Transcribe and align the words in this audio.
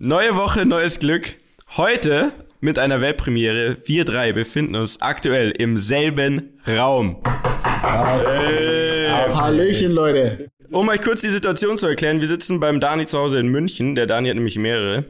Neue 0.00 0.36
Woche, 0.36 0.64
neues 0.64 1.00
Glück. 1.00 1.34
Heute 1.76 2.30
mit 2.60 2.78
einer 2.78 3.00
Weltpremiere. 3.00 3.78
Wir 3.84 4.04
drei 4.04 4.32
befinden 4.32 4.76
uns 4.76 5.02
aktuell 5.02 5.50
im 5.50 5.76
selben 5.76 6.56
Raum. 6.68 7.16
Hey. 7.82 9.08
Hallöchen, 9.34 9.90
Leute. 9.90 10.52
Um 10.70 10.88
euch 10.88 11.02
kurz 11.02 11.22
die 11.22 11.30
Situation 11.30 11.78
zu 11.78 11.88
erklären, 11.88 12.20
wir 12.20 12.28
sitzen 12.28 12.60
beim 12.60 12.78
Dani 12.78 13.06
zu 13.06 13.18
Hause 13.18 13.40
in 13.40 13.48
München. 13.48 13.96
Der 13.96 14.06
Dani 14.06 14.28
hat 14.28 14.36
nämlich 14.36 14.56
mehrere. 14.56 15.04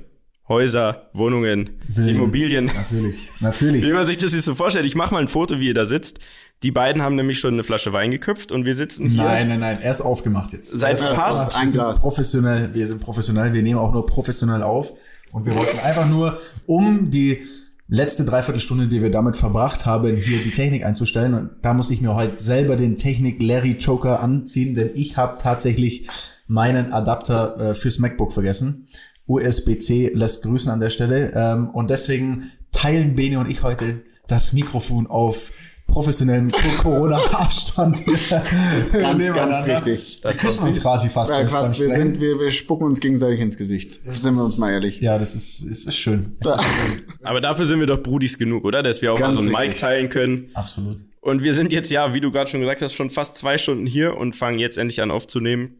Häuser, 0.49 1.11
Wohnungen, 1.13 1.79
Willen. 1.89 2.09
Immobilien. 2.09 2.65
Natürlich, 2.75 3.29
natürlich. 3.41 3.85
Wie 3.85 3.93
man 3.93 4.07
sich 4.07 4.17
das 4.17 4.33
jetzt 4.33 4.47
so 4.47 4.55
vorstellt. 4.55 4.87
Ich 4.87 4.95
mache 4.95 5.13
mal 5.13 5.21
ein 5.21 5.29
Foto, 5.29 5.61
wie 5.61 5.67
ihr 5.67 5.75
da 5.75 5.85
sitzt. 5.85 6.21
Die 6.63 6.73
beiden 6.73 7.03
haben 7.03 7.15
nämlich 7.15 7.39
schon 7.39 7.55
eine 7.55 7.63
Flasche 7.63 7.93
Wein 7.93 8.11
geköpft 8.11 8.51
und 8.51 8.65
wir 8.65 8.75
sitzen 8.75 9.09
hier. 9.11 9.23
Nein, 9.23 9.49
nein, 9.49 9.61
nein, 9.61 9.79
erst 9.81 10.03
aufgemacht 10.03 10.53
jetzt. 10.53 10.71
Seit 10.71 10.99
fast 10.99 11.57
ein 11.57 11.63
wir 11.63 11.69
sind 11.69 11.81
Glas. 11.81 12.01
professionell, 12.01 12.75
wir 12.75 12.87
sind 12.87 13.01
professionell, 13.01 13.53
wir 13.53 13.63
nehmen 13.63 13.79
auch 13.79 13.93
nur 13.93 14.07
professionell 14.07 14.63
auf. 14.63 14.93
Und 15.31 15.47
wir 15.47 15.55
wollten 15.55 15.79
einfach 15.79 16.09
nur, 16.09 16.39
um 16.67 17.11
die 17.11 17.43
letzte 17.87 18.25
Dreiviertelstunde, 18.25 18.89
die 18.89 19.03
wir 19.03 19.11
damit 19.11 19.37
verbracht 19.37 19.87
haben, 19.87 20.17
hier 20.17 20.39
die 20.39 20.51
Technik 20.51 20.85
einzustellen. 20.85 21.35
Und 21.35 21.51
da 21.63 21.75
muss 21.75 21.91
ich 21.91 22.01
mir 22.01 22.15
heute 22.15 22.37
selber 22.37 22.77
den 22.77 22.97
Technik 22.97 23.41
Larry 23.43 23.77
Joker 23.79 24.21
anziehen, 24.21 24.75
denn 24.75 24.91
ich 24.95 25.17
habe 25.17 25.39
tatsächlich 25.39 26.09
meinen 26.49 26.93
Adapter 26.93 27.61
äh, 27.61 27.75
fürs 27.75 27.99
MacBook 27.99 28.33
vergessen. 28.33 28.89
USB-C 29.27 30.11
lässt 30.15 30.43
grüßen 30.43 30.73
an 30.73 30.81
der 30.81 30.91
Stelle. 30.91 31.33
Ähm, 31.35 31.71
und 31.71 31.91
deswegen 31.91 32.51
teilen 32.73 33.15
Bene 33.15 33.39
und 33.39 33.49
ich 33.49 33.63
heute 33.63 34.03
das 34.27 34.53
Mikrofon 34.53 35.07
auf 35.07 35.53
professionellen 35.89 36.49
Co- 36.51 36.83
Corona-Abstand. 36.83 38.05
Ganz, 38.93 39.35
ganz 39.35 39.67
richtig. 39.67 40.21
Wir 40.23 40.31
küssen 40.33 40.69
uns 40.69 40.81
quasi 40.81 41.09
fast. 41.09 41.31
Ja, 41.33 41.43
quasi, 41.45 41.81
wir, 41.81 41.89
sind, 41.89 42.21
wir, 42.21 42.39
wir 42.39 42.51
spucken 42.53 42.85
uns 42.85 43.01
gegenseitig 43.01 43.41
ins 43.41 43.57
Gesicht. 43.57 43.93
Sind 44.05 44.37
wir 44.37 44.45
uns 44.45 44.59
mal 44.59 44.71
ehrlich. 44.71 45.01
Ja, 45.01 45.19
das 45.19 45.35
ist, 45.35 45.61
ist, 45.63 45.89
ist 45.89 45.97
schön. 45.97 46.37
Es 46.41 46.49
ist 46.49 46.55
schön. 46.63 47.03
Aber 47.25 47.41
dafür 47.41 47.67
sind 47.67 47.81
wir 47.81 47.87
doch 47.87 48.03
Brudis 48.03 48.39
genug, 48.39 48.65
oder? 48.65 48.83
Dass 48.83 49.03
wir 49.03 49.13
auch 49.13 49.19
Ganz 49.19 49.35
mal 49.41 49.43
so 49.49 49.57
ein 49.57 49.67
Mic 49.69 49.77
teilen 49.79 50.09
können. 50.09 50.51
Absolut. 50.55 50.99
Und 51.21 51.43
wir 51.43 51.53
sind 51.53 51.73
jetzt, 51.73 51.91
ja, 51.91 52.15
wie 52.15 52.21
du 52.21 52.31
gerade 52.31 52.49
schon 52.51 52.61
gesagt 52.61 52.81
hast, 52.81 52.95
schon 52.95 53.11
fast 53.11 53.37
zwei 53.37 53.59
Stunden 53.59 53.87
hier 53.87 54.17
und 54.17 54.37
fangen 54.37 54.59
jetzt 54.59 54.79
endlich 54.79 55.03
an 55.03 55.11
aufzunehmen, 55.11 55.75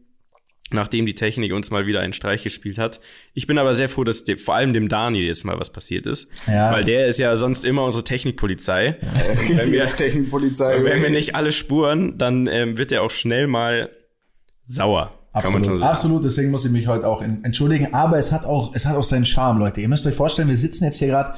nachdem 0.71 1.05
die 1.05 1.15
Technik 1.15 1.53
uns 1.53 1.71
mal 1.71 1.85
wieder 1.85 2.01
einen 2.01 2.13
Streich 2.13 2.43
gespielt 2.43 2.77
hat. 2.77 2.99
Ich 3.33 3.47
bin 3.47 3.57
aber 3.57 3.73
sehr 3.73 3.89
froh, 3.89 4.03
dass 4.03 4.23
dem, 4.25 4.37
vor 4.37 4.55
allem 4.55 4.73
dem 4.73 4.89
Dani 4.89 5.19
jetzt 5.19 5.45
mal 5.45 5.59
was 5.59 5.71
passiert 5.71 6.05
ist. 6.05 6.27
Ja. 6.47 6.71
Weil 6.71 6.83
der 6.83 7.07
ist 7.07 7.19
ja 7.19 7.35
sonst 7.35 7.65
immer 7.65 7.83
unsere 7.83 8.03
Technikpolizei. 8.03 8.97
wenn, 9.47 9.71
wir, 9.71 9.95
Technikpolizei. 9.95 10.83
wenn 10.83 11.01
wir 11.01 11.09
nicht 11.09 11.35
alle 11.35 11.51
spuren, 11.51 12.17
dann 12.17 12.47
ähm, 12.47 12.77
wird 12.77 12.91
er 12.91 13.03
auch 13.03 13.11
schnell 13.11 13.47
mal 13.47 13.89
sauer. 14.65 15.13
Absolut, 15.31 15.81
absolut. 15.81 16.23
Deswegen 16.23 16.49
muss 16.49 16.65
ich 16.65 16.71
mich 16.71 16.87
heute 16.87 17.07
auch 17.07 17.21
entschuldigen. 17.21 17.93
Aber 17.93 18.17
es 18.17 18.31
hat 18.31 18.45
auch, 18.45 18.73
es 18.75 18.85
hat 18.85 18.95
auch 18.95 19.03
seinen 19.03 19.25
Charme, 19.25 19.59
Leute. 19.59 19.79
Ihr 19.79 19.87
müsst 19.87 20.05
euch 20.07 20.15
vorstellen, 20.15 20.47
wir 20.47 20.57
sitzen 20.57 20.85
jetzt 20.85 20.97
hier 20.97 21.07
gerade 21.09 21.33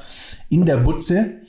in 0.48 0.64
der 0.64 0.78
Butze 0.78 1.42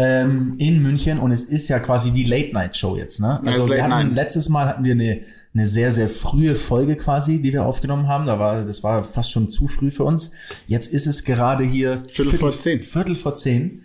ähm, 0.00 0.54
in 0.58 0.82
München 0.82 1.18
und 1.18 1.30
es 1.30 1.44
ist 1.44 1.68
ja 1.68 1.78
quasi 1.78 2.14
wie 2.14 2.24
Late 2.24 2.54
Night 2.54 2.76
Show 2.76 2.96
jetzt. 2.96 3.20
Ne? 3.20 3.40
Also 3.44 3.68
wir 3.68 3.82
hatten 3.82 4.08
Night. 4.08 4.14
letztes 4.16 4.48
Mal 4.48 4.66
hatten 4.66 4.82
wir 4.84 4.92
eine 4.92 5.20
eine 5.52 5.66
sehr 5.66 5.92
sehr 5.92 6.08
frühe 6.08 6.54
Folge 6.54 6.96
quasi, 6.96 7.42
die 7.42 7.52
wir 7.52 7.66
aufgenommen 7.66 8.08
haben. 8.08 8.26
Da 8.26 8.38
war 8.38 8.64
das 8.64 8.82
war 8.82 9.04
fast 9.04 9.30
schon 9.30 9.48
zu 9.50 9.68
früh 9.68 9.90
für 9.90 10.04
uns. 10.04 10.32
Jetzt 10.66 10.92
ist 10.92 11.06
es 11.06 11.24
gerade 11.24 11.64
hier 11.64 12.02
Viertel 12.08 12.38
vor 12.38 12.52
zehn. 12.52 12.82
Viertel 12.82 13.16
vor 13.16 13.34
zehn. 13.34 13.82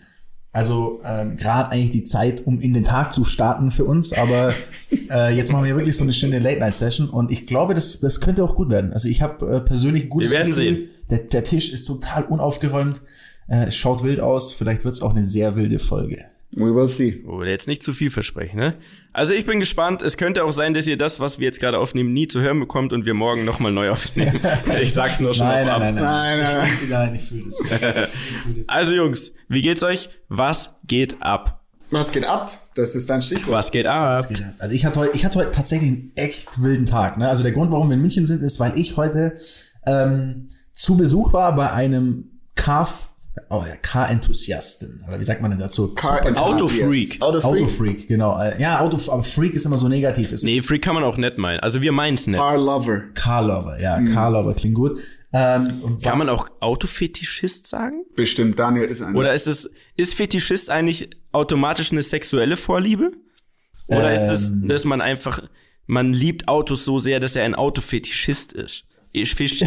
Also 0.53 1.02
ähm, 1.03 1.35
gerade 1.35 1.72
eigentlich 1.72 1.89
die 1.89 2.03
Zeit, 2.03 2.47
um 2.47 2.61
in 2.61 2.73
den 2.73 2.85
Tag 2.85 3.11
zu 3.11 3.25
starten 3.25 3.72
für 3.72 3.83
uns. 3.83 4.13
Aber 4.13 4.53
äh, 5.09 5.35
jetzt 5.35 5.52
machen 5.52 5.66
wir 5.66 5.75
wirklich 5.75 5.97
so 5.97 6.03
eine 6.03 6.13
schöne 6.13 6.39
Late-Night-Session 6.39 7.09
und 7.09 7.29
ich 7.29 7.45
glaube, 7.45 7.73
das, 7.73 8.00
das 8.00 8.22
könnte 8.22 8.41
auch 8.41 8.55
gut 8.55 8.69
werden. 8.69 8.94
Also 8.94 9.09
ich 9.09 9.22
habe 9.22 9.45
äh, 9.53 9.59
persönlich 9.59 10.03
ein 10.05 10.09
gutes 10.09 10.31
Wir 10.31 10.38
werden 10.38 10.52
Gefühl. 10.52 10.63
sehen. 10.63 10.89
Der, 11.09 11.19
der 11.19 11.44
Tisch 11.44 11.73
ist 11.73 11.83
total 11.85 12.23
unaufgeräumt. 12.23 13.02
Äh, 13.47 13.65
es 13.67 13.75
schaut 13.75 14.03
wild 14.03 14.19
aus. 14.19 14.53
Vielleicht 14.53 14.83
wird 14.83 14.95
es 14.95 15.01
auch 15.01 15.11
eine 15.11 15.23
sehr 15.23 15.55
wilde 15.55 15.79
Folge. 15.79 16.25
We 16.51 16.73
will 16.73 16.88
see. 16.88 17.23
Oh, 17.27 17.43
jetzt 17.43 17.67
nicht 17.67 17.83
zu 17.83 17.91
viel 17.91 18.09
versprechen, 18.09 18.57
ne? 18.57 18.75
Also 19.11 19.33
ich 19.33 19.45
bin 19.45 19.59
gespannt. 19.59 20.01
Es 20.01 20.16
könnte 20.16 20.45
auch 20.45 20.53
sein, 20.53 20.73
dass 20.73 20.88
ihr 20.88 20.97
das, 20.97 21.19
was 21.19 21.38
wir 21.38 21.45
jetzt 21.45 21.59
gerade 21.59 21.78
aufnehmen, 21.79 22.13
nie 22.13 22.28
zu 22.28 22.39
hören 22.39 22.59
bekommt 22.61 22.94
und 22.94 23.05
wir 23.05 23.13
morgen 23.13 23.44
nochmal 23.44 23.73
neu 23.73 23.89
aufnehmen. 23.91 24.39
ich 24.81 24.94
sag's 24.94 25.19
nur 25.19 25.34
schon 25.34 25.47
Nein, 25.47 25.66
mal 25.67 25.79
nein, 25.79 25.97
ab. 25.97 26.03
nein, 26.03 26.39
nein. 26.39 26.39
Nein, 26.39 26.39
nein, 26.39 26.78
nein. 26.79 26.89
Nein, 26.89 27.16
ich 27.16 27.23
fühle 27.23 27.44
das. 27.45 27.59
Ich 27.59 28.38
fühl 28.38 28.53
das. 28.59 28.69
Also 28.69 28.94
Jungs, 28.94 29.34
wie 29.50 29.61
geht's 29.61 29.84
euch? 29.84 30.09
Was 30.29 30.69
geht 30.85 31.22
ab? 31.22 31.66
Was 31.91 32.11
geht 32.11 32.25
ab? 32.25 32.51
Das 32.75 32.95
ist 32.95 33.09
dein 33.09 33.22
Stichwort. 33.22 33.51
Was 33.51 33.72
geht 33.72 33.85
ab? 33.88 34.25
Also 34.59 34.73
ich 34.73 34.85
hatte 34.85 35.00
heute, 35.01 35.16
ich 35.16 35.25
hatte 35.25 35.39
heute 35.39 35.51
tatsächlich 35.51 35.89
einen 35.89 36.11
echt 36.16 36.61
wilden 36.61 36.85
Tag. 36.85 37.17
Ne? 37.17 37.28
Also 37.28 37.44
der 37.44 37.51
Grund, 37.51 37.72
warum 37.72 37.89
wir 37.89 37.95
in 37.95 38.01
München 38.01 38.25
sind, 38.25 38.41
ist, 38.41 38.59
weil 38.59 38.78
ich 38.78 38.97
heute 38.97 39.34
ähm, 39.85 40.47
zu 40.72 40.97
Besuch 40.97 41.34
war 41.34 41.53
bei 41.53 41.72
einem 41.72 42.31
Car, 42.55 42.88
oh, 43.50 43.63
ja, 43.68 43.75
Car-Enthusiasten. 43.78 45.03
Oder 45.07 45.19
wie 45.19 45.23
sagt 45.23 45.41
man 45.41 45.51
denn 45.51 45.59
dazu? 45.59 45.94
Car 45.94 46.25
Autofreak. 46.38 47.22
Autofreak. 47.22 47.22
Autofreak, 47.22 48.07
genau. 48.07 48.40
Äh, 48.40 48.59
Ja, 48.62 48.79
Auto, 48.79 49.00
aber 49.12 49.23
Freak 49.23 49.53
ist 49.53 49.66
immer 49.66 49.78
so 49.78 49.88
negativ. 49.88 50.31
Ist 50.31 50.44
Nee, 50.44 50.62
Freak 50.62 50.81
kann 50.81 50.96
man 50.96 51.03
auch 51.03 51.18
nett 51.18 51.38
meinen. 51.38 51.59
Also 51.59 51.81
wir 51.81 51.91
meinen's 51.91 52.28
nett. 52.28 52.40
Car 52.40 52.57
Lover. 52.57 53.01
Car-Lover, 53.13 53.79
ja, 53.81 54.01
Car-Lover 54.01 54.53
klingt 54.53 54.75
gut. 54.75 55.00
Ähm, 55.34 55.97
Kann 56.01 56.18
man 56.18 56.29
auch 56.29 56.47
Autofetischist 56.62 57.68
sagen? 57.68 58.06
Bestimmt, 58.16 58.57
Daniel 58.57 58.85
ist 58.85 59.01
ein. 59.01 59.16
Oder 59.16 59.34
ist 59.34 59.47
es, 59.47 59.69
ist 59.97 60.13
Fetischist 60.13 60.69
eigentlich 60.69 61.09
automatisch 61.34 61.91
eine 61.91 62.03
sexuelle 62.03 62.56
Vorliebe? 62.56 63.12
Oder 63.88 64.13
ist 64.13 64.29
es, 64.29 64.50
Ähm. 64.50 64.69
dass 64.69 64.85
man 64.85 65.02
einfach, 65.02 65.40
man 65.88 66.13
liebt 66.13 66.47
Autos 66.47 66.85
so 66.85 67.00
sehr, 67.00 67.19
dass 67.19 67.35
er 67.35 67.44
ein 67.44 67.53
Autofetischist 67.53 68.53
ist? 68.53 68.85
Ich 69.13 69.35
Fisch, 69.35 69.63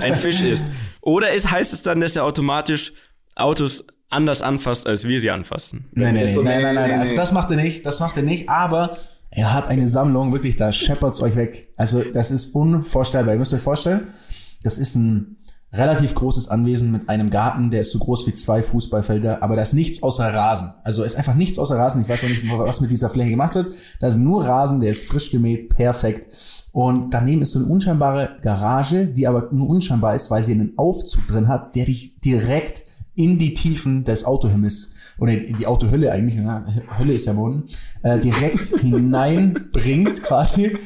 ein 0.00 0.14
Fisch 0.16 0.42
ist. 0.42 0.66
Oder 1.00 1.32
ist, 1.32 1.50
heißt 1.50 1.72
es 1.72 1.82
dann, 1.82 2.00
dass 2.00 2.16
er 2.16 2.24
automatisch 2.24 2.92
Autos 3.36 3.84
anders 4.08 4.42
anfasst, 4.42 4.86
als 4.86 5.06
wir 5.06 5.20
sie 5.20 5.30
anfassen? 5.30 5.88
Nein, 5.92 6.14
nein, 6.14 6.32
So, 6.34 6.42
nein, 6.42 6.62
nein, 6.62 6.74
nein, 6.74 7.00
Also 7.00 7.16
das 7.16 7.32
macht 7.32 7.50
er 7.50 7.56
nicht, 7.56 7.84
das 7.84 8.00
macht 8.00 8.16
er 8.16 8.22
nicht, 8.22 8.48
aber 8.48 8.96
er 9.30 9.52
hat 9.52 9.66
eine 9.66 9.88
Sammlung, 9.88 10.32
wirklich, 10.32 10.56
da 10.56 10.72
scheppert's 10.72 11.20
euch 11.20 11.34
weg. 11.34 11.72
Also 11.76 12.02
das 12.02 12.30
ist 12.30 12.54
unvorstellbar. 12.54 13.34
Ihr 13.34 13.38
müsst 13.38 13.52
euch 13.52 13.60
vorstellen, 13.62 14.08
das 14.62 14.78
ist 14.78 14.94
ein 14.94 15.36
relativ 15.76 16.14
großes 16.14 16.48
Anwesen 16.48 16.92
mit 16.92 17.08
einem 17.08 17.30
Garten, 17.30 17.70
der 17.70 17.80
ist 17.80 17.90
so 17.90 17.98
groß 17.98 18.26
wie 18.26 18.34
zwei 18.34 18.62
Fußballfelder, 18.62 19.42
aber 19.42 19.56
da 19.56 19.62
ist 19.62 19.74
nichts 19.74 20.02
außer 20.02 20.32
Rasen. 20.32 20.72
Also 20.84 21.02
ist 21.02 21.16
einfach 21.16 21.34
nichts 21.34 21.58
außer 21.58 21.76
Rasen. 21.76 22.02
Ich 22.02 22.08
weiß 22.08 22.24
auch 22.24 22.28
nicht, 22.28 22.42
was 22.48 22.80
mit 22.80 22.90
dieser 22.90 23.10
Fläche 23.10 23.30
gemacht 23.30 23.54
wird. 23.56 23.74
Da 24.00 24.06
ist 24.06 24.16
nur 24.16 24.44
Rasen, 24.44 24.80
der 24.80 24.90
ist 24.90 25.06
frisch 25.06 25.30
gemäht, 25.30 25.70
perfekt. 25.70 26.28
Und 26.72 27.12
daneben 27.12 27.42
ist 27.42 27.52
so 27.52 27.58
eine 27.58 27.68
unscheinbare 27.68 28.36
Garage, 28.42 29.06
die 29.06 29.26
aber 29.26 29.48
nur 29.52 29.68
unscheinbar 29.68 30.14
ist, 30.14 30.30
weil 30.30 30.42
sie 30.42 30.52
einen 30.52 30.78
Aufzug 30.78 31.26
drin 31.26 31.48
hat, 31.48 31.74
der 31.74 31.86
dich 31.86 32.20
direkt 32.20 32.84
in 33.16 33.38
die 33.38 33.54
Tiefen 33.54 34.04
des 34.04 34.24
Autohimmels 34.24 34.90
oder 35.18 35.32
in 35.32 35.56
die 35.56 35.66
Autohölle 35.66 36.10
eigentlich, 36.10 36.36
ne? 36.36 36.64
Hölle 36.98 37.12
ist 37.12 37.26
ja 37.26 37.32
Boden, 37.32 37.64
äh, 38.02 38.18
direkt 38.18 38.64
hineinbringt 38.80 40.22
quasi. 40.22 40.76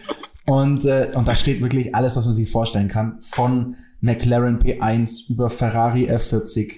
Und, 0.47 0.85
äh, 0.87 1.11
und 1.15 1.29
da 1.29 1.35
steht 1.35 1.61
wirklich 1.61 1.95
alles, 1.95 2.17
was 2.17 2.25
man 2.25 2.35
sich 2.35 2.51
vorstellen 2.51 2.89
kann. 2.89 3.19
Von 3.21 3.77
McLaren 4.01 4.59
P1 4.59 5.31
über 5.31 5.51
Ferrari 5.51 6.09
F40, 6.11 6.73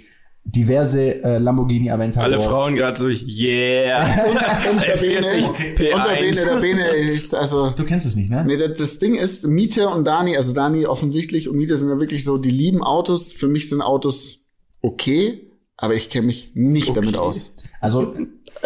diverse 0.44 1.22
äh, 1.22 1.38
Lamborghini 1.38 1.90
Aventadors. 1.90 2.40
Alle 2.40 2.48
Frauen 2.50 2.74
gerade 2.76 2.98
so, 2.98 3.08
yeah. 3.08 4.04
und 4.70 4.80
der 4.80 4.96
Bene, 5.00 5.26
F40 5.26 5.46
und 5.48 5.58
der 5.58 6.14
Bene, 6.16 6.32
der 6.32 6.56
P1. 6.56 6.60
Bene 6.60 6.86
ist, 6.88 7.34
also, 7.34 7.70
Du 7.70 7.84
kennst 7.84 8.06
es 8.06 8.16
nicht, 8.16 8.30
ne? 8.30 8.44
nee, 8.46 8.56
das, 8.56 8.78
das 8.78 8.98
Ding 8.98 9.14
ist, 9.14 9.46
Mieter 9.46 9.94
und 9.94 10.06
Dani, 10.06 10.36
also 10.36 10.52
Dani 10.54 10.86
offensichtlich 10.86 11.48
und 11.48 11.56
Mieter 11.56 11.76
sind 11.76 11.88
ja 11.90 12.00
wirklich 12.00 12.24
so, 12.24 12.38
die 12.38 12.50
lieben 12.50 12.82
Autos. 12.82 13.32
Für 13.32 13.48
mich 13.48 13.68
sind 13.68 13.82
Autos 13.82 14.40
okay, 14.80 15.50
aber 15.76 15.94
ich 15.94 16.08
kenne 16.08 16.26
mich 16.26 16.52
nicht 16.54 16.96
damit 16.96 17.16
aus. 17.16 17.54
Also, 17.80 18.14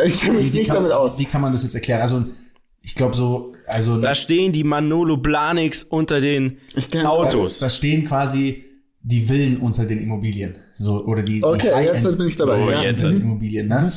Ich 0.05 0.21
kenne 0.21 0.39
mich 0.39 0.53
wie, 0.53 0.59
nicht 0.59 0.67
kann, 0.69 0.77
damit 0.77 0.93
aus. 0.93 1.19
wie 1.19 1.25
kann 1.25 1.41
man 1.41 1.53
das 1.53 1.63
jetzt 1.63 1.75
erklären? 1.75 2.01
Also, 2.01 2.25
ich 2.85 2.95
glaube 2.95 3.17
so, 3.17 3.53
also 3.67 3.97
Da 4.01 4.15
stehen 4.15 4.53
die 4.53 4.63
Manolo 4.63 5.17
Blahniks 5.17 5.83
unter 5.83 6.21
den 6.21 6.59
Ich 6.77 6.87
kenn- 6.89 7.07
Autos. 7.07 7.59
da 7.59 7.69
stehen 7.69 8.05
quasi 8.05 8.65
die 9.01 9.23
Villen 9.23 9.57
unter 9.57 9.85
den 9.87 9.99
Immobilien. 10.01 10.57
So, 10.77 11.05
oder 11.05 11.23
die, 11.23 11.43
Okay, 11.43 11.71
die 11.79 11.85
jetzt 11.87 12.17
bin 12.19 12.29
ich 12.29 12.37
dabei. 12.37 12.63
Oh, 12.65 12.71
ja. 12.71 12.83
jetzt. 12.83 13.03
Immobilien, 13.03 13.69
ne? 13.69 13.91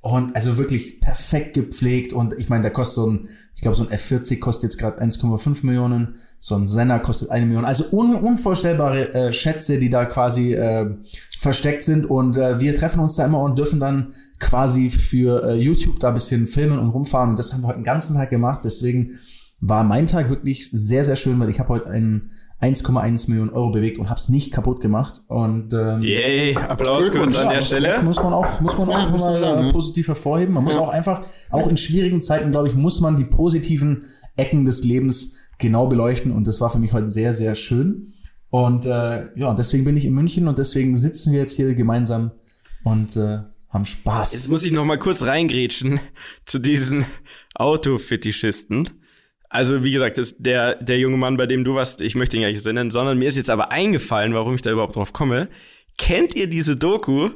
Und 0.00 0.36
also 0.36 0.58
wirklich 0.58 1.00
perfekt 1.00 1.54
gepflegt 1.54 2.12
und 2.12 2.34
ich 2.38 2.48
meine, 2.50 2.64
da 2.64 2.70
kostet 2.70 2.94
so 2.96 3.06
ein, 3.10 3.28
ich 3.54 3.60
glaube, 3.60 3.76
so 3.76 3.86
ein 3.86 3.90
F40 3.90 4.40
kostet 4.40 4.64
jetzt 4.64 4.78
gerade 4.78 5.00
1,5 5.00 5.64
Millionen, 5.64 6.16
so 6.38 6.54
ein 6.54 6.66
Senna 6.66 6.98
kostet 6.98 7.30
eine 7.30 7.46
Million. 7.46 7.64
Also 7.64 7.84
un 7.92 8.14
unvorstellbare 8.14 9.14
äh, 9.14 9.32
Schätze, 9.32 9.78
die 9.78 9.90
da 9.90 10.04
quasi 10.04 10.54
äh, 10.54 10.96
versteckt 11.38 11.84
sind 11.84 12.06
und 12.06 12.36
äh, 12.36 12.60
wir 12.60 12.74
treffen 12.74 13.00
uns 13.00 13.16
da 13.16 13.24
immer 13.24 13.40
und 13.40 13.56
dürfen 13.56 13.80
dann 13.80 14.14
quasi 14.40 14.90
für 14.90 15.44
äh, 15.44 15.54
YouTube 15.54 16.00
da 16.00 16.08
ein 16.08 16.14
bisschen 16.14 16.46
filmen 16.46 16.78
und 16.78 16.90
rumfahren 16.90 17.30
und 17.30 17.38
das 17.38 17.52
haben 17.52 17.62
wir 17.62 17.68
heute 17.68 17.78
den 17.78 17.84
ganzen 17.84 18.16
Tag 18.16 18.30
gemacht. 18.30 18.60
Deswegen 18.64 19.20
war 19.60 19.84
mein 19.84 20.06
Tag 20.06 20.28
wirklich 20.28 20.68
sehr, 20.72 21.04
sehr 21.04 21.16
schön, 21.16 21.38
weil 21.40 21.48
ich 21.48 21.60
habe 21.60 21.70
heute 21.70 21.88
einen 21.88 22.30
1,1 22.64 23.28
Millionen 23.28 23.50
Euro 23.50 23.70
bewegt 23.70 23.98
und 23.98 24.08
habe 24.08 24.18
es 24.18 24.28
nicht 24.28 24.52
kaputt 24.52 24.80
gemacht. 24.80 25.20
Und 25.28 25.74
ähm, 25.74 26.00
Yay, 26.02 26.56
Applaus 26.56 27.10
kurz 27.10 27.36
an 27.36 27.46
ja, 27.46 27.52
der 27.54 27.60
Stelle. 27.60 27.88
Das 27.88 28.02
muss 28.02 28.22
man 28.22 28.32
auch, 28.32 28.60
muss 28.60 28.78
man 28.78 28.88
Ja, 28.88 28.98
auch 29.04 29.10
muss 29.10 29.20
man 29.22 29.32
mal 29.34 29.40
sagen, 29.40 29.66
ja. 29.66 29.72
positiv 29.72 30.08
hervorheben. 30.08 30.54
Man 30.54 30.64
muss 30.64 30.74
Ja. 30.74 30.80
auch 30.80 30.88
einfach, 30.88 31.26
auch 31.50 31.68
in 31.68 31.76
schwierigen 31.76 32.22
Zeiten, 32.22 32.50
glaube 32.50 32.68
ich, 32.68 32.74
muss 32.74 33.00
man 33.00 33.16
die 33.16 33.24
positiven 33.24 34.04
Ecken 34.36 34.64
des 34.64 34.82
Lebens 34.84 35.36
genau 35.58 35.86
beleuchten. 35.86 36.32
Und 36.32 36.46
das 36.46 36.60
war 36.60 36.70
für 36.70 36.78
mich 36.78 36.92
heute 36.92 37.08
sehr, 37.08 37.32
sehr 37.32 37.54
schön. 37.54 38.12
Und 38.50 38.86
äh, 38.86 39.26
ja, 39.36 39.52
deswegen 39.54 39.84
bin 39.84 39.96
ich 39.96 40.04
in 40.04 40.14
München 40.14 40.48
und 40.48 40.58
deswegen 40.58 40.96
sitzen 40.96 41.32
wir 41.32 41.40
jetzt 41.40 41.56
hier 41.56 41.74
gemeinsam 41.74 42.30
und 42.84 43.16
äh, 43.16 43.38
haben 43.68 43.84
Spaß. 43.84 44.32
Jetzt 44.32 44.48
muss 44.48 44.62
ich 44.64 44.72
noch 44.72 44.84
mal 44.84 44.98
kurz 44.98 45.22
reingrätschen 45.22 45.98
zu 46.46 46.58
diesen 46.60 47.04
Autofetischisten. 47.56 48.88
Also 49.54 49.84
wie 49.84 49.92
gesagt, 49.92 50.18
das, 50.18 50.34
der, 50.38 50.74
der 50.82 50.98
junge 50.98 51.16
Mann, 51.16 51.36
bei 51.36 51.46
dem 51.46 51.62
du 51.64 51.74
warst, 51.76 52.00
ich 52.00 52.14
möchte 52.16 52.36
ihn 52.36 52.42
gar 52.42 52.50
nicht 52.50 52.60
so 52.62 52.72
nennen, 52.72 52.90
sondern 52.90 53.18
mir 53.18 53.28
ist 53.28 53.36
jetzt 53.36 53.50
aber 53.50 53.70
eingefallen, 53.70 54.34
warum 54.34 54.54
ich 54.56 54.62
da 54.62 54.70
überhaupt 54.72 54.96
drauf 54.96 55.12
komme. 55.12 55.48
Kennt 55.96 56.34
ihr 56.34 56.48
diese 56.48 56.74
Doku, 56.76 57.30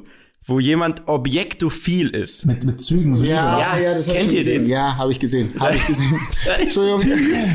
wo 0.44 0.58
jemand 0.58 1.06
objektophil 1.06 2.08
ist? 2.10 2.44
Mit, 2.44 2.64
mit 2.64 2.80
Zügen. 2.80 3.14
So 3.16 3.22
Ja, 3.22 3.60
Ja, 3.60 3.78
ja, 3.78 3.94
das 3.94 4.08
hab 4.08 4.16
kennt 4.16 4.28
ich 4.32 4.38
ihr 4.38 4.44
gesehen. 4.44 4.62
den? 4.62 4.70
Ja, 4.70 4.96
habe 4.96 5.12
ich 5.12 5.20
gesehen. 5.20 5.52
Habe 5.60 5.76
ich 5.76 5.86
gesehen. 5.86 6.18
Entschuldigung, 6.60 7.02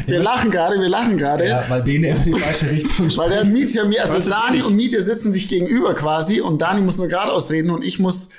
wir 0.07 0.19
lachen 0.19 0.50
gerade, 0.50 0.80
wir 0.80 0.88
lachen 0.89 1.18
gerade. 1.18 1.45
ja, 1.48 1.66
weil 1.68 1.81
Bene 1.83 2.09
immer 2.09 2.19
die 2.24 2.33
falsche 2.33 2.69
Richtung 2.69 3.07
Weil 3.18 3.30
der 3.30 3.39
spricht. 3.39 3.54
Mietja 3.54 3.83
mir, 3.86 4.01
also 4.01 4.30
Dani 4.30 4.62
und 4.62 4.75
Mietja 4.75 5.01
sitzen 5.01 5.33
sich 5.33 5.50
gegenüber 5.50 5.94
quasi 5.95 6.39
und 6.39 6.62
Dani 6.62 6.81
muss 6.81 6.98
nur 6.98 7.07
geradeaus 7.09 7.51
reden 7.51 7.69
und 7.69 7.83
ich 7.83 8.00
muss 8.00 8.30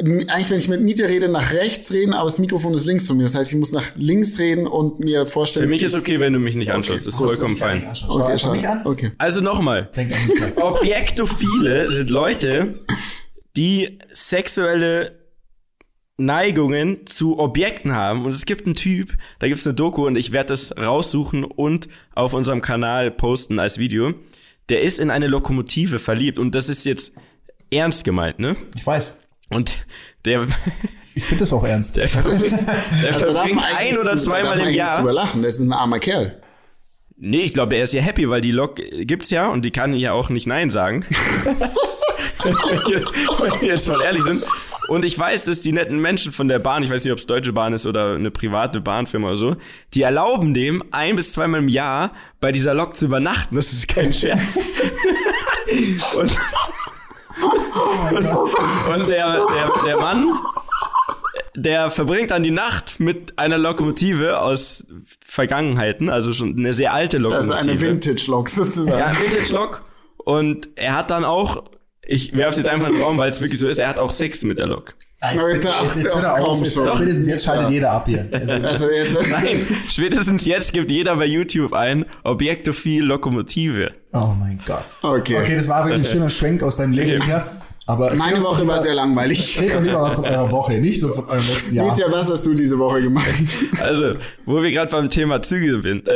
eigentlich, 0.00 0.50
wenn 0.50 0.58
ich 0.58 0.68
mit 0.68 0.80
Mietja 0.80 1.06
rede, 1.06 1.28
nach 1.28 1.52
rechts 1.52 1.92
reden, 1.92 2.14
aber 2.14 2.24
das 2.24 2.38
Mikrofon 2.38 2.74
ist 2.74 2.86
links 2.86 3.06
von 3.06 3.16
mir. 3.16 3.24
Das 3.24 3.34
heißt, 3.34 3.52
ich 3.52 3.58
muss 3.58 3.72
nach 3.72 3.84
links 3.96 4.38
reden 4.38 4.66
und 4.66 5.00
mir 5.00 5.26
vorstellen. 5.26 5.66
Für 5.66 5.70
mich 5.70 5.82
ist 5.82 5.94
okay, 5.94 6.18
wenn 6.20 6.32
du 6.32 6.38
mich 6.38 6.54
nicht 6.54 6.72
anschaust. 6.72 7.06
Das 7.06 7.14
ist 7.14 7.18
vollkommen 7.18 7.56
fein. 7.56 7.86
Okay, 8.08 8.38
schau. 8.38 8.52
mich 8.52 8.66
an. 8.66 8.86
Okay. 8.86 9.12
Also 9.18 9.40
nochmal. 9.40 9.90
Objektophile 10.56 11.90
sind 11.90 12.10
Leute, 12.10 12.80
die 13.56 13.98
sexuelle 14.12 15.20
Neigungen 16.16 17.06
zu 17.06 17.38
Objekten 17.38 17.92
haben. 17.92 18.24
Und 18.24 18.30
es 18.32 18.46
gibt 18.46 18.66
einen 18.66 18.74
Typ, 18.74 19.16
da 19.38 19.48
gibt's 19.48 19.66
eine 19.66 19.74
Doku 19.74 20.06
und 20.06 20.16
ich 20.16 20.32
werde 20.32 20.48
das 20.48 20.76
raussuchen 20.76 21.44
und 21.44 21.88
auf 22.14 22.34
unserem 22.34 22.60
Kanal 22.60 23.10
posten 23.10 23.58
als 23.58 23.78
Video. 23.78 24.14
Der 24.68 24.82
ist 24.82 24.98
in 24.98 25.10
eine 25.10 25.26
Lokomotive 25.26 25.98
verliebt 25.98 26.38
und 26.38 26.54
das 26.54 26.68
ist 26.68 26.86
jetzt 26.86 27.12
ernst 27.72 28.04
gemeint, 28.04 28.38
ne? 28.38 28.56
Ich 28.76 28.86
weiß. 28.86 29.16
Und 29.50 29.76
der, 30.24 30.46
Ich 31.14 31.24
finde 31.24 31.40
das 31.42 31.52
auch 31.52 31.64
ernst. 31.64 31.96
der, 31.96 32.06
der 32.06 32.24
Also 32.24 32.30
darf 32.30 33.18
verbringt 33.18 33.56
man 33.56 33.64
ein 33.76 33.94
oder 33.98 34.12
darf 34.12 34.22
zweimal 34.22 34.58
im 34.60 34.74
Jahr 34.74 34.98
drüber 34.98 35.12
lachen. 35.12 35.42
Das 35.42 35.56
ist 35.56 35.66
ein 35.66 35.72
armer 35.72 35.98
Kerl. 35.98 36.40
Nee, 37.16 37.42
ich 37.42 37.52
glaube, 37.52 37.76
er 37.76 37.82
ist 37.82 37.92
ja 37.92 38.00
happy, 38.00 38.30
weil 38.30 38.40
die 38.40 38.50
Lok 38.50 38.76
gibt's 38.76 39.28
ja 39.30 39.48
und 39.48 39.62
die 39.62 39.70
kann 39.70 39.92
ja 39.92 40.12
auch 40.12 40.30
nicht 40.30 40.46
Nein 40.46 40.70
sagen. 40.70 41.04
wenn, 41.44 42.52
wir, 42.88 43.04
wenn 43.04 43.60
wir 43.60 43.68
jetzt 43.68 43.88
mal 43.88 44.00
ehrlich 44.00 44.22
sind. 44.22 44.42
Und 44.88 45.04
ich 45.04 45.18
weiß, 45.18 45.44
dass 45.44 45.60
die 45.60 45.72
netten 45.72 45.98
Menschen 46.00 46.32
von 46.32 46.48
der 46.48 46.58
Bahn, 46.58 46.82
ich 46.82 46.90
weiß 46.90 47.04
nicht, 47.04 47.12
ob 47.12 47.18
es 47.18 47.26
Deutsche 47.26 47.52
Bahn 47.52 47.72
ist 47.74 47.86
oder 47.86 48.14
eine 48.14 48.30
private 48.30 48.80
Bahnfirma 48.80 49.28
oder 49.28 49.36
so, 49.36 49.56
die 49.94 50.02
erlauben 50.02 50.54
dem 50.54 50.82
ein 50.92 51.14
bis 51.16 51.32
zweimal 51.32 51.60
im 51.60 51.68
Jahr 51.68 52.12
bei 52.40 52.50
dieser 52.52 52.72
Lok 52.72 52.96
zu 52.96 53.04
übernachten. 53.04 53.54
Das 53.54 53.72
ist 53.72 53.86
kein 53.86 54.12
Scherz. 54.12 54.58
und, 56.16 56.30
und, 58.94 59.08
der, 59.08 59.46
der, 59.46 59.84
der 59.86 59.96
Mann, 59.98 60.28
der 61.56 61.90
verbringt 61.90 62.30
dann 62.30 62.42
die 62.42 62.50
Nacht 62.50 63.00
mit 63.00 63.38
einer 63.38 63.58
Lokomotive 63.58 64.40
aus 64.40 64.86
Vergangenheiten, 65.24 66.08
also 66.08 66.32
schon 66.32 66.56
eine 66.56 66.72
sehr 66.72 66.92
alte 66.92 67.18
Lokomotive. 67.18 67.54
Also 67.56 67.70
eine 67.70 67.80
Vintage-Lok 67.80 68.48
sozusagen. 68.48 68.98
Ja, 68.98 69.12
Vintage-Lok. 69.12 69.82
Und 70.24 70.68
er 70.76 70.94
hat 70.96 71.10
dann 71.10 71.24
auch, 71.24 71.64
ich 72.02 72.36
werfe 72.36 72.50
es 72.50 72.56
jetzt 72.58 72.68
einfach 72.68 72.88
in 72.88 72.94
den 72.94 73.02
Raum, 73.02 73.18
weil 73.18 73.28
es 73.28 73.40
wirklich 73.40 73.60
so 73.60 73.68
ist, 73.68 73.78
er 73.78 73.88
hat 73.88 73.98
auch 73.98 74.10
Sex 74.10 74.42
mit 74.42 74.58
der 74.58 74.66
Lok. 74.66 74.94
Jetzt, 75.22 75.42
Leute, 75.42 75.68
jetzt, 75.82 75.96
jetzt 75.96 76.16
hör 76.16 76.34
ach, 76.34 76.40
auf. 76.40 76.62
Jetzt, 76.62 76.72
spätestens 76.72 77.26
jetzt 77.26 77.44
schaltet 77.44 77.70
jeder 77.70 77.90
ab 77.90 78.06
hier. 78.06 78.26
Also, 78.32 78.52
Also 78.66 78.90
jetzt, 78.90 79.30
Nein, 79.30 79.66
spätestens 79.86 80.46
jetzt 80.46 80.72
gibt 80.72 80.90
jeder 80.90 81.16
bei 81.16 81.26
YouTube 81.26 81.74
ein 81.74 82.06
Objektophil 82.24 83.04
Lokomotive. 83.04 83.90
oh 84.14 84.32
mein 84.38 84.60
Gott. 84.64 84.86
Okay. 85.02 85.36
Okay, 85.38 85.56
das 85.56 85.68
war 85.68 85.84
wirklich 85.84 86.08
ein 86.08 86.10
schöner 86.10 86.30
Schwenk 86.30 86.62
aus 86.62 86.78
deinem 86.78 86.92
Leben, 86.92 87.18
Micha. 87.18 87.46
Aber 87.90 88.14
meine 88.14 88.42
Woche 88.42 88.58
war 88.66 88.76
lieber- 88.76 88.78
sehr 88.80 88.94
langweilig. 88.94 89.38
Erzähl 89.58 89.70
doch 89.76 89.82
lieber 89.82 90.00
was 90.02 90.14
von 90.14 90.24
eurer 90.24 90.50
Woche, 90.50 90.74
nicht 90.80 91.00
so 91.00 91.08
von 91.08 91.24
eurem 91.28 91.46
letzten 91.48 91.74
Jahr. 91.74 91.86
Mietja, 91.86 92.06
was 92.10 92.30
hast 92.30 92.46
du 92.46 92.54
diese 92.54 92.78
Woche 92.78 93.02
gemacht? 93.02 93.28
Also, 93.80 94.14
wo 94.46 94.62
wir 94.62 94.70
gerade 94.70 94.90
beim 94.90 95.10
Thema 95.10 95.42
Züge 95.42 95.76
äh, 95.78 95.82
sind. 95.82 96.08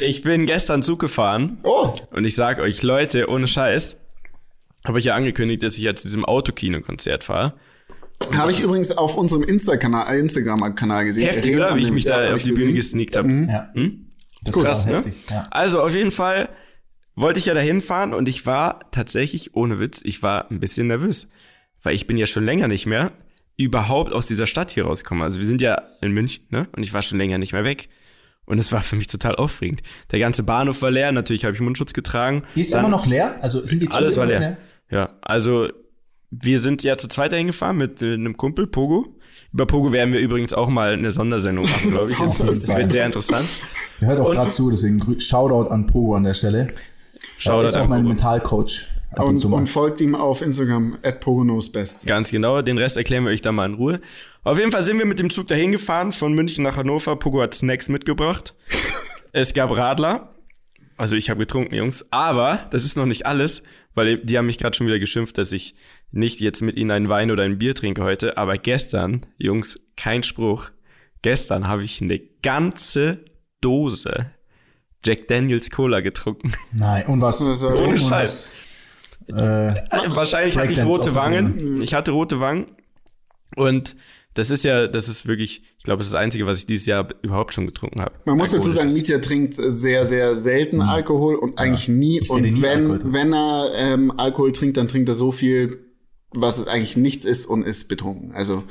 Ich 0.00 0.22
bin 0.22 0.46
gestern 0.46 0.82
Zug 0.82 0.98
gefahren 0.98 1.58
Oh, 1.62 1.94
und 2.12 2.24
ich 2.24 2.34
sag 2.34 2.58
euch, 2.58 2.82
Leute, 2.82 3.28
ohne 3.28 3.46
Scheiß, 3.46 3.96
habe 4.86 4.98
ich 4.98 5.04
ja 5.06 5.14
angekündigt, 5.14 5.62
dass 5.62 5.74
ich 5.74 5.82
ja 5.82 5.94
zu 5.94 6.08
diesem 6.08 6.24
Autokino-Konzert 6.24 7.24
fahre. 7.24 7.54
habe 8.34 8.50
ich 8.50 8.60
übrigens 8.60 8.92
auf 8.96 9.16
unserem 9.16 9.42
Insta-Kanal, 9.42 10.18
Instagram-Kanal 10.18 11.04
gesehen. 11.04 11.26
Heftig, 11.26 11.56
oder? 11.56 11.76
Wie 11.76 11.82
ich 11.82 11.92
mich 11.92 12.04
ja, 12.04 12.28
da 12.28 12.34
auf 12.34 12.42
die 12.42 12.52
Bühne 12.52 12.72
gesneakt 12.72 13.16
habe. 13.16 13.28
Ja. 13.30 13.68
Das 14.42 14.54
Krass, 14.54 14.86
war 14.88 15.00
ne? 15.02 15.12
Ja. 15.28 15.44
Also 15.50 15.82
auf 15.82 15.94
jeden 15.94 16.10
Fall 16.10 16.48
wollte 17.16 17.38
ich 17.38 17.46
ja 17.46 17.54
dahin 17.54 17.80
fahren 17.80 18.14
und 18.14 18.28
ich 18.28 18.46
war 18.46 18.90
tatsächlich, 18.90 19.54
ohne 19.54 19.78
Witz, 19.78 20.00
ich 20.04 20.22
war 20.22 20.50
ein 20.50 20.60
bisschen 20.60 20.86
nervös. 20.86 21.28
Weil 21.82 21.94
ich 21.94 22.06
bin 22.06 22.16
ja 22.16 22.26
schon 22.26 22.44
länger 22.44 22.68
nicht 22.68 22.86
mehr 22.86 23.12
überhaupt 23.56 24.12
aus 24.12 24.26
dieser 24.26 24.46
Stadt 24.46 24.70
hier 24.70 24.84
rausgekommen. 24.84 25.22
Also 25.24 25.40
wir 25.40 25.46
sind 25.46 25.60
ja 25.60 25.82
in 26.00 26.12
München, 26.12 26.44
ne? 26.50 26.68
Und 26.76 26.82
ich 26.82 26.92
war 26.92 27.02
schon 27.02 27.18
länger 27.18 27.38
nicht 27.38 27.52
mehr 27.52 27.64
weg. 27.64 27.88
Und 28.46 28.58
es 28.58 28.72
war 28.72 28.80
für 28.82 28.96
mich 28.96 29.06
total 29.06 29.36
aufregend. 29.36 29.82
Der 30.10 30.18
ganze 30.18 30.42
Bahnhof 30.42 30.82
war 30.82 30.90
leer, 30.90 31.12
natürlich 31.12 31.44
habe 31.44 31.54
ich 31.54 31.60
Mundschutz 31.60 31.92
getragen. 31.92 32.44
Ist 32.54 32.72
Dann- 32.74 32.80
immer 32.80 32.88
noch 32.88 33.06
leer? 33.06 33.36
Also 33.42 33.60
sind 33.64 33.80
die 33.80 33.86
Züge 33.86 33.96
Alles 33.96 34.16
war 34.16 34.26
noch 34.26 34.38
leer. 34.38 34.56
Ja, 34.90 35.10
also 35.22 35.68
wir 36.30 36.58
sind 36.58 36.82
ja 36.82 36.96
zu 36.98 37.08
zweit 37.08 37.32
dahin 37.32 37.46
gefahren 37.48 37.76
mit 37.76 38.02
äh, 38.02 38.14
einem 38.14 38.36
Kumpel, 38.36 38.66
Pogo. 38.66 39.16
Über 39.52 39.66
Pogo 39.66 39.92
werden 39.92 40.12
wir 40.12 40.20
übrigens 40.20 40.52
auch 40.52 40.68
mal 40.68 40.92
eine 40.94 41.10
Sondersendung 41.10 41.64
machen, 41.66 41.90
glaube 41.90 42.10
ich. 42.10 42.18
Das, 42.18 42.38
das 42.38 42.68
wird 42.76 42.92
sehr 42.92 43.06
interessant. 43.06 43.46
Der 44.00 44.08
hört 44.08 44.20
auch 44.20 44.30
gerade 44.30 44.50
zu, 44.50 44.70
deswegen 44.70 45.20
Shoutout 45.20 45.70
an 45.70 45.86
Pogo 45.86 46.14
an 46.14 46.24
der 46.24 46.34
Stelle. 46.34 46.72
Shoutout 47.38 47.66
ist 47.66 47.76
auch 47.76 47.88
mein. 47.88 48.04
Mentalcoach. 48.04 48.86
Und 49.16 49.44
und 49.44 49.66
folgt 49.66 50.00
ihm 50.00 50.14
auf 50.14 50.40
Instagram, 50.40 50.98
at 51.02 51.20
Pogonosbest. 51.20 52.06
Ganz 52.06 52.30
genau, 52.30 52.62
den 52.62 52.78
Rest 52.78 52.96
erklären 52.96 53.24
wir 53.24 53.32
euch 53.32 53.42
dann 53.42 53.56
mal 53.56 53.66
in 53.66 53.74
Ruhe. 53.74 54.00
Auf 54.44 54.56
jeden 54.58 54.70
Fall 54.70 54.84
sind 54.84 54.98
wir 54.98 55.04
mit 55.04 55.18
dem 55.18 55.30
Zug 55.30 55.48
dahin 55.48 55.72
gefahren, 55.72 56.12
von 56.12 56.32
München 56.32 56.62
nach 56.62 56.76
Hannover. 56.76 57.16
Pogo 57.16 57.42
hat 57.42 57.52
Snacks 57.52 57.88
mitgebracht. 57.88 58.54
es 59.32 59.52
gab 59.52 59.76
Radler. 59.76 60.30
Also 60.96 61.16
ich 61.16 61.28
habe 61.28 61.40
getrunken, 61.40 61.74
Jungs. 61.74 62.06
Aber 62.12 62.68
das 62.70 62.84
ist 62.84 62.96
noch 62.96 63.06
nicht 63.06 63.26
alles, 63.26 63.62
weil 63.94 64.18
die 64.18 64.38
haben 64.38 64.46
mich 64.46 64.58
gerade 64.58 64.76
schon 64.76 64.86
wieder 64.86 64.98
geschimpft, 64.98 65.38
dass 65.38 65.50
ich 65.50 65.74
nicht 66.12 66.40
jetzt 66.40 66.62
mit 66.62 66.76
ihnen 66.76 66.90
einen 66.90 67.08
Wein 67.08 67.30
oder 67.30 67.42
ein 67.42 67.58
Bier 67.58 67.74
trinke 67.74 68.04
heute. 68.04 68.36
Aber 68.36 68.58
gestern, 68.58 69.26
Jungs, 69.38 69.80
kein 69.96 70.22
Spruch. 70.22 70.70
Gestern 71.22 71.66
habe 71.66 71.82
ich 71.84 72.00
eine 72.00 72.20
ganze 72.42 73.24
Dose 73.60 74.30
Jack 75.04 75.28
Daniels 75.28 75.70
Cola 75.70 76.00
getrunken. 76.00 76.52
Nein, 76.72 77.06
und 77.06 77.20
was? 77.20 77.40
Also, 77.46 77.68
Und 77.68 77.78
ohne 77.78 77.94
was? 77.94 78.08
Scheiß. 78.08 78.58
Äh, 79.28 79.34
Wahrscheinlich 80.08 80.56
hatte 80.56 80.72
ich 80.72 80.84
rote 80.84 81.14
Wangen. 81.14 81.80
Ich 81.82 81.94
hatte 81.94 82.10
rote 82.10 82.40
Wangen. 82.40 82.66
Und 83.56 83.96
das 84.34 84.50
ist 84.50 84.62
ja, 84.64 84.86
das 84.86 85.08
ist 85.08 85.26
wirklich, 85.26 85.62
ich 85.78 85.84
glaube, 85.84 85.98
das 85.98 86.06
ist 86.06 86.12
das 86.14 86.20
Einzige, 86.20 86.46
was 86.46 86.58
ich 86.58 86.66
dieses 86.66 86.86
Jahr 86.86 87.08
überhaupt 87.22 87.52
schon 87.52 87.66
getrunken 87.66 88.00
habe. 88.00 88.12
Man 88.26 88.36
muss 88.36 88.50
dazu 88.50 88.70
sagen, 88.70 88.92
Mietja 88.92 89.18
trinkt 89.18 89.54
sehr, 89.54 90.04
sehr 90.04 90.34
selten 90.36 90.82
Alkohol 90.82 91.34
und 91.36 91.58
eigentlich 91.58 91.88
nie. 91.88 92.20
Ich 92.20 92.28
sehe 92.28 92.36
Und 92.36 92.42
nie 92.44 92.64
Alkohol 92.64 92.70
wenn, 92.70 92.88
trinken. 93.00 93.12
wenn 93.12 93.32
er 93.34 93.70
ähm, 93.74 94.12
Alkohol 94.16 94.52
trinkt, 94.52 94.76
dann 94.76 94.86
trinkt 94.88 95.08
er 95.08 95.14
so 95.16 95.32
viel, 95.32 95.78
was 96.32 96.66
eigentlich 96.68 96.96
nichts 96.96 97.24
ist 97.24 97.46
und 97.46 97.64
ist 97.64 97.88
betrunken. 97.88 98.32
Also 98.32 98.62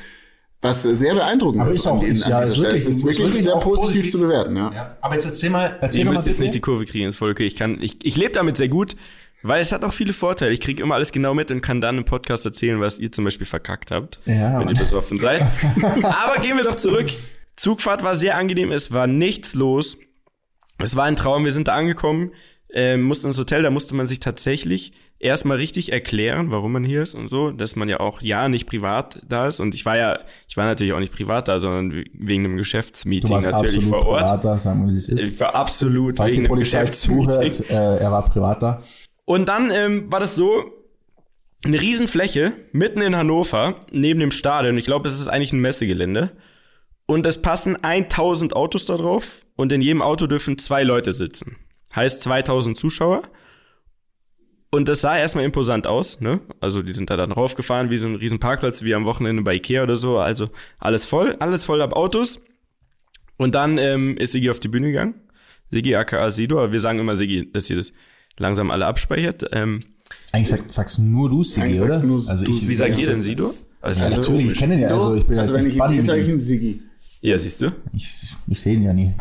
was 0.61 0.83
sehr 0.83 1.13
beeindruckend 1.13 1.61
Aber 1.61 1.69
ist 1.71 1.77
ist 1.77 1.87
auch- 1.87 2.01
an, 2.01 2.07
ist 2.07 2.27
ja, 2.27 2.41
ist 2.41 2.57
wirklich- 2.57 2.81
Es 2.83 2.87
ist 2.89 3.03
wirklich, 3.03 3.19
wirklich 3.19 3.43
sehr 3.43 3.53
positiv, 3.57 3.85
positiv. 3.85 4.11
zu 4.11 4.19
bewerten, 4.19 4.57
ja. 4.57 4.71
ja. 4.73 4.97
Aber 5.01 5.15
jetzt 5.15 5.25
erzähl 5.25 5.49
mal, 5.49 5.77
erzähl 5.79 5.99
Ihr 5.99 6.05
doch 6.05 6.11
mal 6.11 6.15
müsst 6.17 6.27
jetzt 6.27 6.37
bitte. 6.37 6.43
nicht 6.43 6.55
die 6.55 6.59
Kurve 6.61 6.85
kriegen, 6.85 7.07
ist 7.07 7.15
voll 7.17 7.31
okay. 7.31 7.45
Ich 7.45 7.55
kann, 7.55 7.81
ich, 7.81 7.97
ich 8.05 8.17
lebe 8.17 8.31
damit 8.33 8.57
sehr 8.57 8.67
gut, 8.67 8.95
weil 9.41 9.61
es 9.61 9.71
hat 9.71 9.83
auch 9.85 9.93
viele 9.93 10.11
Vorteile. 10.11 10.51
Ich 10.51 10.59
kriege 10.59 10.83
immer 10.83 10.95
alles 10.95 11.13
genau 11.13 11.33
mit 11.33 11.49
und 11.51 11.61
kann 11.61 11.79
dann 11.79 11.97
im 11.97 12.03
Podcast 12.05 12.45
erzählen, 12.45 12.81
was 12.81 12.99
ihr 12.99 13.09
zum 13.11 13.23
Beispiel 13.23 13.47
verkackt 13.47 13.89
habt, 13.91 14.19
Ja, 14.25 14.59
wenn 14.59 14.67
ihr 14.67 14.75
besoffen 14.75 15.17
seid. 15.17 15.43
Aber 16.03 16.41
gehen 16.41 16.57
wir 16.57 16.63
doch 16.65 16.75
zurück. 16.75 17.07
Zugfahrt 17.55 18.03
war 18.03 18.15
sehr 18.15 18.37
angenehm, 18.37 18.71
es 18.73 18.91
war 18.91 19.07
nichts 19.07 19.53
los. 19.53 19.97
Es 20.77 20.95
war 20.97 21.05
ein 21.05 21.15
Traum, 21.15 21.45
wir 21.45 21.51
sind 21.53 21.67
da 21.69 21.75
angekommen, 21.75 22.31
äh, 22.71 22.97
mussten 22.97 23.27
ins 23.27 23.38
Hotel, 23.38 23.63
da 23.63 23.71
musste 23.71 23.95
man 23.95 24.05
sich 24.05 24.19
tatsächlich 24.19 24.93
erstmal 25.17 25.57
richtig 25.57 25.91
erklären, 25.91 26.51
warum 26.51 26.71
man 26.71 26.83
hier 26.83 27.03
ist 27.03 27.15
und 27.15 27.27
so, 27.27 27.51
dass 27.51 27.75
man 27.75 27.89
ja 27.89 27.99
auch 27.99 28.21
ja 28.21 28.47
nicht 28.47 28.67
privat 28.67 29.19
da 29.27 29.47
ist. 29.47 29.59
Und 29.59 29.75
ich 29.75 29.85
war 29.85 29.97
ja, 29.97 30.19
ich 30.47 30.55
war 30.55 30.65
natürlich 30.65 30.93
auch 30.93 30.99
nicht 30.99 31.13
privat 31.13 31.47
da, 31.47 31.59
sondern 31.59 32.03
wegen 32.13 32.45
einem 32.45 32.57
Geschäftsmeeting 32.57 33.31
natürlich 33.31 33.85
vor 33.85 34.05
Ort. 34.05 34.25
privat 34.25 34.43
da, 34.43 34.57
sagen 34.57 34.85
wir, 34.85 34.91
wie 34.91 34.95
es 34.95 35.09
ist. 35.09 35.23
Ich 35.23 35.39
war 35.39 35.55
absolut 35.55 36.17
Falls 36.17 36.31
wegen 36.31 36.41
einem 36.41 36.49
Polizei 36.49 36.81
Geschäftsmeeting. 36.81 37.51
zuhört, 37.51 37.69
äh, 37.69 37.97
er 37.97 38.11
war 38.11 38.23
privat 38.25 38.61
da. 38.63 38.81
Und 39.25 39.49
dann 39.49 39.71
ähm, 39.71 40.11
war 40.11 40.19
das 40.19 40.35
so, 40.35 40.73
eine 41.65 41.81
Riesenfläche 41.81 42.53
mitten 42.71 43.01
in 43.01 43.15
Hannover, 43.15 43.85
neben 43.91 44.19
dem 44.19 44.31
Stadion. 44.31 44.77
Ich 44.77 44.85
glaube, 44.85 45.07
es 45.07 45.19
ist 45.19 45.27
eigentlich 45.27 45.53
ein 45.53 45.59
Messegelände. 45.59 46.31
Und 47.05 47.25
es 47.25 47.41
passen 47.41 47.83
1000 47.83 48.55
Autos 48.55 48.85
da 48.85 48.95
drauf 48.95 49.45
und 49.55 49.71
in 49.71 49.81
jedem 49.81 50.01
Auto 50.01 50.27
dürfen 50.27 50.57
zwei 50.57 50.83
Leute 50.83 51.13
sitzen. 51.13 51.57
Heißt 52.00 52.22
2000 52.22 52.77
Zuschauer. 52.77 53.24
Und 54.72 54.88
das 54.88 55.01
sah 55.01 55.18
erstmal 55.18 55.44
imposant 55.44 55.86
aus, 55.86 56.22
ne? 56.22 56.39
Also 56.62 56.82
die 56.82 56.94
sind 56.94 57.10
da 57.10 57.18
dann 57.18 57.34
raufgefahren, 57.34 57.91
wie 57.91 57.98
so 57.98 58.08
ein 58.08 58.15
riesen 58.15 58.39
Parkplatz, 58.39 58.84
wie 58.84 58.94
am 58.96 59.03
Wochenende 59.03 59.44
bei 59.44 59.56
Ikea 59.56 59.84
oder 59.84 59.98
so. 59.98 60.18
Also 60.18 60.48
alles 60.77 61.06
voll, 61.06 61.36
alles 61.39 61.65
voll 61.65 61.82
ab 61.82 61.91
Autos. 61.94 62.39
Und 63.36 63.53
dann 63.53 63.77
ähm, 63.77 64.15
ist 64.15 64.32
Sigi 64.32 64.50
auf 64.50 64.62
die 64.62 64.70
Bühne 64.70 64.88
gegangen. 64.88 65.15
Sigi 65.72 65.94
aka 65.96 66.29
Sido, 66.29 66.60
aber 66.60 66.72
wir 66.72 66.79
sagen 66.79 67.00
immer 67.00 67.18
Sigi, 67.18 67.51
dass 67.51 67.70
ihr 67.70 67.75
das 67.75 67.91
langsam 68.38 68.72
alle 68.72 68.86
abspeichert. 68.86 69.44
Ähm, 69.51 69.84
Eigentlich 70.32 70.48
sag, 70.48 70.72
sagst 70.72 71.00
nur 71.00 71.29
du, 71.29 71.44
Sigi, 71.44 71.65
Eigentlich 71.65 71.82
oder? 71.82 71.94
sagst 71.96 72.06
nur 72.06 72.29
also 72.29 72.46
du, 72.46 72.51
ich, 72.51 72.65
wie 72.65 72.75
sagt 72.75 72.98
ihr 72.98 73.08
denn 73.08 73.22
Sido? 73.22 73.53
Also, 73.82 74.03
Ja, 74.03 74.10
natürlich, 74.10 74.51
ich 74.53 74.60
kenne 74.60 74.75
den 74.75 74.84
ja, 74.84 74.89
also 74.89 75.15
ich 75.15 75.25
bin 75.25 75.38
also 75.38 75.56
wenn 75.56 75.63
nicht 75.65 75.75
ich 75.75 75.82
mit 75.82 76.06
sage 76.06 76.22
ich 76.22 76.29
ihm. 76.29 76.88
Ja, 77.21 77.38
siehst 77.38 77.61
du? 77.61 77.71
Ich, 77.93 78.33
ich 78.47 78.59
sehe 78.59 78.75
ihn 78.75 78.83
ja 78.83 78.93
nie. 78.93 79.13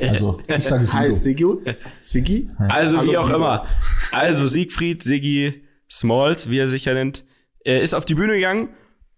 Also, 0.00 0.40
ich 0.46 0.64
sage 0.64 0.92
Heißt 0.92 1.22
Sido. 1.22 1.62
Siggi? 1.62 1.76
Siggi? 2.00 2.50
Also 2.58 3.02
wie 3.04 3.16
auch 3.16 3.30
immer. 3.30 3.66
Also 4.10 4.46
Siegfried, 4.46 5.02
Siggi, 5.02 5.64
Smalls, 5.90 6.50
wie 6.50 6.58
er 6.58 6.68
sich 6.68 6.84
ja 6.84 6.94
nennt, 6.94 7.24
er 7.64 7.80
ist 7.80 7.94
auf 7.94 8.04
die 8.04 8.14
Bühne 8.14 8.34
gegangen 8.34 8.70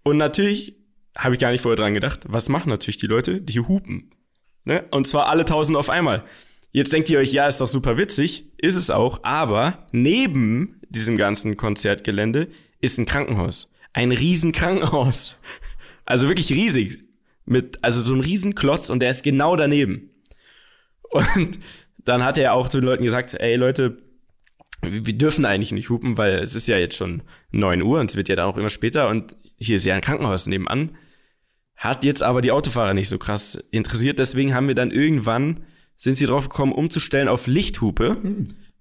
und 0.05 0.17
natürlich 0.17 0.77
habe 1.17 1.35
ich 1.35 1.41
gar 1.41 1.51
nicht 1.51 1.61
vorher 1.61 1.77
dran 1.77 1.95
gedacht, 1.95 2.21
was 2.27 2.49
machen 2.49 2.69
natürlich 2.69 2.99
die 2.99 3.07
Leute? 3.07 3.41
Die 3.41 3.61
hupen. 3.61 4.11
Ne? 4.65 4.85
Und 4.91 5.07
zwar 5.07 5.29
alle 5.29 5.45
tausend 5.45 5.77
auf 5.77 5.91
einmal. 5.91 6.25
Jetzt 6.73 6.93
denkt 6.93 7.09
ihr 7.11 7.19
euch, 7.19 7.33
ja, 7.33 7.47
ist 7.47 7.61
doch 7.61 7.69
super 7.69 7.97
witzig, 7.99 8.53
ist 8.59 8.75
es 8.75 8.91
auch, 8.91 9.21
aber 9.23 9.87
neben 9.93 10.81
diesem 10.89 11.17
ganzen 11.17 11.57
Konzertgelände 11.57 12.49
ist 12.81 12.99
ein 12.99 13.07
Krankenhaus. 13.07 13.71
Ein 13.93 14.13
riesen 14.13 14.53
Krankenhaus. 14.53 15.37
Also 16.05 16.29
wirklich 16.29 16.51
riesig. 16.51 17.01
Mit, 17.47 17.79
also 17.83 18.03
so 18.03 18.15
ein 18.15 18.21
riesen 18.21 18.55
Klotz 18.55 18.91
und 18.91 19.01
der 19.01 19.11
ist 19.11 19.23
genau 19.23 19.57
daneben. 19.57 20.11
Und 21.11 21.59
dann 21.99 22.25
hat 22.25 22.39
er 22.39 22.55
auch 22.55 22.69
zu 22.69 22.81
den 22.81 22.87
Leuten 22.87 23.05
gesagt, 23.05 23.35
ey 23.35 23.57
Leute, 23.57 23.99
wir 24.83 25.17
dürfen 25.17 25.45
eigentlich 25.45 25.73
nicht 25.73 25.91
hupen, 25.91 26.19
weil 26.19 26.35
es 26.35 26.55
ist 26.55 26.69
ja 26.69 26.77
jetzt 26.77 26.97
schon 26.97 27.23
9 27.53 27.83
Uhr 27.83 28.01
und 28.01 28.11
es 28.11 28.17
wird 28.17 28.29
ja 28.29 28.37
dann 28.37 28.47
auch 28.47 28.59
immer 28.59 28.71
später 28.71 29.09
und 29.09 29.35
hier 29.59 29.77
ist 29.77 29.85
ja 29.85 29.95
ein 29.95 30.01
Krankenhaus 30.01 30.47
nebenan. 30.47 30.97
Hat 31.77 32.05
jetzt 32.05 32.23
aber 32.23 32.43
die 32.43 32.53
Autofahrer 32.53 32.95
nicht 32.95 33.09
so 33.09 33.19
krass 33.19 33.59
interessiert, 33.71 34.19
deswegen 34.19 34.55
haben 34.55 34.69
wir 34.69 34.75
dann 34.75 34.91
irgendwann, 34.91 35.65
sind 35.97 36.17
sie 36.17 36.27
drauf 36.27 36.49
gekommen, 36.49 36.73
umzustellen 36.73 37.29
auf 37.29 37.47
Lichthupe, 37.47 38.17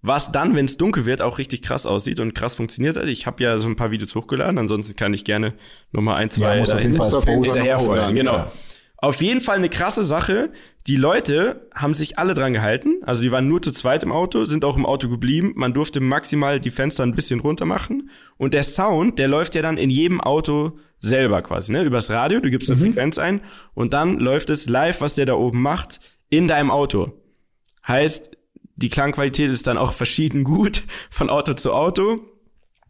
was 0.03 0.31
dann, 0.31 0.55
wenn 0.55 0.65
es 0.65 0.77
dunkel 0.77 1.05
wird, 1.05 1.21
auch 1.21 1.39
richtig 1.39 1.63
krass 1.63 1.85
aussieht 1.87 2.19
und 2.19 2.35
krass 2.35 2.55
funktioniert 2.55 2.97
hat. 2.97 3.05
Ich 3.07 3.25
habe 3.25 3.41
ja 3.41 3.57
so 3.57 3.67
ein 3.67 3.75
paar 3.75 3.89
Videos 3.89 4.13
hochgeladen, 4.13 4.59
ansonsten 4.59 4.95
kann 4.95 5.13
ich 5.13 5.23
gerne 5.25 5.53
nochmal 5.91 6.17
ein, 6.17 6.29
zwei 6.29 6.53
Ja, 6.55 6.59
muss 6.59 6.69
auf 6.71 6.81
jeden 6.83 6.95
dahin- 6.95 6.97
Fall 6.97 7.05
Muss 7.07 7.15
auf 7.15 7.25
jeden 7.27 7.37
posten. 7.39 7.51
Fall 7.53 7.61
hinterher 7.61 7.77
noch 7.77 7.85
folgen, 7.85 8.01
hochladen, 8.01 8.15
genau. 8.15 8.33
ja. 8.35 8.51
Auf 8.97 9.21
jeden 9.21 9.41
Fall 9.41 9.57
eine 9.57 9.67
krasse 9.67 10.01
Sache. 10.03 10.51
Die 10.87 10.95
Leute 10.95 11.67
haben 11.75 11.93
sich 11.93 12.17
alle 12.19 12.33
dran 12.35 12.53
gehalten. 12.53 12.99
Also 13.03 13.21
die 13.23 13.31
waren 13.33 13.49
nur 13.49 13.61
zu 13.61 13.71
zweit 13.71 14.01
im 14.03 14.13
Auto, 14.13 14.45
sind 14.45 14.63
auch 14.63 14.77
im 14.77 14.85
Auto 14.85 15.09
geblieben. 15.09 15.51
Man 15.57 15.73
durfte 15.73 15.99
maximal 15.99 16.61
die 16.61 16.69
Fenster 16.71 17.03
ein 17.03 17.13
bisschen 17.13 17.41
runter 17.41 17.65
machen. 17.65 18.09
Und 18.37 18.53
der 18.53 18.63
Sound, 18.63 19.19
der 19.19 19.27
läuft 19.27 19.55
ja 19.55 19.61
dann 19.61 19.77
in 19.77 19.89
jedem 19.89 20.21
Auto 20.21 20.77
selber 21.01 21.41
quasi, 21.41 21.73
ne? 21.73 21.83
Übers 21.83 22.09
Radio, 22.11 22.39
du 22.39 22.49
gibst 22.49 22.71
eine 22.71 22.79
Frequenz 22.79 23.17
ein 23.17 23.41
und 23.73 23.91
dann 23.91 24.19
läuft 24.19 24.49
es 24.49 24.69
live, 24.69 25.01
was 25.01 25.15
der 25.15 25.25
da 25.25 25.33
oben 25.33 25.61
macht, 25.61 25.99
in 26.29 26.47
deinem 26.47 26.71
Auto. 26.71 27.11
Heißt, 27.85 28.31
die 28.83 28.89
Klangqualität 28.89 29.49
ist 29.49 29.65
dann 29.65 29.77
auch 29.77 29.93
verschieden 29.93 30.43
gut 30.43 30.83
von 31.09 31.29
Auto 31.29 31.53
zu 31.53 31.73
Auto. 31.73 32.19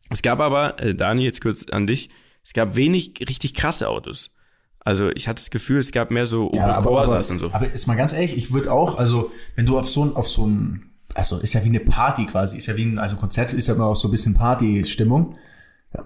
Es 0.10 0.22
gab 0.22 0.40
aber, 0.40 0.80
äh, 0.82 0.94
Dani, 0.94 1.24
jetzt 1.24 1.42
kurz 1.42 1.66
an 1.72 1.88
dich, 1.88 2.10
es 2.44 2.54
gab 2.54 2.76
wenig 2.76 3.14
richtig 3.28 3.54
krasse 3.54 3.88
Autos. 3.88 4.32
Also 4.80 5.10
ich 5.12 5.30
hatte 5.30 5.42
das 5.42 5.50
Gefühl, 5.50 5.80
es 5.80 5.92
gab 5.92 6.12
mehr 6.12 6.26
so 6.26 6.48
Opel 6.48 6.58
Ja, 6.58 6.74
aber, 6.74 6.90
Corsas 6.90 7.28
aber, 7.28 7.34
und 7.34 7.40
so. 7.40 7.56
aber 7.56 7.72
ist 7.72 7.88
mal 7.88 7.96
ganz 7.96 8.12
ehrlich, 8.12 8.36
ich 8.36 8.52
würde 8.52 8.72
auch, 8.72 8.98
also 8.98 9.32
wenn 9.56 9.66
du 9.66 9.80
auf 9.80 9.88
so 9.88 10.04
ein, 10.04 10.16
auf 10.16 10.28
so 10.28 10.46
ein, 10.46 10.92
also 11.14 11.38
ist 11.38 11.54
ja 11.54 11.64
wie 11.64 11.70
eine 11.70 11.80
Party 11.80 12.26
quasi, 12.26 12.58
ist 12.58 12.66
ja 12.66 12.76
wie 12.76 12.84
ein, 12.84 13.00
also 13.00 13.16
Konzert 13.16 13.54
ist 13.54 13.68
ja 13.68 13.76
immer 13.76 13.86
auch 13.86 13.96
so 13.96 14.10
ein 14.10 14.12
bisschen 14.12 14.34
Party-Stimmung. 14.34 15.36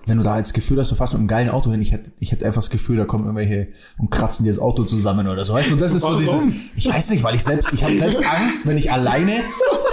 Wenn 0.06 0.17
du 0.17 0.24
da 0.24 0.34
als 0.34 0.51
Gefühl 0.51 0.79
hast, 0.79 0.91
du 0.91 0.96
fährst 0.96 1.13
mit 1.13 1.20
einem 1.20 1.27
geilen 1.27 1.50
Auto 1.50 1.72
hin, 1.72 1.82
ich 1.82 1.94
hätte, 1.94 2.12
ich 2.20 2.32
hätte 2.32 2.46
einfach 2.46 2.62
das 2.62 2.70
Gefühl, 2.70 2.98
da 2.98 3.06
kommen 3.06 3.24
irgendwelche 3.24 3.70
und 3.98 4.12
kratzen 4.12 4.44
dir 4.44 4.51
das 4.51 4.60
Auto 4.60 4.84
zusammen 4.84 5.27
oder 5.27 5.46
so. 5.46 5.53
Weißt 5.53 5.72
du, 5.72 5.75
das 5.77 5.94
ist 5.94 6.01
so 6.01 6.10
Warum? 6.10 6.22
dieses, 6.22 6.46
ich 6.75 6.89
weiß 6.89 7.10
nicht, 7.12 7.24
weil 7.24 7.36
ich 7.36 7.44
selbst, 7.44 7.72
ich 7.74 7.84
habe 7.84 7.96
selbst 7.98 8.24
Angst, 8.29 8.67
wenn 8.67 8.77
ich 8.77 8.91
alleine, 8.91 9.41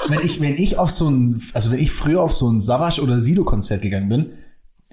wenn 0.08 0.20
ich, 0.20 0.40
wenn 0.40 0.54
ich 0.54 0.78
auf 0.78 0.90
so 0.90 1.08
ein, 1.08 1.42
also 1.52 1.70
wenn 1.70 1.78
ich 1.78 1.92
früher 1.92 2.22
auf 2.22 2.34
so 2.34 2.50
ein 2.50 2.60
Savage 2.60 3.02
oder 3.02 3.20
Sido-Konzert 3.20 3.82
gegangen 3.82 4.08
bin, 4.08 4.26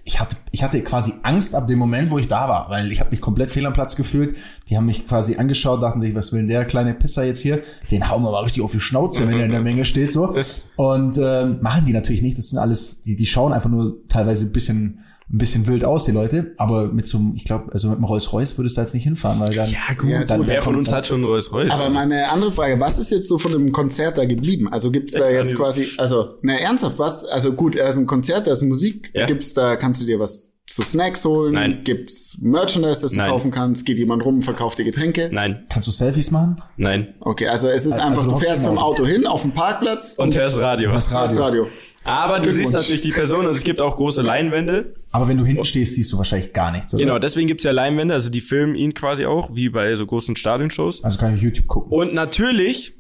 ich 0.03 0.20
hatte, 0.20 0.36
ich 0.51 0.63
hatte 0.63 0.81
quasi 0.81 1.13
Angst 1.22 1.53
ab 1.53 1.67
dem 1.67 1.77
Moment, 1.77 2.10
wo 2.10 2.17
ich 2.17 2.27
da 2.27 2.50
war, 2.50 2.70
weil 2.70 2.91
ich 2.91 3.00
habe 3.00 3.12
mich 3.12 3.22
komplett 3.22 3.51
fehl 3.51 3.65
am 3.65 3.74
Platz 3.74 3.96
gefühlt. 3.96 4.36
Die 4.70 4.75
haben 4.75 4.88
mich 4.88 5.08
quasi 5.08 5.36
angeschaut, 5.36 5.81
dachten 5.84 6.00
sich, 6.00 6.15
was 6.15 6.31
will 6.31 6.39
denn 6.39 6.48
der 6.48 6.65
kleine 6.65 6.93
Pisser 6.93 7.24
jetzt 7.24 7.39
hier? 7.39 7.62
Den 7.91 8.10
hauen 8.10 8.24
wir 8.24 8.31
mal 8.31 8.41
richtig 8.41 8.63
auf 8.63 8.72
die 8.72 8.79
Schnauze, 8.79 9.27
wenn 9.27 9.38
er 9.38 9.46
in 9.46 9.51
der 9.51 9.62
Menge 9.62 9.86
steht 9.86 10.12
so. 10.12 10.36
Und 10.75 11.20
ähm, 11.22 11.60
machen 11.62 11.86
die 11.86 11.93
natürlich 11.93 12.22
nicht. 12.24 12.38
Das 12.38 12.50
sind 12.50 12.58
alles, 12.58 13.03
die, 13.03 13.15
die 13.15 13.27
schauen 13.27 13.53
einfach 13.53 13.70
nur 13.70 14.03
teilweise 14.08 14.48
ein 14.48 14.51
bisschen, 14.51 15.03
ein 15.34 15.38
bisschen 15.38 15.66
wild 15.68 15.86
aus, 15.86 16.04
die 16.06 16.12
Leute. 16.12 16.54
Aber 16.58 16.88
mit 16.92 17.08
so 17.08 17.18
einem, 17.18 17.34
ich 17.36 17.46
glaube, 17.46 17.72
also 17.72 17.88
mit 17.90 17.98
einem 17.98 18.06
Rolls 18.06 18.34
Royce 18.34 18.58
würdest 18.58 18.76
du 18.76 18.82
da 18.82 18.84
jetzt 18.86 18.94
nicht 18.94 19.04
hinfahren, 19.04 19.40
weil 19.40 19.54
dann. 19.56 19.70
Ja, 19.70 19.94
gut. 19.98 20.10
Ja, 20.10 20.24
dann- 20.26 20.48
Wer 20.48 20.62
von 20.62 20.76
uns 20.76 20.92
hat 20.92 21.08
schon 21.08 21.22
ein 21.22 21.24
Rolls 21.26 21.54
Royce? 21.54 21.72
Aber 21.72 21.90
meine 21.90 22.30
andere 22.32 22.52
Frage, 22.52 22.80
was 22.80 23.00
ist 23.00 23.12
jetzt 23.12 23.28
so 23.30 23.38
von 23.40 23.52
dem 23.52 23.72
Konzert 23.72 24.18
da 24.18 24.26
geblieben? 24.26 24.68
Also 24.72 24.92
gibt's 24.92 25.14
da 25.14 25.30
jetzt 25.30 25.56
quasi, 25.56 25.88
also, 25.98 26.36
na 26.42 26.54
ernsthaft, 26.58 27.00
was? 27.00 27.24
Also 27.26 27.54
gut, 27.54 27.76
da 27.78 27.88
ist 27.88 27.98
ein 27.98 28.08
Konzert, 28.08 28.48
da 28.48 28.52
ist 28.52 28.62
Musik, 28.64 29.10
Ja. 29.14 29.26
gibt's 29.26 29.54
da, 29.54 29.76
kannst 29.78 30.02
du 30.02 30.06
dir 30.06 30.20
was 30.20 30.50
zu 30.68 30.84
Snacks 30.84 31.26
holen? 31.26 31.54
Nein. 31.54 31.82
Gibt's 31.84 32.38
Merchandise, 32.42 33.02
das 33.02 33.12
du 33.12 33.18
Nein. 33.18 33.30
kaufen 33.32 33.52
kannst? 33.52 33.86
Geht 33.86 33.98
jemand 33.98 34.24
rum, 34.24 34.42
verkauft 34.42 34.78
dir 34.80 34.86
Getränke? 34.86 35.30
Nein, 35.32 35.66
Kannst 35.70 35.88
du 35.88 35.92
Selfies 35.92 36.32
machen? 36.32 36.62
nein. 36.78 37.14
Okay, 37.20 37.48
also 37.48 37.68
es 37.68 37.86
ist 37.86 37.94
Also 37.94 38.06
einfach, 38.06 38.24
du 38.24 38.30
du 38.32 38.38
fährst 38.38 38.64
vom 38.64 38.78
Auto. 38.78 39.06
Hin 39.06 39.26
auf 39.26 39.42
den 39.42 39.52
Parkplatz 39.52 40.16
Und 40.18 40.36
hörst 40.38 40.60
Radio. 40.60 40.92
Das 40.92 41.12
hörst 41.12 41.38
Radio. 41.38 41.64
Radio. 41.64 41.68
Aber 42.03 42.39
du 42.39 42.51
siehst 42.51 42.74
natürlich 42.74 43.01
die 43.01 43.12
Person 43.12 43.46
und 43.46 43.51
es 43.51 43.63
gibt 43.63 43.79
auch 43.79 43.96
große 43.96 44.22
Leinwände. 44.22 44.96
Aber 45.12 45.27
wenn 45.27 45.38
du 45.38 45.46
hinten 45.46 45.65
stehst, 45.65 45.96
siehst 45.96 46.12
du 46.12 46.17
wahrscheinlich 46.17 46.53
gar 46.53 46.72
nichts, 46.72 46.93
oder? 46.93 47.03
Genau, 47.03 47.20
deswegen 47.20 47.48
gibt's 47.48 47.63
ja 47.63 47.72
Leinwände, 47.72 48.13
also 48.13 48.29
die 48.29 48.41
filmen 48.41 48.75
ihn 48.75 48.93
quasi 48.93 49.25
auch, 49.25 49.53
wie 49.53 49.70
bei 49.70 49.93
so 49.96 50.05
großen 50.05 50.36
Stadionshows. 50.36 51.03
Also 51.03 51.20
kann 51.20 51.36
ich 51.36 51.41
YouTube 51.41 51.67
gucken. 51.67 51.91
Und 51.91 52.13
natürlich, 52.13 52.96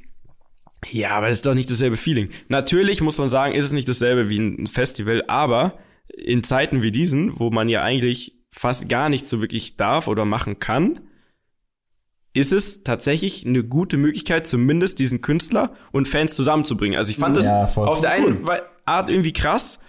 ja, 0.91 1.11
aber 1.11 1.29
das 1.29 1.37
ist 1.37 1.45
doch 1.45 1.55
nicht 1.55 1.71
dasselbe 1.71 1.97
Feeling. 1.97 2.29
Natürlich 2.47 3.01
muss 3.01 3.17
man 3.17 3.29
sagen, 3.29 3.55
ist 3.55 3.65
es 3.65 3.71
nicht 3.71 3.87
dasselbe 3.87 4.29
wie 4.29 4.37
ein 4.37 4.67
Festival, 4.67 5.23
aber 5.27 5.79
in 6.15 6.43
Zeiten 6.43 6.81
wie 6.81 6.91
diesen, 6.91 7.39
wo 7.39 7.49
man 7.49 7.69
ja 7.69 7.81
eigentlich 7.81 8.35
fast 8.51 8.89
gar 8.89 9.09
nichts 9.09 9.29
so 9.29 9.41
wirklich 9.41 9.77
darf 9.77 10.07
oder 10.07 10.25
machen 10.25 10.59
kann, 10.59 10.99
ist 12.33 12.51
es 12.53 12.83
tatsächlich 12.83 13.45
eine 13.45 13.63
gute 13.63 13.97
Möglichkeit, 13.97 14.47
zumindest 14.47 14.99
diesen 14.99 15.21
Künstler 15.21 15.71
und 15.91 16.07
Fans 16.07 16.35
zusammenzubringen. 16.35 16.97
Also 16.97 17.11
ich 17.11 17.17
fand 17.17 17.35
das 17.35 17.45
Ja, 17.45 17.67
voll. 17.67 17.87
auf 17.87 17.99
der 18.01 18.11
einen 18.11 18.45
Wei- 18.47 18.61
Art 18.85 19.09
irgendwie 19.09 19.33
krass 19.33 19.79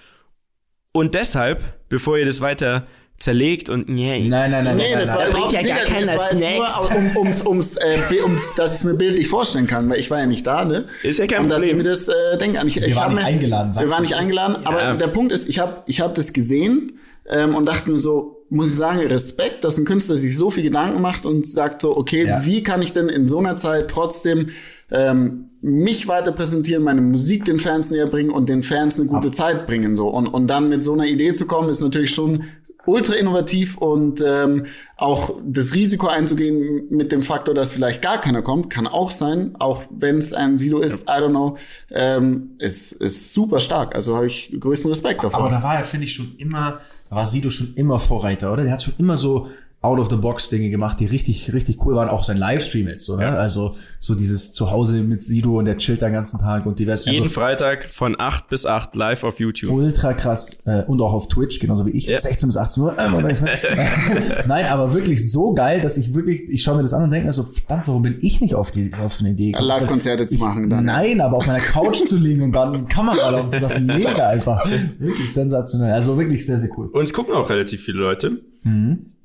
und 0.93 1.15
deshalb, 1.15 1.63
bevor 1.89 2.19
ihr 2.19 2.27
das 2.27 2.41
weiter 2.41 2.87
zerlegt 3.19 3.71
und 3.71 3.89
nee, 3.89 4.27
Nein, 4.27 4.51
nein, 4.51 4.65
nein, 4.65 4.77
Nee, 4.77 4.91
nein, 4.91 4.99
das 4.99 5.09
nein, 5.09 5.17
war 5.17 5.23
nein. 5.23 5.31
überhaupt 5.31 5.53
bringt 5.53 5.69
ja 5.69 5.77
gar 5.77 5.85
keiner 5.85 6.13
Das 6.15 6.31
Snacks. 6.31 6.91
nur, 6.91 6.97
um, 6.99 7.17
ums, 7.19 7.47
ums, 7.47 7.77
äh, 7.77 7.99
ums, 8.25 8.55
dass 8.57 8.73
ich 8.73 8.79
es 8.79 8.85
mir 8.85 8.95
bildlich 8.95 9.29
vorstellen 9.29 9.69
kann, 9.69 9.89
weil 9.89 10.01
ich 10.01 10.11
war 10.11 10.19
ja 10.19 10.27
nicht 10.27 10.45
da, 10.45 10.65
ne? 10.65 10.87
Ist 11.05 11.21
ja 11.21 11.29
kein 11.29 11.43
Und 11.45 11.49
dass 11.49 11.63
ich 11.63 11.69
Problem. 11.71 11.87
mir 11.87 11.91
das 11.91 12.09
äh, 12.09 12.39
denke. 12.39 12.61
Und 12.61 12.67
Ich, 12.67 12.77
ich 12.83 12.97
waren 12.97 13.11
nicht 13.15 13.23
mir, 13.23 13.27
eingeladen, 13.29 13.73
Wir 13.77 13.89
waren 13.91 14.03
nicht 14.03 14.13
das 14.13 14.19
eingeladen, 14.21 14.57
aber 14.67 14.83
Ja. 14.83 14.95
der 14.97 15.07
Punkt 15.07 15.33
ist, 15.33 15.49
ich 15.49 15.61
habe 15.61 15.85
ich 15.87 16.01
hab 16.01 16.17
das 16.17 16.33
gesehen 16.33 16.99
ähm, 17.29 17.55
und 17.55 17.67
dachte 17.67 17.91
mir 17.91 17.99
so, 17.99 18.45
muss 18.51 18.67
ich 18.69 18.75
sagen, 18.77 19.01
Respekt, 19.07 19.65
dass 19.65 19.79
ein 19.79 19.85
Künstler 19.85 20.17
sich 20.17 20.37
so 20.37 20.51
viel 20.51 20.63
Gedanken 20.65 21.01
macht 21.01 21.25
und 21.25 21.47
sagt 21.47 21.83
so, 21.83 21.97
okay, 21.97 22.27
Ja. 22.27 22.45
wie 22.45 22.63
kann 22.63 22.83
ich 22.83 22.93
denn 22.93 23.09
in 23.09 23.27
so 23.29 23.39
einer 23.39 23.57
Zeit 23.57 23.89
trotzdem 23.89 24.51
ähm, 24.93 25.49
mich 25.63 26.09
weiter 26.09 26.33
präsentieren, 26.33 26.83
meine 26.83 27.01
Musik 27.01 27.45
den 27.45 27.59
Fans 27.59 27.91
näher 27.91 28.07
bringen 28.07 28.31
und 28.31 28.49
den 28.49 28.63
Fans 28.63 28.99
eine 28.99 29.09
gute 29.09 29.31
Zeit 29.31 29.67
bringen 29.67 29.95
so 29.97 30.09
und 30.09 30.27
und 30.27 30.49
dann 30.49 30.69
mit 30.69 30.83
so 30.83 30.93
einer 30.93 31.07
Idee 31.07 31.33
zu 31.33 31.47
kommen, 31.47 31.69
ist 31.69 31.81
natürlich 31.81 32.13
schon 32.13 32.45
ultra 32.85 33.15
innovativ 33.15 33.77
und 33.79 34.23
ähm, 34.27 34.67
auch 34.97 35.39
das 35.45 35.75
Risiko 35.75 36.09
einzugehen 36.09 36.87
mit 36.91 37.13
dem 37.13 37.23
Faktor, 37.23 37.55
dass 37.55 37.73
vielleicht 37.73 38.03
gar 38.03 38.21
keiner 38.21 38.43
kommt, 38.43 38.71
kann 38.71 38.89
auch 38.89 39.13
sein, 39.13 39.55
auch 39.59 39.85
wenn 39.91 40.19
es 40.19 40.33
ein 40.33 40.59
Sido 40.59 40.81
ist, 40.81 41.09
I 41.09 41.13
don't 41.13 41.31
know, 41.31 41.57
ähm, 41.91 42.57
ist 42.59 42.93
ist 42.93 43.33
super 43.33 43.61
stark. 43.61 43.95
Also 43.95 44.17
habe 44.17 44.27
ich 44.27 44.55
größten 44.59 44.91
Respekt 44.91 45.23
davor. 45.23 45.41
Aber 45.41 45.51
da 45.51 45.63
war 45.63 45.77
er, 45.77 45.85
finde 45.85 46.07
ich, 46.07 46.13
schon 46.13 46.35
immer, 46.39 46.81
da 47.09 47.17
war 47.17 47.27
Sido 47.27 47.51
schon 47.51 47.75
immer 47.75 47.99
Vorreiter, 47.99 48.53
oder? 48.53 48.65
Der 48.65 48.73
hat 48.73 48.83
schon 48.83 48.95
immer 48.99 49.17
so 49.17 49.49
Out-of-the-Box-Dinge 49.83 50.71
gemacht, 50.71 51.01
die 51.01 51.07
richtig, 51.07 51.53
richtig 51.53 51.85
cool 51.85 51.95
waren. 51.97 52.09
Auch 52.09 52.23
sein 52.25 52.37
Livestream 52.37 52.87
jetzt, 52.89 53.11
oder? 53.11 53.23
Ja. 53.23 53.35
Also 53.35 53.77
so 53.99 54.15
dieses 54.15 54.53
Zuhause 54.53 55.03
mit 55.03 55.23
Sido 55.25 55.59
und 55.59 55.65
der 55.65 55.77
chillt 55.77 56.03
den 56.03 56.13
ganzen 56.13 56.39
Tag 56.41 56.67
und 56.67 56.79
divers. 56.79 57.05
jeden 57.05 57.25
also, 57.25 57.41
Freitag 57.41 57.91
von 57.91 58.15
8 58.19 58.49
bis 58.49 58.65
8 58.65 58.95
live 58.95 59.25
auf 59.25 59.41
YouTube. 59.41 59.73
ultra 59.73 60.13
krass 60.15 60.57
äh, 60.67 60.83
und 60.85 61.01
auch 61.01 61.13
auf 61.13 61.29
Twitch, 61.29 61.59
genauso 61.59 61.85
wie 61.87 61.91
ich, 61.91 62.07
Ja. 62.07 62.19
16 62.19 62.49
bis 62.49 62.57
18 62.57 62.83
Uhr. 62.83 62.91
Und 62.91 62.97
dann- 63.25 63.33
Nein, 64.47 64.67
aber 64.67 64.93
wirklich 64.95 65.31
so 65.31 65.53
geil, 65.53 65.81
dass 65.81 65.97
ich 65.97 66.15
wirklich, 66.15 66.43
ich 66.49 66.63
schaue 66.63 66.77
mir 66.77 66.83
das 66.83 66.93
an 66.95 67.03
und 67.05 67.11
denke 67.11 67.27
mir 67.27 67.33
so, 67.33 67.43
verdammt, 67.43 67.89
warum 67.89 68.03
bin 68.03 68.17
ich 68.21 68.41
nicht 68.41 68.55
auf, 68.55 68.71
die, 68.71 68.91
auf 69.05 69.13
so 69.15 69.25
eine 69.25 69.35
Idee 69.35 69.51
gekommen? 69.53 69.67
Live-Konzerte 69.69 70.27
zu 70.27 70.39
machen 70.39 70.71
dann. 70.71 70.85
Nein, 70.85 71.21
aber 71.21 71.37
auf 71.39 71.47
meiner 71.47 71.59
Couch 71.61 72.05
zu 72.07 72.17
liegen 72.19 72.43
und 72.43 72.53
dann 72.53 72.87
Kamera 72.89 73.31
laufen 73.31 73.53
zu 73.53 73.59
lassen, 73.59 73.87
mega 73.87 74.29
einfach. 74.29 74.65
Wirklich 74.99 75.33
sensationell. 75.33 75.93
Also 75.93 76.17
wirklich 76.17 76.47
sehr, 76.47 76.59
sehr 76.59 76.71
cool. 76.77 76.87
Uns 76.89 77.13
gucken 77.13 77.35
auch 77.35 77.51
relativ 77.51 77.83
viele 77.83 77.99
Leute. 77.99 78.41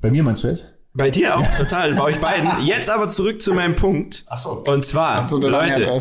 Bei 0.02 0.12
mir 0.12 0.24
meinst 0.24 0.44
du 0.44 0.48
jetzt? 0.48 0.74
Bei 0.94 1.12
dir 1.12 1.38
auch 1.38 1.58
total, 1.58 1.94
bei 1.94 2.02
euch 2.04 2.20
beiden. 2.20 2.50
Jetzt 2.66 2.90
aber 2.90 3.08
zurück 3.08 3.40
zu 3.40 3.54
meinem 3.54 3.76
Punkt. 3.76 4.24
Ach 4.28 4.38
so. 4.38 4.64
Und 4.66 4.84
zwar, 4.84 5.30
So, 5.30 5.38
Leute, 5.38 5.96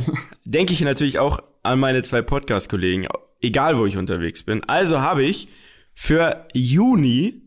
denke 0.45 0.73
ich 0.73 0.81
natürlich 0.81 1.19
auch 1.19 1.41
an 1.63 1.79
meine 1.81 2.03
zwei 2.03 2.23
Podcast-Kollegen, 2.23 3.07
egal 3.43 3.77
wo 3.77 3.85
ich 3.85 3.99
unterwegs 3.99 4.43
bin. 4.43 4.65
Also 4.65 5.01
habe 5.03 5.23
ich 5.23 5.49
für 5.93 6.47
Juni, 6.55 7.43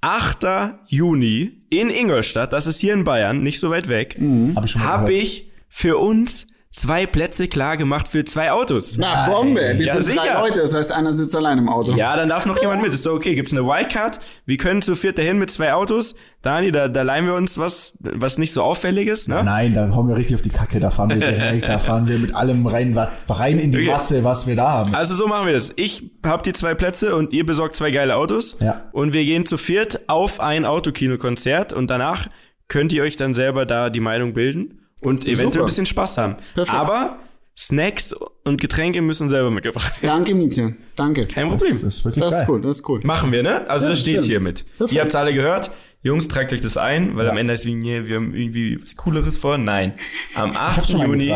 8. 0.00 0.46
Juni 0.86 1.62
in 1.70 1.90
Ingolstadt, 1.90 2.52
das 2.52 2.68
ist 2.68 2.78
hier 2.78 2.92
in 2.94 3.02
Bayern, 3.02 3.42
nicht 3.42 3.58
so 3.58 3.70
weit 3.70 3.88
weg, 3.88 4.14
Hab 4.14 4.20
mal 4.20 4.84
habe 4.84 5.06
gehört. 5.06 5.22
ich 5.22 5.50
für 5.68 5.98
uns 5.98 6.46
zwei 6.76 7.06
Plätze 7.06 7.48
klar 7.48 7.76
gemacht 7.76 8.06
für 8.08 8.24
zwei 8.24 8.52
Autos. 8.52 8.96
Na, 8.98 9.28
Bombe. 9.28 9.60
Wir 9.76 9.86
Ja, 9.86 10.00
sind 10.00 10.16
drei 10.16 10.22
sicher. 10.24 10.38
Leute, 10.40 10.60
das 10.60 10.74
heißt, 10.74 10.92
einer 10.92 11.12
sitzt 11.12 11.34
allein 11.34 11.58
im 11.58 11.68
Auto. 11.68 11.92
Ja, 11.92 12.14
dann 12.16 12.28
darf 12.28 12.44
noch 12.46 12.60
jemand 12.60 12.82
mit. 12.82 12.92
Ist 12.92 13.06
doch 13.06 13.14
okay. 13.14 13.34
Gibt's 13.34 13.52
eine 13.52 13.64
Wildcard? 13.64 14.20
Wir 14.44 14.56
können 14.58 14.82
zu 14.82 14.94
viert 14.94 15.16
dahin 15.18 15.38
mit 15.38 15.50
zwei 15.50 15.72
Autos. 15.72 16.14
Dani, 16.42 16.70
da, 16.70 16.86
da 16.88 17.02
leihen 17.02 17.26
wir 17.26 17.34
uns 17.34 17.58
was, 17.58 17.94
was 17.98 18.38
nicht 18.38 18.52
so 18.52 18.62
auffälliges, 18.62 19.26
ne? 19.26 19.42
Nein, 19.42 19.74
da 19.74 19.90
hauen 19.94 20.06
wir 20.06 20.16
richtig 20.16 20.36
auf 20.36 20.42
die 20.42 20.50
Kacke, 20.50 20.78
da 20.78 20.90
fahren 20.90 21.08
wir 21.08 21.16
direkt, 21.16 21.68
da 21.68 21.78
fahren 21.80 22.06
wir 22.06 22.18
mit 22.18 22.36
allem 22.36 22.66
rein, 22.66 22.96
rein 23.28 23.58
in 23.58 23.72
die 23.72 23.78
Okay. 23.78 23.90
Masse, 23.90 24.22
was 24.22 24.46
wir 24.46 24.54
da 24.54 24.68
haben. 24.68 24.94
Also 24.94 25.14
so 25.16 25.26
machen 25.26 25.46
wir 25.46 25.54
das. 25.54 25.72
Ich 25.76 26.10
hab 26.24 26.42
die 26.44 26.52
zwei 26.52 26.74
Plätze 26.74 27.16
und 27.16 27.32
ihr 27.32 27.44
besorgt 27.44 27.74
zwei 27.74 27.90
geile 27.90 28.14
Autos. 28.16 28.60
Ja. 28.60 28.84
Und 28.92 29.12
wir 29.12 29.24
gehen 29.24 29.44
zu 29.44 29.56
viert 29.58 30.08
auf 30.08 30.38
ein 30.38 30.64
Autokinokonzert 30.64 31.72
und 31.72 31.88
danach 31.90 32.26
könnt 32.68 32.92
ihr 32.92 33.02
euch 33.02 33.16
dann 33.16 33.34
selber 33.34 33.66
da 33.66 33.90
die 33.90 34.00
Meinung 34.00 34.32
bilden 34.32 34.82
und 35.00 35.24
eventuell 35.24 35.52
Super. 35.52 35.60
ein 35.60 35.66
bisschen 35.66 35.86
Spaß 35.86 36.18
haben. 36.18 36.36
Perfekt. 36.54 36.76
Aber 36.76 37.18
Snacks 37.58 38.14
und 38.44 38.60
Getränke 38.60 39.00
müssen 39.00 39.28
selber 39.28 39.50
mitgebracht 39.50 40.02
werden. 40.02 40.14
Danke, 40.16 40.34
Mietje. 40.34 40.76
Danke. 40.94 41.26
Kein 41.26 41.48
Das 41.48 41.58
Problem. 41.62 41.86
ist 41.86 42.04
wirklich 42.04 42.22
Das 42.24 42.32
geil. 42.34 42.42
ist 42.42 42.48
cool, 42.48 42.60
das 42.62 42.78
ist 42.80 42.88
cool. 42.88 43.00
Machen 43.04 43.32
wir, 43.32 43.42
ne? 43.42 43.68
Also 43.68 43.86
Ja, 43.86 43.90
das 43.90 44.00
steht 44.00 44.12
stimmt. 44.16 44.26
hier 44.26 44.40
mit. 44.40 44.64
Perfekt. 44.76 44.92
Ihr 44.94 45.00
habt's 45.00 45.14
alle 45.14 45.32
gehört. 45.32 45.70
Jungs, 46.02 46.28
tragt 46.28 46.52
euch 46.52 46.60
das 46.60 46.76
ein, 46.76 47.16
weil 47.16 47.24
Ja. 47.26 47.32
am 47.32 47.38
Ende 47.38 47.54
ist 47.54 47.64
wie, 47.64 47.74
nee, 47.74 48.04
wir 48.04 48.16
haben 48.16 48.34
irgendwie 48.34 48.80
was 48.80 48.94
Cooleres 48.96 49.36
vor. 49.38 49.58
Nein. 49.58 49.94
Am 50.34 50.52
8. 50.54 50.86
schon 50.90 51.00
Juni 51.00 51.34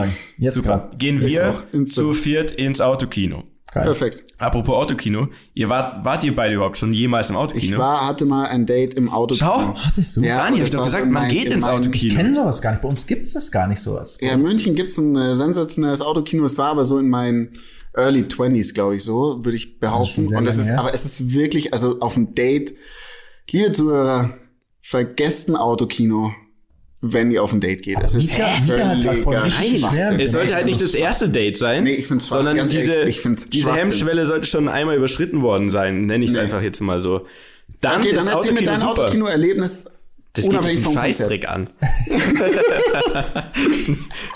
super, 0.51 0.91
gehen 0.97 1.21
wir 1.21 1.65
zu 1.87 2.13
viert 2.13 2.51
ins 2.53 2.81
Autokino. 2.81 3.45
Geil. 3.73 3.85
Perfekt. 3.85 4.25
Apropos 4.39 4.75
Autokino, 4.75 5.29
ihr 5.55 5.69
wart, 5.69 6.05
wart 6.05 6.25
ihr 6.25 6.35
beide 6.35 6.55
überhaupt 6.57 6.77
schon 6.77 6.93
jemals 6.93 7.29
im 7.31 7.37
Ich 7.37 7.41
Autokino? 7.41 7.79
war, 7.79 8.07
hatte 8.09 8.25
mal 8.25 8.47
ein 8.47 8.67
Date 8.67 8.95
im 8.95 9.09
Auto. 9.09 9.37
Schau. 9.37 9.75
Hattest 9.77 10.17
du? 10.17 10.23
Ja, 10.23 10.51
das 10.51 10.59
ich 10.59 10.71
doch 10.73 10.79
war 10.79 10.85
gesagt, 10.87 11.05
man 11.05 11.13
mein- 11.13 11.31
geht 11.31 11.53
ins 11.53 11.65
mein- 11.65 11.75
Ich 11.81 11.87
Autokino. 11.87 12.15
kenne 12.17 12.35
sowas 12.35 12.61
gar 12.63 12.73
nicht. 12.73 12.83
Bei 12.83 12.89
uns 12.89 13.07
gibt's 13.07 13.33
das 13.33 13.53
gar 13.53 13.69
nicht 13.69 13.79
sowas. 13.81 14.19
Ja, 14.21 14.33
in 14.33 14.41
München 14.41 14.75
gibt's 14.75 14.99
ein 14.99 15.15
äh, 15.17 15.37
sensationelles 15.37 16.03
Autokino. 16.03 16.45
Es 16.47 16.59
war 16.59 16.71
aber 16.71 16.85
so 16.85 16.99
in 16.99 17.09
meinen 17.09 17.53
Early 17.95 18.23
20s, 18.23 18.73
glaube 18.75 18.97
ich, 18.97 19.05
so, 19.05 19.45
würde 19.45 19.57
ich 19.57 19.79
behaupten. 19.79 20.27
sehr 20.27 20.39
Und 20.39 20.45
das 20.47 20.57
lange 20.57 20.67
ist, 20.67 20.73
her. 20.73 20.81
aber 20.81 20.93
es 20.95 21.05
ist 21.05 21.31
wirklich, 21.33 21.73
also 21.73 22.01
auf 22.01 22.17
ein 22.17 22.35
Date, 22.35 22.75
liebe 23.53 23.71
Zuhörer, 23.73 24.35
vergesst 24.81 25.49
ein 25.49 25.55
Autokino, 25.57 26.33
wenn 27.03 27.31
ihr 27.31 27.43
auf 27.43 27.53
ein 27.53 27.61
Date 27.61 27.83
geht. 27.83 27.99
Es 28.03 28.15
ist 28.15 28.31
Mieter- 28.33 28.61
Mieter 28.61 28.89
hat 28.89 29.03
grad 29.03 29.17
voll 29.19 29.37
richtig 29.37 29.81
schwer- 29.81 30.21
Es 30.21 30.33
sollte 30.33 30.55
halt 30.55 30.67
nicht 30.67 30.81
das 30.81 30.93
erste 30.95 31.29
Date 31.29 31.57
sein, 31.57 31.85
Nee, 31.85 31.93
ich 31.95 32.07
find's 32.07 32.27
schwach, 32.29 32.37
sondern 32.39 32.57
ganz 32.57 32.73
diese, 32.73 32.93
ehrlich, 32.93 33.17
ich 33.17 33.23
find's 33.23 33.49
diese. 33.49 33.73
Hemmschwelle 33.75 34.27
sollte 34.27 34.47
schon 34.47 34.69
einmal 34.69 34.97
überschritten 34.97 35.41
worden 35.43 35.71
sein, 35.71 36.07
nenne 36.07 36.25
ich 36.25 36.31
es 36.31 36.37
Nee. 36.37 36.43
einfach 36.43 36.61
jetzt 36.63 36.81
mal 36.81 37.01
so. 37.01 37.27
Dann 37.81 38.03
Okay, 38.03 38.13
dann 38.13 38.27
erzähl 38.27 38.53
mir 38.53 38.61
Autokino 38.61 38.77
dein. 38.77 38.83
Autokino-Erlebnis 38.83 39.91
Das 40.35 40.45
geht 40.45 40.53
unabhängig 40.53 40.77
dich 40.79 40.85
vom. 40.85 40.95
Scheißdreck 40.95 41.49
an. 41.49 41.71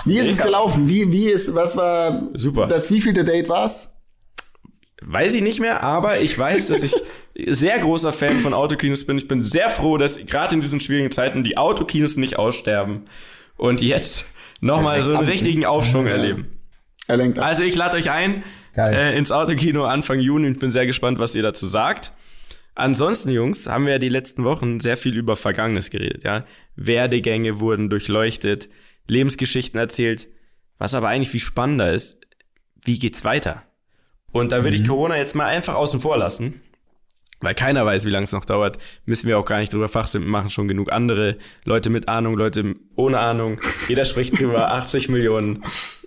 Wie 0.04 0.18
ist 0.18 0.28
es 0.28 0.38
gelaufen? 0.38 0.88
Wie, 0.88 1.10
wie 1.12 1.28
ist, 1.28 1.54
was 1.54 1.76
war 1.76 2.28
Super. 2.34 2.66
das 2.66 2.90
wievielte 2.90 3.24
Date 3.24 3.48
war's? 3.48 3.94
Weiß 5.02 5.34
ich 5.34 5.42
nicht 5.42 5.60
mehr, 5.60 5.82
aber 5.82 6.20
ich 6.20 6.38
weiß, 6.38 6.68
dass 6.68 6.82
ich 6.82 6.94
sehr 7.34 7.78
großer 7.78 8.12
Fan 8.12 8.40
von 8.40 8.54
Autokinos 8.54 9.06
bin. 9.06 9.18
Ich 9.18 9.28
bin 9.28 9.42
sehr 9.42 9.70
froh, 9.70 9.98
dass 9.98 10.24
gerade 10.26 10.54
in 10.54 10.60
diesen 10.60 10.80
schwierigen 10.80 11.10
Zeiten 11.10 11.44
die 11.44 11.56
Autokinos 11.56 12.16
nicht 12.16 12.38
aussterben 12.38 13.02
und 13.56 13.80
jetzt 13.80 14.26
nochmal 14.60 15.02
so 15.02 15.14
einen 15.14 15.26
richtigen 15.26 15.64
Aufschwung 15.64 16.06
erleben. 16.06 16.58
Er 17.06 17.16
lenkt 17.16 17.38
ab. 17.38 17.46
Also 17.46 17.62
ich 17.64 17.74
lade 17.74 17.96
euch 17.96 18.10
ein 18.10 18.44
äh, 18.76 19.16
ins 19.16 19.32
Autokino 19.32 19.84
Anfang 19.84 20.20
Juni 20.20 20.46
und 20.46 20.60
bin 20.60 20.70
sehr 20.70 20.86
gespannt, 20.86 21.18
was 21.18 21.34
ihr 21.34 21.42
dazu 21.42 21.66
sagt. 21.66 22.12
Ansonsten, 22.76 23.30
Jungs, 23.30 23.66
haben 23.66 23.86
wir 23.86 23.92
ja 23.94 23.98
die 23.98 24.08
letzten 24.08 24.42
Wochen 24.42 24.80
sehr 24.80 24.96
viel 24.96 25.16
über 25.16 25.36
Vergangenes 25.36 25.90
geredet, 25.90 26.24
ja. 26.24 26.44
Werdegänge 26.74 27.60
wurden 27.60 27.88
durchleuchtet, 27.88 28.68
Lebensgeschichten 29.06 29.78
erzählt. 29.78 30.28
Was 30.78 30.94
aber 30.94 31.08
eigentlich 31.08 31.30
viel 31.30 31.40
spannender 31.40 31.92
ist, 31.92 32.18
wie 32.82 32.98
geht's 32.98 33.22
weiter? 33.22 33.62
Und 34.32 34.50
da 34.50 34.64
würde 34.64 34.76
ich 34.76 34.86
Corona 34.86 35.16
jetzt 35.16 35.36
mal 35.36 35.46
einfach 35.46 35.74
außen 35.74 36.00
vor 36.00 36.16
lassen. 36.16 36.60
Weil 37.44 37.54
keiner 37.54 37.84
weiß, 37.84 38.06
wie 38.06 38.10
lange 38.10 38.24
es 38.24 38.32
noch 38.32 38.46
dauert, 38.46 38.78
müssen 39.04 39.28
wir 39.28 39.38
auch 39.38 39.44
gar 39.44 39.58
nicht 39.58 39.72
drüber 39.72 39.88
fachsimpeln, 39.88 40.30
machen 40.30 40.48
schon 40.48 40.66
genug 40.66 40.90
andere 40.90 41.36
Leute 41.64 41.90
mit 41.90 42.08
Ahnung, 42.08 42.36
Leute 42.36 42.74
ohne 42.96 43.18
Ahnung. 43.18 43.60
Jeder 43.86 44.06
spricht 44.06 44.38
drüber, 44.38 44.72
80 44.72 45.08
Millionen 45.10 45.62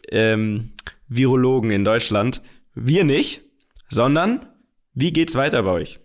ähm, 0.10 0.72
Virologen 1.08 1.70
in 1.70 1.86
Deutschland. 1.86 2.42
Wir 2.74 3.04
nicht, 3.04 3.42
sondern 3.88 4.48
wie 4.96 5.14
geht's 5.14 5.36
weiter 5.36 5.62
bei 5.62 5.72
euch? 5.72 6.00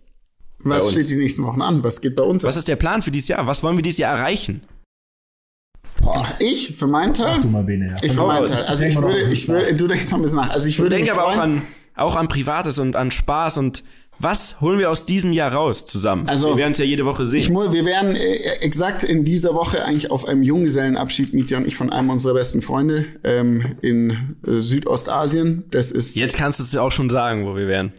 Was 0.59 0.83
uns. 0.83 0.91
steht 0.91 1.09
die 1.09 1.15
nächsten 1.15 1.43
Wochen 1.43 1.63
an? 1.63 1.83
Was 1.83 1.99
geht 1.99 2.15
bei 2.15 2.23
uns 2.23 2.43
Was 2.43 2.55
ist 2.55 2.67
der 2.67 2.75
Plan 2.75 3.01
für 3.01 3.11
dieses 3.11 3.29
Jahr? 3.29 3.47
Was 3.47 3.63
wollen 3.63 3.75
wir 3.75 3.83
dieses 3.83 3.97
Jahr 3.97 4.15
erreichen? 4.15 4.61
Boah, 6.03 6.27
ich, 6.39 6.75
für 6.75 6.87
meinen 6.87 7.13
Teil? 7.13 7.35
Mach 7.35 7.41
du 7.41 7.47
mal, 7.47 7.63
Bene. 7.63 7.87
Ja. 7.87 7.95
Ich 8.03 8.11
für 8.11 8.27
meinen. 8.27 8.45
Teil. 8.45 8.65
Also 8.65 8.85
ich 8.85 8.95
würde, 8.95 9.31
ich 9.31 9.47
würde, 9.47 9.73
du 9.73 9.87
denkst 9.87 10.11
noch 10.11 10.19
ein 10.19 10.21
bisschen 10.21 10.37
nach. 10.37 10.51
Also 10.51 10.67
ich 10.67 10.77
würde 10.77 10.95
Denke 10.95 11.11
mich 11.11 11.19
aber 11.19 11.27
auch 11.27 11.37
an, 11.37 11.63
auch 11.95 12.15
an 12.15 12.27
Privates 12.27 12.77
und 12.77 12.95
an 12.95 13.09
Spaß 13.09 13.57
und 13.57 13.83
was 14.23 14.59
holen 14.61 14.79
wir 14.79 14.89
aus 14.89 15.05
diesem 15.05 15.33
Jahr 15.33 15.53
raus 15.53 15.85
zusammen? 15.85 16.27
Also, 16.27 16.47
wir 16.49 16.57
werden 16.57 16.71
es 16.71 16.77
ja 16.79 16.85
jede 16.85 17.05
Woche 17.05 17.23
Ich 17.23 17.29
sehen. 17.29 17.53
mu 17.53 17.71
wir 17.73 17.85
wären 17.85 18.15
äh, 18.15 18.35
exakt 18.61 19.03
in 19.03 19.25
dieser 19.25 19.53
Woche 19.53 19.83
eigentlich 19.83 20.09
auf 20.11 20.25
einem 20.25 20.43
Junggesellenabschied, 20.43 21.33
Mietja 21.33 21.57
und 21.57 21.67
ich, 21.67 21.75
von 21.75 21.91
einem 21.91 22.09
unserer 22.09 22.33
besten 22.33 22.61
Freunde 22.61 23.05
ähm, 23.23 23.75
in 23.81 24.37
äh, 24.47 24.59
Südostasien. 24.61 25.65
Das 25.71 25.91
ist, 25.91 26.15
Jetzt 26.15 26.37
kannst 26.37 26.59
du 26.59 26.63
es 26.63 26.75
auch 26.77 26.91
schon 26.91 27.09
sagen, 27.09 27.45
wo 27.45 27.55
wir 27.55 27.67
wären. 27.67 27.93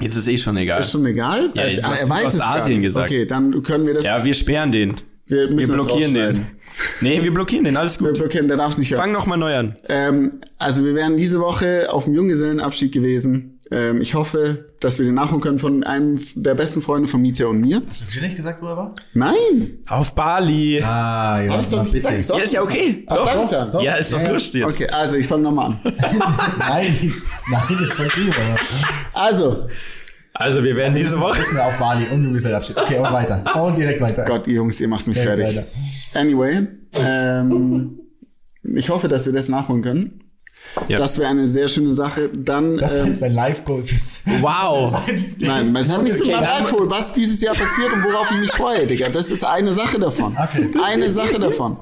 Jetzt 0.00 0.16
ist 0.16 0.28
eh 0.28 0.36
schon 0.36 0.56
egal. 0.58 0.80
ist 0.80 0.90
schon 0.92 1.06
egal. 1.06 1.50
Ja, 1.54 1.62
Äh, 1.62 1.76
er 1.76 2.08
weiß 2.08 2.34
es 2.34 2.40
gar 2.40 2.68
nicht. 2.68 2.82
gesagt. 2.82 3.10
Okay, 3.10 3.24
dann 3.26 3.62
können 3.62 3.86
wir 3.86 3.94
das. 3.94 4.04
Ja, 4.04 4.22
wir 4.24 4.34
sperren 4.34 4.70
den. 4.72 4.94
wir 5.26 5.48
Wir 5.48 5.54
müssen 5.54 5.76
das 5.76 5.86
blockieren 5.86 6.12
den. 6.14 6.46
Nee, 7.00 7.22
wir 7.22 7.32
blockieren 7.32 7.64
den, 7.64 7.76
alles 7.78 7.98
Wir 8.00 8.08
gut. 8.08 8.18
blockieren, 8.18 8.48
der 8.48 8.58
darf 8.58 8.72
es 8.72 8.78
nicht 8.78 8.90
hören. 8.90 9.00
Fang 9.00 9.12
noch 9.12 9.24
mal 9.26 9.36
neu 9.38 9.54
an. 9.54 9.76
Ähm, 9.88 10.30
also 10.58 10.84
wir 10.84 10.94
wären 10.94 11.16
diese 11.16 11.40
Woche 11.40 11.86
auf 11.90 12.04
dem 12.04 12.14
Junggesellenabschied 12.14 12.92
gewesen. 12.92 13.55
Ähm, 13.72 14.00
ich 14.00 14.14
hoffe, 14.14 14.66
dass 14.78 14.98
wir 15.00 15.06
den 15.06 15.14
nachholen 15.14 15.40
können 15.40 15.58
von 15.58 15.82
einem 15.82 16.20
der 16.36 16.54
besten 16.54 16.82
Freunde 16.82 17.08
von 17.08 17.20
Mietja 17.20 17.46
und 17.48 17.60
mir. 17.60 17.82
Hast 17.88 18.14
du 18.14 18.20
nicht 18.20 18.36
gesagt, 18.36 18.62
wo 18.62 18.66
er 18.66 18.76
war? 18.76 18.94
Nein! 19.12 19.78
Auf 19.88 20.14
Bali. 20.14 20.80
Ah, 20.82 21.42
ja, 21.42 21.52
Hab 21.52 21.62
ich 21.62 21.68
doch 21.68 21.82
nicht 21.82 21.92
gesagt. 21.94 22.30
Doch, 22.30 22.36
Ja, 22.38 22.42
ist 22.44 22.52
ja 22.52 22.62
okay. 22.62 23.04
Ach, 23.08 23.16
Doch. 23.16 23.40
ich's 23.40 23.50
dann. 23.50 23.72
Doch. 23.72 23.82
Ja, 23.82 23.96
ist 23.96 24.12
doch 24.12 24.18
Ja, 24.20 24.24
ja. 24.26 24.30
wurscht 24.32 24.54
jetzt. 24.54 24.72
Okay, 24.74 24.88
also 24.88 25.16
ich 25.16 25.26
fange 25.26 25.42
nochmal 25.42 25.66
an. 25.66 25.80
Nein, 26.58 26.96
jetzt, 27.02 27.28
nein, 27.50 27.62
jetzt 27.80 27.94
fang 27.94 28.08
du. 28.14 28.30
Also, 29.12 29.66
Also, 30.32 30.62
wir 30.62 30.76
werden 30.76 30.94
diese 30.94 31.18
Woche. 31.18 31.40
Ist 31.40 31.52
mir 31.52 31.64
auf 31.64 31.76
Bali 31.78 32.06
und 32.12 32.22
Junggesellenabschied. 32.22 32.76
Okay, 32.76 32.98
und 32.98 33.12
weiter. 33.12 33.42
Und 33.64 33.76
direkt 33.78 34.00
weiter. 34.00 34.24
Gott, 34.26 34.46
ihr 34.46 34.54
Jungs, 34.54 34.80
ihr 34.80 34.86
macht 34.88 35.06
mich 35.08 35.16
Direkt 35.16 35.38
fertig. 35.40 35.56
weiter. 35.56 35.66
Anyway, 36.14 36.68
ähm, 37.04 37.98
ich 38.62 38.90
hoffe, 38.90 39.08
dass 39.08 39.26
wir 39.26 39.32
das 39.32 39.48
nachholen 39.48 39.82
können. 39.82 40.20
Ja. 40.88 40.98
Das 40.98 41.18
wäre 41.18 41.30
eine 41.30 41.46
sehr 41.46 41.68
schöne 41.68 41.94
Sache. 41.94 42.30
Dann, 42.34 42.76
Das 42.78 42.94
ähm, 42.96 43.06
jetzt 43.06 43.22
ein 43.22 43.32
Live-Goal 43.34 43.84
fürs. 43.84 44.20
Wow. 44.40 44.94
nein, 45.38 45.74
es 45.76 45.90
hat 45.90 46.02
nichts 46.02 46.20
Okay, 46.20 46.32
dann- 46.32 46.42
Live 46.42 46.74
was 46.78 47.12
dieses 47.12 47.40
Jahr 47.40 47.54
passiert 47.54 47.92
und 47.92 48.04
worauf 48.04 48.30
ich 48.32 48.40
mich 48.40 48.52
freue, 48.52 48.86
Digga. 48.86 49.08
Das 49.08 49.30
ist 49.30 49.44
eine 49.44 49.72
Sache 49.72 49.98
davon. 49.98 50.36
Okay. 50.40 50.68
Eine 50.84 51.10
Sache 51.10 51.38
davon. 51.38 51.78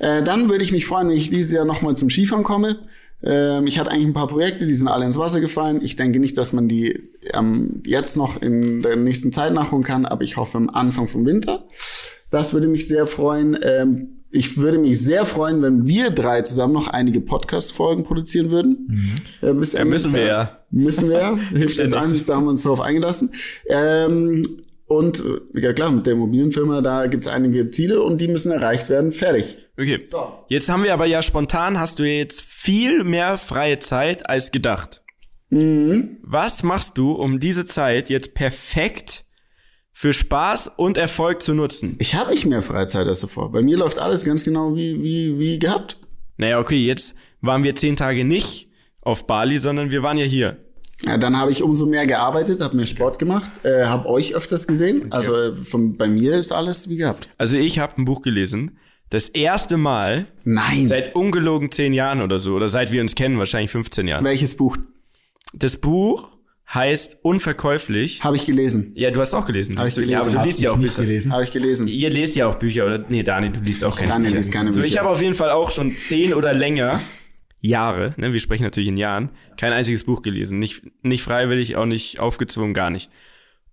Äh, 0.00 0.22
dann 0.22 0.48
würde 0.48 0.64
ich 0.64 0.72
mich 0.72 0.86
freuen, 0.86 1.08
wenn 1.08 1.16
ich 1.16 1.30
dieses 1.30 1.52
Jahr 1.52 1.64
nochmal 1.64 1.96
zum 1.96 2.10
Skifahren 2.10 2.44
komme. 2.44 2.78
Ähm, 3.22 3.66
ich 3.66 3.78
hatte 3.78 3.90
eigentlich 3.90 4.06
ein 4.06 4.12
paar 4.14 4.28
Projekte, 4.28 4.66
die 4.66 4.74
sind 4.74 4.88
alle 4.88 5.04
ins 5.04 5.18
Wasser 5.18 5.40
gefallen. 5.40 5.80
Ich 5.82 5.96
denke 5.96 6.18
nicht, 6.20 6.38
dass 6.38 6.52
man 6.52 6.68
die 6.68 7.10
ähm, 7.34 7.82
jetzt 7.84 8.16
noch 8.16 8.40
in 8.40 8.82
der 8.82 8.96
nächsten 8.96 9.32
Zeit 9.32 9.52
nachholen 9.52 9.84
kann, 9.84 10.06
aber 10.06 10.22
ich 10.22 10.36
hoffe 10.36 10.56
am 10.58 10.68
Anfang 10.70 11.08
vom 11.08 11.26
Winter. 11.26 11.64
Das 12.30 12.52
würde 12.54 12.68
mich 12.68 12.86
sehr 12.86 13.06
freuen. 13.06 13.58
Ähm, 13.62 14.17
ich 14.30 14.56
würde 14.56 14.78
mich 14.78 15.00
sehr 15.00 15.24
freuen, 15.24 15.62
wenn 15.62 15.86
wir 15.86 16.10
drei 16.10 16.42
zusammen 16.42 16.74
noch 16.74 16.88
einige 16.88 17.20
Podcast-Folgen 17.20 18.04
produzieren 18.04 18.50
würden. 18.50 19.20
Äh, 19.40 19.54
bis 19.54 19.74
Ende 19.74 19.90
müssen 19.90 20.12
wir 20.12 20.26
ja. 20.26 20.58
Müssen 20.70 21.08
wir 21.08 21.18
ja. 21.18 21.36
Hilft 21.50 21.78
jetzt 21.78 21.94
eins, 21.94 22.24
da 22.24 22.36
haben 22.36 22.44
wir 22.44 22.50
uns 22.50 22.62
darauf 22.62 22.80
eingelassen. 22.80 23.32
Ähm, 23.68 24.42
und 24.86 25.22
ja 25.54 25.72
klar, 25.72 25.90
mit 25.90 26.06
der 26.06 26.14
Immobilienfirma, 26.14 26.80
da 26.80 27.06
gibt 27.06 27.24
es 27.24 27.28
einige 27.28 27.70
Ziele 27.70 28.02
und 28.02 28.20
die 28.20 28.28
müssen 28.28 28.52
erreicht 28.52 28.88
werden. 28.88 29.12
Fertig. 29.12 29.58
Okay. 29.78 30.00
So. 30.04 30.32
Jetzt 30.48 30.68
haben 30.68 30.82
wir 30.82 30.92
aber 30.92 31.06
ja 31.06 31.22
spontan, 31.22 31.78
hast 31.78 31.98
du 31.98 32.04
jetzt 32.04 32.40
viel 32.40 33.04
mehr 33.04 33.36
freie 33.36 33.78
Zeit 33.78 34.28
als 34.28 34.50
gedacht. 34.50 35.02
Mhm. 35.50 36.18
Was 36.22 36.62
machst 36.62 36.98
du, 36.98 37.12
um 37.12 37.40
diese 37.40 37.64
Zeit 37.64 38.10
jetzt 38.10 38.34
perfekt 38.34 39.24
für 39.98 40.12
Spaß 40.12 40.70
und 40.76 40.96
Erfolg 40.96 41.42
zu 41.42 41.54
nutzen? 41.54 41.96
Ich 41.98 42.14
habe 42.14 42.30
nicht 42.30 42.46
mehr 42.46 42.62
Freizeit 42.62 43.08
als 43.08 43.18
davor. 43.18 43.50
Bei 43.50 43.62
mir 43.62 43.76
läuft 43.76 43.98
alles 43.98 44.24
ganz 44.24 44.44
genau 44.44 44.76
wie, 44.76 45.02
wie, 45.02 45.40
wie 45.40 45.58
gehabt. 45.58 45.96
Naja, 46.36 46.60
okay, 46.60 46.86
jetzt 46.86 47.16
waren 47.40 47.64
wir 47.64 47.74
zehn 47.74 47.96
Tage 47.96 48.24
nicht 48.24 48.68
auf 49.00 49.26
Bali, 49.26 49.58
sondern 49.58 49.90
wir 49.90 50.04
waren 50.04 50.16
ja 50.16 50.24
hier. 50.24 50.58
Ja, 51.04 51.18
dann 51.18 51.36
habe 51.36 51.50
ich 51.50 51.64
umso 51.64 51.84
mehr 51.86 52.06
gearbeitet, 52.06 52.60
habe 52.60 52.76
mehr 52.76 52.86
Sport 52.86 53.18
gemacht, 53.18 53.50
äh, 53.64 53.86
habe 53.86 54.08
euch 54.08 54.36
öfters 54.36 54.68
gesehen. 54.68 55.10
Also 55.10 55.34
äh, 55.34 55.64
von, 55.64 55.96
bei 55.96 56.06
mir 56.06 56.36
ist 56.36 56.52
alles 56.52 56.88
wie 56.88 56.96
gehabt. 56.96 57.26
Also 57.36 57.56
ich 57.56 57.80
habe 57.80 58.00
ein 58.00 58.04
Buch 58.04 58.22
gelesen. 58.22 58.78
Das 59.10 59.28
erste 59.28 59.78
Mal 59.78 60.28
Nein. 60.44 60.86
seit 60.86 61.16
ungelogen 61.16 61.72
zehn 61.72 61.92
Jahren 61.92 62.22
oder 62.22 62.38
so, 62.38 62.54
oder 62.54 62.68
seit 62.68 62.92
wir 62.92 63.00
uns 63.00 63.16
kennen, 63.16 63.36
wahrscheinlich 63.36 63.72
15 63.72 64.06
Jahren. 64.06 64.24
Welches 64.24 64.56
Buch 64.56 64.76
Das 65.52 65.76
Buch 65.76 66.37
heißt 66.72 67.18
Unverkäuflich. 67.22 68.22
habe 68.24 68.36
ich 68.36 68.44
gelesen? 68.46 68.92
Ja, 68.94 69.10
du 69.10 69.20
hast 69.20 69.34
auch 69.34 69.46
gelesen. 69.46 69.78
Hab 69.78 69.86
siehst 69.86 69.98
ich 69.98 70.04
du? 70.04 70.10
Ja, 70.10 70.18
aber 70.20 70.26
gelesen. 70.26 70.34
du 70.34 70.38
Hab 70.40 70.46
liest 70.46 70.60
ja 70.60 70.68
ich 70.70 70.74
auch 70.74 70.78
Bücher. 70.80 71.02
gelesen. 71.02 71.32
Habe 71.32 71.44
ich 71.44 71.50
gelesen. 71.52 71.88
Ihr 71.88 72.10
lest 72.10 72.36
ja 72.36 72.46
auch 72.46 72.54
Bücher, 72.56 72.86
oder? 72.86 73.04
Nee, 73.08 73.22
Dani, 73.22 73.50
du 73.52 73.60
liest 73.60 73.84
auch 73.84 73.96
keine 73.96 74.10
Dani 74.12 74.24
Bücher. 74.26 74.36
liest 74.36 74.52
keine 74.52 74.72
so, 74.74 74.80
ich 74.82 74.92
Bücher. 74.92 75.00
habe 75.00 75.10
auf 75.10 75.22
jeden 75.22 75.34
Fall 75.34 75.50
auch 75.50 75.70
schon 75.70 75.90
zehn 75.90 76.34
oder 76.34 76.52
länger 76.52 77.00
Jahre, 77.60 78.14
ne, 78.18 78.32
wir 78.32 78.38
sprechen 78.40 78.62
natürlich 78.62 78.88
in 78.88 78.96
Jahren, 78.96 79.30
kein 79.56 79.72
einziges 79.72 80.04
Buch 80.04 80.22
gelesen. 80.22 80.58
Nicht, 80.60 80.82
nicht 81.02 81.22
freiwillig, 81.22 81.74
auch 81.76 81.86
nicht 81.86 82.20
aufgezwungen, 82.20 82.72
gar 82.74 82.90
nicht. 82.90 83.10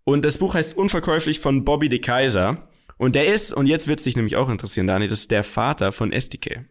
Und 0.06 0.26
das 0.26 0.38
Buch 0.40 0.56
heißt 0.56 0.76
Unverkäuflich 0.78 1.40
von 1.40 1.66
Bobby 1.66 1.90
de 1.90 2.00
Kaiser. 2.00 2.68
Und 2.98 3.16
der 3.16 3.28
ist, 3.32 3.52
und 3.54 3.68
jetzt 3.68 3.88
wird 3.88 4.00
es 4.00 4.06
dich 4.06 4.16
nämlich 4.16 4.38
auch 4.38 4.50
interessieren, 4.50 4.88
Dani, 4.88 5.08
das 5.08 5.20
ist 5.20 5.32
der 5.32 5.44
Vater 5.44 5.92
von 5.92 6.12
SDK. 6.12 6.66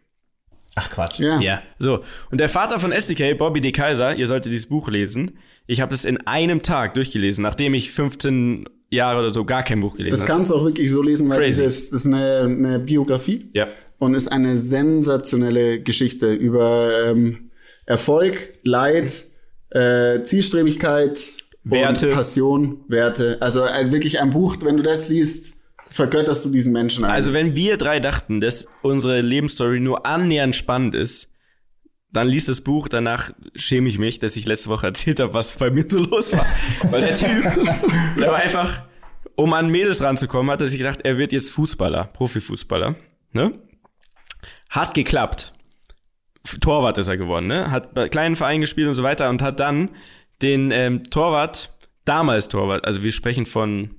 Ach 0.75 0.89
Quatsch. 0.89 1.19
Ja. 1.19 1.39
Ja, 1.39 1.61
so. 1.79 2.01
Und 2.31 2.39
der 2.39 2.49
Vater 2.49 2.79
von 2.79 2.91
SDK, 2.91 3.37
Bobby 3.37 3.61
de 3.61 3.71
Kaiser, 3.71 4.15
ihr 4.15 4.27
solltet 4.27 4.51
dieses 4.51 4.67
Buch 4.67 4.89
lesen. 4.89 5.37
Ich 5.67 5.79
habe 5.81 5.93
es 5.93 6.03
in 6.05 6.17
einem 6.27 6.61
Tag 6.61 6.93
durchgelesen, 6.95 7.41
nachdem 7.43 7.73
ich 7.73 7.91
15 7.91 8.67
Jahre 8.91 9.19
oder 9.19 9.31
so 9.31 9.45
gar 9.45 9.63
kein 9.63 9.79
Buch 9.81 9.95
gelesen 9.95 10.11
Das 10.11 10.21
habe. 10.21 10.31
kannst 10.33 10.51
du 10.51 10.55
auch 10.55 10.63
wirklich 10.65 10.91
so 10.91 11.01
lesen, 11.01 11.27
weil 11.29 11.39
Crazy. 11.39 11.63
das 11.63 11.75
ist, 11.77 11.93
das 11.93 12.05
eine, 12.05 12.41
eine 12.41 12.79
Biografie 12.79 13.49
Ja. 13.53 13.69
und 13.99 14.13
ist 14.13 14.27
eine 14.31 14.57
sensationelle 14.57 15.81
Geschichte 15.81 16.33
über 16.33 16.91
ähm, 17.07 17.51
Erfolg, 17.85 18.49
Leid, 18.63 19.25
äh, 19.71 20.21
Zielstrebigkeit, 20.23 21.19
Werte. 21.63 22.09
und 22.09 22.13
Passion, 22.15 22.79
Werte. 22.87 23.37
Also 23.41 23.63
äh, 23.65 23.91
wirklich 23.91 24.19
ein 24.21 24.31
Buch, 24.31 24.57
wenn 24.61 24.77
du 24.77 24.83
das 24.83 25.09
liest, 25.09 25.54
vergötterst 25.95 26.43
du 26.43 26.49
diesen 26.49 26.73
Menschen 26.73 27.05
Also 27.05 27.31
wenn 27.31 27.55
wir 27.55 27.77
drei 27.77 28.01
dachten, 28.01 28.41
dass 28.41 28.67
unsere 28.81 29.21
Lebensstory 29.21 29.79
nur 29.79 30.05
annähernd 30.05 30.55
spannend 30.55 30.93
ist, 30.93 31.29
dann 32.11 32.27
liest 32.27 32.49
das 32.49 32.61
Buch, 32.61 32.89
danach 32.89 33.31
schäme 33.55 33.87
ich 33.87 33.97
mich, 33.97 34.19
dass 34.19 34.35
ich 34.35 34.45
letzte 34.45 34.69
Woche 34.69 34.87
erzählt 34.87 35.21
habe, 35.21 35.33
was 35.33 35.53
bei 35.53 35.69
mir 35.69 35.85
so 35.87 35.99
los 35.99 36.33
war. 36.33 36.45
Weil 36.91 37.01
der 37.01 37.15
Typ, 37.15 37.43
der 38.19 38.27
war 38.27 38.35
einfach, 38.35 38.81
um 39.35 39.53
an 39.53 39.69
Mädels 39.69 40.01
ranzukommen, 40.01 40.51
hat 40.51 40.61
er 40.61 40.67
sich 40.67 40.77
gedacht, 40.77 40.99
er 41.03 41.17
wird 41.17 41.31
jetzt 41.31 41.49
Fußballer, 41.51 42.05
Profifußballer. 42.05 42.95
Ne? 43.31 43.53
Hat 44.69 44.93
geklappt. 44.93 45.53
Torwart 46.59 46.97
ist 46.97 47.07
er 47.07 47.17
geworden, 47.17 47.47
ne? 47.47 47.71
Hat 47.71 47.93
bei 47.93 48.07
kleinen 48.07 48.35
Vereinen 48.35 48.61
gespielt 48.61 48.87
und 48.87 48.95
so 48.95 49.01
weiter 49.01 49.29
und 49.29 49.41
hat 49.41 49.59
dann 49.59 49.91
den 50.41 50.71
ähm, 50.71 51.03
Torwart, 51.05 51.73
damals 52.03 52.49
Torwart, 52.49 52.85
also 52.85 53.01
wir 53.01 53.11
sprechen 53.11 53.45
von 53.45 53.95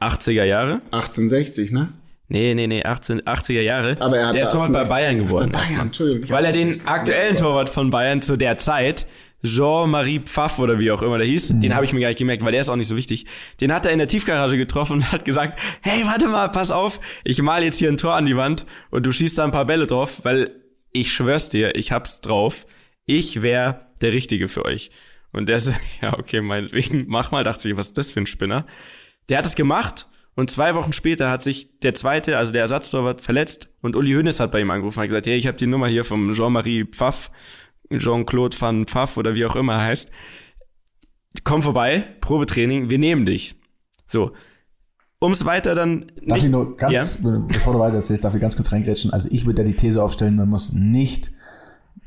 80er 0.00 0.44
Jahre. 0.44 0.80
1860, 0.92 1.72
ne? 1.72 1.92
Nee, 2.28 2.54
nee, 2.54 2.66
nee, 2.66 2.82
18, 2.82 3.22
80er 3.22 3.60
Jahre. 3.60 3.96
Aber 4.00 4.16
er 4.16 4.28
hat 4.28 4.34
der 4.34 4.42
ist 4.42 4.52
Torwart 4.52 4.72
bei 4.72 4.80
1860 4.80 4.88
Bayern 4.88 5.18
geworden. 5.18 5.52
Bei 5.52 5.60
Bayern, 5.60 5.86
Entschuldigung. 5.86 6.30
Weil 6.30 6.44
er 6.44 6.52
den 6.52 6.86
aktuellen 6.86 7.36
Torwart 7.36 7.68
von 7.68 7.90
Bayern 7.90 8.22
zu 8.22 8.36
der 8.36 8.56
Zeit, 8.56 9.06
Jean-Marie 9.44 10.20
Pfaff 10.20 10.58
oder 10.58 10.78
wie 10.78 10.90
auch 10.90 11.02
immer 11.02 11.18
der 11.18 11.26
hieß, 11.26 11.48
den 11.48 11.74
habe 11.74 11.84
ich 11.84 11.92
mir 11.92 12.00
gar 12.00 12.08
nicht 12.08 12.18
gemerkt, 12.18 12.42
weil 12.42 12.52
der 12.52 12.62
ist 12.62 12.70
auch 12.70 12.76
nicht 12.76 12.88
so 12.88 12.96
wichtig. 12.96 13.26
Den 13.60 13.74
hat 13.74 13.84
er 13.84 13.92
in 13.92 13.98
der 13.98 14.08
Tiefgarage 14.08 14.56
getroffen 14.56 14.94
und 14.94 15.12
hat 15.12 15.26
gesagt, 15.26 15.58
hey, 15.82 16.02
warte 16.06 16.28
mal, 16.28 16.48
pass 16.48 16.70
auf, 16.70 16.98
ich 17.24 17.42
mal 17.42 17.62
jetzt 17.62 17.78
hier 17.78 17.90
ein 17.90 17.98
Tor 17.98 18.14
an 18.14 18.24
die 18.24 18.36
Wand 18.36 18.64
und 18.90 19.04
du 19.04 19.12
schießt 19.12 19.36
da 19.36 19.44
ein 19.44 19.50
paar 19.50 19.66
Bälle 19.66 19.86
drauf, 19.86 20.24
weil 20.24 20.62
ich 20.92 21.12
schwör's 21.12 21.50
dir, 21.50 21.74
ich 21.74 21.92
hab's 21.92 22.22
drauf. 22.22 22.66
Ich 23.04 23.42
wär 23.42 23.90
der 24.00 24.12
Richtige 24.12 24.48
für 24.48 24.64
euch. 24.64 24.90
Und 25.32 25.48
der 25.48 25.60
so, 25.60 25.72
ja, 26.00 26.18
okay, 26.18 26.40
meinetwegen, 26.40 27.04
mach 27.08 27.30
mal, 27.30 27.44
dachte 27.44 27.68
ich, 27.68 27.76
was 27.76 27.88
ist 27.88 27.98
das 27.98 28.10
für 28.10 28.20
ein 28.20 28.26
Spinner? 28.26 28.64
Der 29.28 29.38
hat 29.38 29.46
es 29.46 29.54
gemacht 29.54 30.06
und 30.34 30.50
zwei 30.50 30.74
Wochen 30.74 30.92
später 30.92 31.30
hat 31.30 31.42
sich 31.42 31.78
der 31.80 31.94
zweite, 31.94 32.36
also 32.38 32.52
der 32.52 32.62
Ersatztorwart, 32.62 33.20
verletzt 33.20 33.68
und 33.80 33.96
Uli 33.96 34.12
Hoeneß 34.12 34.40
hat 34.40 34.50
bei 34.52 34.60
ihm 34.60 34.70
angerufen 34.70 35.00
und 35.00 35.06
gesagt, 35.08 35.26
hey, 35.26 35.36
ich 35.36 35.46
habe 35.46 35.56
die 35.56 35.66
Nummer 35.66 35.86
hier 35.88 36.04
vom 36.04 36.32
Jean-Marie 36.32 36.84
Pfaff, 36.84 37.30
Jean-Claude 37.90 38.60
van 38.60 38.86
Pfaff 38.86 39.16
oder 39.16 39.34
wie 39.34 39.46
auch 39.46 39.56
immer 39.56 39.74
er 39.74 39.82
heißt. 39.82 40.10
Komm 41.42 41.62
vorbei, 41.62 42.04
Probetraining, 42.20 42.90
wir 42.90 42.98
nehmen 42.98 43.26
dich. 43.26 43.56
So. 44.06 44.32
Um's 45.18 45.44
weiter 45.46 45.74
dann 45.74 46.12
Darf 46.22 46.38
ich 46.38 46.48
nur 46.50 46.76
ganz, 46.76 47.18
Ja. 47.22 47.38
bevor 47.48 47.72
du 47.72 47.78
weiter 47.78 47.96
erzählst, 47.96 48.24
darf 48.24 48.34
ich 48.34 48.40
ganz 48.40 48.56
kurz 48.56 48.72
reingrätschen. 48.72 49.10
Also 49.10 49.28
ich 49.32 49.46
würde 49.46 49.62
ja 49.62 49.68
die 49.68 49.74
These 49.76 50.02
aufstellen, 50.02 50.36
man 50.36 50.48
muss 50.48 50.72
nicht 50.72 51.32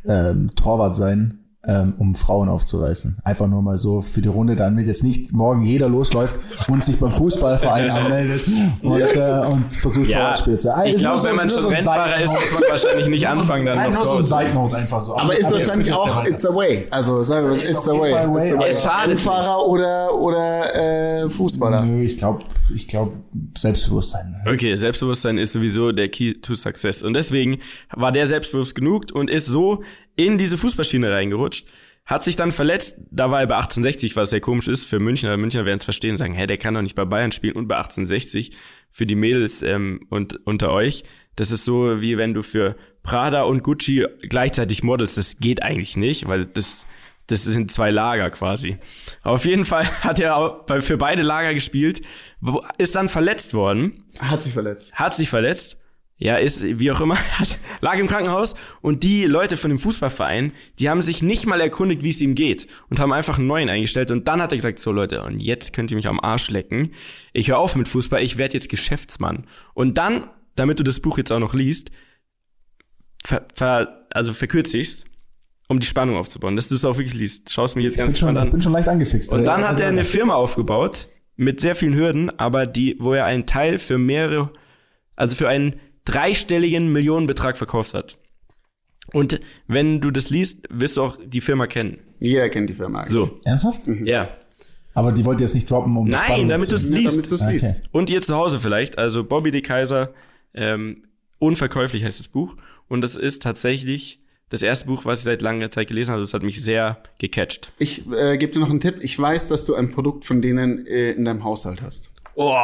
ähm, 0.05 0.49
Torwart 0.55 0.95
sein, 0.95 1.39
ähm, 1.65 1.95
um 1.97 2.15
Frauen 2.15 2.49
aufzureißen. 2.49 3.17
Einfach 3.23 3.47
nur 3.47 3.61
mal 3.61 3.77
so 3.77 4.01
für 4.01 4.21
die 4.21 4.29
Runde, 4.29 4.55
damit 4.55 4.87
jetzt 4.87 5.03
nicht 5.03 5.33
morgen 5.33 5.63
jeder 5.65 5.89
losläuft 5.89 6.39
und 6.67 6.83
sich 6.83 6.99
beim 6.99 7.11
Fußballverein 7.11 7.89
anmeldet 7.89 8.47
und, 8.81 9.01
äh, 9.01 9.45
und 9.51 9.75
versucht 9.75 10.07
Ja, 10.07 10.19
Torwartspiel 10.19 10.57
zu 10.57 10.69
ich 10.85 10.97
glaube, 10.97 11.23
wenn 11.23 11.35
man 11.35 11.49
schon 11.49 11.61
so 11.61 11.67
ein 11.67 11.75
Rennfahrer 11.75 12.21
ist, 12.21 12.31
muss 12.31 12.53
man 12.53 12.69
wahrscheinlich 12.69 13.07
nicht 13.07 13.27
anfangen, 13.27 13.65
dann 13.65 13.75
Nein, 13.75 13.91
noch 13.91 14.05
nur 14.05 14.23
so 14.23 14.35
ein 14.35 14.73
einfach 14.73 15.01
so. 15.01 15.17
Aber 15.17 15.35
ist 15.35 15.51
wahrscheinlich 15.51 15.91
auch. 15.91 16.25
It's 16.25 16.45
a 16.45 16.53
Way. 16.53 16.87
Also 16.91 17.23
sagen 17.23 17.49
wir, 17.49 17.61
ist 17.61 17.71
It's 17.71 17.87
Way. 17.87 18.13
Way, 18.13 18.45
It's 18.45 18.53
aber 18.53 18.63
way. 18.63 18.73
schadet 18.73 19.09
Rennfahrer 19.17 19.65
oder 19.67 20.13
oder 20.15 20.75
äh, 21.23 21.29
Fußballer. 21.29 21.83
Nö, 21.83 22.03
ich 22.03 22.17
glaube, 22.17 22.39
ich 22.73 22.87
glaube 22.87 23.13
Selbstbewusstsein. 23.57 24.41
Okay, 24.45 24.75
Selbstbewusstsein 24.75 25.37
ist 25.37 25.53
sowieso 25.53 25.91
der 25.91 26.09
Key 26.09 26.35
to 26.35 26.55
Success. 26.55 27.03
Und 27.03 27.13
deswegen 27.13 27.59
war 27.93 28.11
der 28.11 28.27
selbstbewusst 28.27 28.75
genug 28.75 29.05
und 29.13 29.29
ist 29.29 29.47
so 29.47 29.83
in 30.17 30.37
diese 30.37 30.57
Fußballschiene 30.57 31.09
reingerutscht. 31.11 31.65
Hat 32.05 32.23
sich 32.23 32.37
dann 32.37 32.53
verletzt, 32.53 32.99
da 33.11 33.31
war 33.31 33.41
er 33.41 33.47
bei 33.47 33.55
1860, 33.55 34.15
was 34.15 34.29
sehr 34.29 34.39
komisch 34.39 34.67
ist 34.69 34.85
für 34.85 34.97
Münchner. 34.99 35.35
Münchner 35.35 35.65
werden 35.65 35.79
es 35.79 35.83
verstehen, 35.83 36.17
sagen, 36.17 36.33
hä, 36.33 36.47
der 36.47 36.57
kann 36.57 36.73
doch 36.73 36.81
nicht 36.81 36.95
bei 36.95 37.03
Bayern 37.03 37.33
spielen 37.33 37.55
und 37.55 37.67
bei 37.67 37.75
1860 37.75 38.51
für 38.89 39.05
die 39.05 39.15
Mädels 39.15 39.61
ähm, 39.61 40.05
und 40.09 40.39
unter 40.45 40.71
euch. 40.71 41.03
Das 41.35 41.51
ist 41.51 41.65
so, 41.65 41.99
wie 42.01 42.17
wenn 42.17 42.33
du 42.33 42.43
für 42.43 42.77
Prada 43.03 43.41
und 43.43 43.61
Gucci 43.61 44.05
gleichzeitig 44.21 44.83
modelst. 44.83 45.17
Das 45.17 45.37
geht 45.39 45.61
eigentlich 45.61 45.97
nicht, 45.97 46.27
weil 46.29 46.45
das, 46.45 46.85
das 47.27 47.43
sind 47.43 47.71
zwei 47.73 47.91
Lager 47.91 48.29
quasi. 48.29 48.77
Aber 49.21 49.35
auf 49.35 49.45
jeden 49.45 49.65
Fall 49.65 49.85
hat 50.01 50.17
er 50.19 50.37
auch 50.37 50.65
für 50.79 50.97
beide 50.97 51.23
Lager 51.23 51.53
gespielt, 51.53 52.01
ist 52.77 52.95
dann 52.95 53.09
verletzt 53.09 53.53
worden 53.53 54.05
Hat 54.19 54.41
sich 54.41 54.53
verletzt. 54.53 54.93
hat 54.93 55.13
sich 55.13 55.29
verletzt, 55.29 55.77
ja, 56.19 56.37
ist 56.37 56.63
wie 56.63 56.91
auch 56.91 56.99
immer, 57.01 57.15
hat, 57.39 57.59
lag 57.81 57.97
im 57.99 58.07
Krankenhaus 58.07 58.55
und 58.81 59.03
die 59.03 59.25
Leute 59.25 59.55
von 59.57 59.69
dem 59.69 59.77
Fußballverein, 59.77 60.51
die 60.79 60.89
haben 60.89 61.01
sich 61.03 61.21
nicht 61.21 61.45
mal 61.45 61.61
erkundigt, 61.61 62.01
wie 62.03 62.09
es 62.09 62.21
ihm 62.21 62.33
geht 62.35 62.67
und 62.89 62.99
haben 62.99 63.13
einfach 63.13 63.37
einen 63.37 63.47
neuen 63.47 63.69
eingestellt 63.69 64.09
und 64.11 64.27
dann 64.27 64.41
hat 64.41 64.51
er 64.51 64.57
gesagt, 64.57 64.79
so 64.79 64.91
Leute, 64.91 65.21
und 65.23 65.39
jetzt 65.39 65.73
könnt 65.73 65.91
ihr 65.91 65.95
mich 65.97 66.07
am 66.07 66.19
Arsch 66.19 66.49
lecken. 66.49 66.93
Ich 67.33 67.49
höre 67.49 67.59
auf 67.59 67.75
mit 67.75 67.87
Fußball, 67.87 68.23
ich 68.23 68.37
werde 68.37 68.55
jetzt 68.55 68.69
Geschäftsmann. 68.69 69.45
Und 69.75 69.97
dann, 69.99 70.23
damit 70.55 70.79
du 70.79 70.83
das 70.83 70.99
Buch 70.99 71.17
jetzt 71.19 71.31
auch 71.31 71.39
noch 71.39 71.53
liest, 71.53 71.91
ver, 73.23 73.45
ver, 73.53 74.07
also 74.11 74.33
verkürze 74.33 74.77
ich's, 74.77 75.03
um 75.67 75.79
die 75.79 75.85
Spannung 75.85 76.15
aufzubauen, 76.17 76.55
dass 76.55 76.67
du 76.67 76.75
es 76.75 76.85
auch 76.85 76.97
wirklich 76.97 77.13
liest. 77.13 77.51
Schaust 77.51 77.75
mich 77.75 77.85
jetzt 77.85 77.93
Ich 77.93 77.97
ganz 77.99 78.13
bin, 78.13 78.17
schon, 78.19 78.27
gespannt 78.29 78.37
ich 78.37 78.47
an. 78.47 78.51
bin 78.51 78.61
schon 78.63 78.71
leicht 78.73 78.87
angefixt. 78.87 79.33
Und 79.33 79.43
dann 79.45 79.61
Äh, 79.61 79.65
hat 79.65 79.79
er 79.79 79.89
eine 79.89 80.05
Firma 80.05 80.33
aufgebaut 80.35 81.09
mit 81.35 81.59
sehr 81.59 81.75
vielen 81.75 81.93
Hürden, 81.93 82.31
aber 82.39 82.65
die, 82.65 82.95
wo 82.99 83.13
er 83.13 83.25
einen 83.25 83.45
Teil 83.45 83.77
für 83.77 83.97
mehrere, 83.97 84.51
also 85.15 85.35
für 85.35 85.49
einen 85.49 85.75
dreistelligen 86.07 86.91
Millionenbetrag 86.91 87.57
verkauft 87.57 87.93
hat. 87.93 88.17
Und 89.13 89.39
wenn 89.67 90.01
du 90.01 90.11
das 90.11 90.29
liest, 90.29 90.67
wirst 90.69 90.97
du 90.97 91.03
auch 91.03 91.17
die 91.23 91.41
Firma 91.41 91.67
kennen. 91.67 91.99
Jeder 92.19 92.49
kennt 92.49 92.69
die 92.69 92.73
Firma. 92.73 93.05
So, 93.05 93.37
Ernsthaft? 93.45 93.81
ja. 94.03 94.29
Aber 94.93 95.11
die 95.11 95.23
wollt 95.25 95.39
ihr 95.39 95.45
jetzt 95.45 95.53
nicht 95.53 95.69
droppen, 95.69 95.95
um 95.95 96.07
Nein, 96.09 96.49
damit 96.49 96.65
zu- 96.65 96.71
du 96.71 96.75
es 96.77 96.89
Ja, 96.89 96.97
liest. 96.97 97.13
damit 97.13 97.31
du 97.31 97.35
es 97.35 97.41
Okay. 97.43 97.51
liest. 97.53 97.81
Und 97.91 98.09
ihr 98.09 98.21
zu 98.21 98.35
Hause 98.35 98.59
vielleicht. 98.59 98.97
Also 98.97 99.23
Bobby 99.23 99.51
de 99.51 99.61
Kaiser, 99.61 100.11
ähm, 100.55 101.03
unverkäuflich 101.37 102.03
heißt 102.03 102.19
das 102.19 102.27
Buch. 102.29 102.55
Und 102.87 103.01
das 103.01 103.15
ist 103.15 103.43
tatsächlich 103.43 104.19
das 104.49 104.63
erste 104.63 104.87
Buch, 104.87 105.05
was 105.05 105.19
ich 105.19 105.25
seit 105.25 105.41
langer 105.43 105.69
Zeit 105.69 105.87
gelesen 105.89 106.11
habe. 106.13 106.21
Das 106.23 106.33
hat 106.33 106.41
mich 106.41 106.63
sehr 106.63 106.97
gecatcht. 107.19 107.71
Ich 107.77 108.09
äh, 108.11 108.37
gebe 108.37 108.51
dir 108.53 108.59
noch 108.59 108.71
einen 108.71 108.79
Tipp. 108.79 108.97
Ich 109.01 109.19
weiß, 109.19 109.49
dass 109.49 109.65
du 109.65 109.75
ein 109.75 109.91
Produkt 109.91 110.25
von 110.25 110.41
denen 110.41 110.87
äh, 110.87 111.11
in 111.11 111.25
deinem 111.25 111.43
Haushalt 111.43 111.81
hast. 111.83 112.09
Oh! 112.33 112.55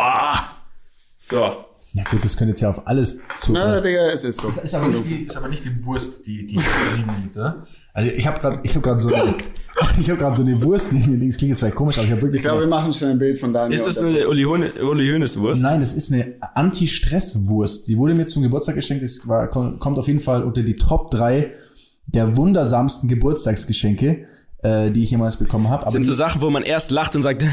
So. 1.19 1.65
Ja 1.95 2.03
gut, 2.09 2.25
das 2.25 2.35
könnt 2.35 2.47
ihr 2.47 2.53
jetzt 2.53 2.61
ja 2.61 2.71
auf 2.71 2.87
alles 2.87 3.19
Na, 3.29 3.35
zutun. 3.37 3.83
Digga, 3.83 4.09
es 4.11 4.23
ist 4.23 4.41
so. 4.41 4.47
ist, 4.47 4.73
aber 4.73 4.87
nicht 4.87 5.07
die, 5.07 5.15
ist 5.25 5.37
aber 5.37 5.47
nicht 5.47 5.63
die 5.63 5.85
Wurst, 5.85 6.25
die 6.25 6.47
die 6.47 6.59
oder? 7.35 7.67
Also 7.93 8.11
ich 8.11 8.25
habe 8.25 8.39
gerade 8.39 8.59
ich 8.63 8.71
habe 8.71 8.81
gerade 8.81 8.99
so 8.99 9.13
eine, 9.13 9.35
ich 9.99 10.09
habe 10.09 10.19
gerade 10.19 10.35
so 10.35 10.41
eine 10.41 10.61
Wurst 10.63 10.91
neben 10.91 11.19
mir. 11.19 11.27
Das 11.27 11.37
klingt 11.37 11.49
jetzt 11.51 11.59
vielleicht 11.59 11.75
komisch, 11.75 11.97
aber 11.97 12.05
ich 12.05 12.11
habe 12.11 12.21
wirklich 12.23 12.39
Ich 12.39 12.45
glaube, 12.45 12.61
so 12.61 12.65
wir 12.65 12.69
machen 12.69 12.91
schnell 12.93 13.11
ein 13.11 13.19
Bild 13.19 13.37
von 13.37 13.53
Daniel. 13.53 13.79
Ist 13.79 13.85
das 13.85 13.99
eine 13.99 14.27
Uli, 14.27 14.43
Uli 14.43 15.09
Hoeneß 15.11 15.39
Wurst? 15.39 15.61
Nein, 15.61 15.81
das 15.81 15.93
ist 15.93 16.11
eine 16.11 16.33
Anti-Stress-Wurst. 16.55 17.87
Die 17.87 17.97
wurde 17.97 18.15
mir 18.15 18.25
zum 18.25 18.41
Geburtstag 18.41 18.75
geschenkt. 18.75 19.03
Das 19.03 19.27
war, 19.27 19.47
kommt 19.47 19.99
auf 19.99 20.07
jeden 20.07 20.19
Fall 20.19 20.43
unter 20.43 20.63
die 20.63 20.75
Top 20.75 21.11
3 21.11 21.51
der 22.07 22.35
wundersamsten 22.37 23.07
Geburtstagsgeschenke, 23.07 24.25
äh, 24.63 24.91
die 24.91 25.03
ich 25.03 25.11
jemals 25.11 25.37
bekommen 25.37 25.69
habe. 25.69 25.89
Sind 25.91 26.05
so 26.05 26.13
Sachen, 26.13 26.41
wo 26.41 26.49
man 26.49 26.63
erst 26.63 26.91
lacht 26.91 27.15
und 27.15 27.21
sagt, 27.21 27.43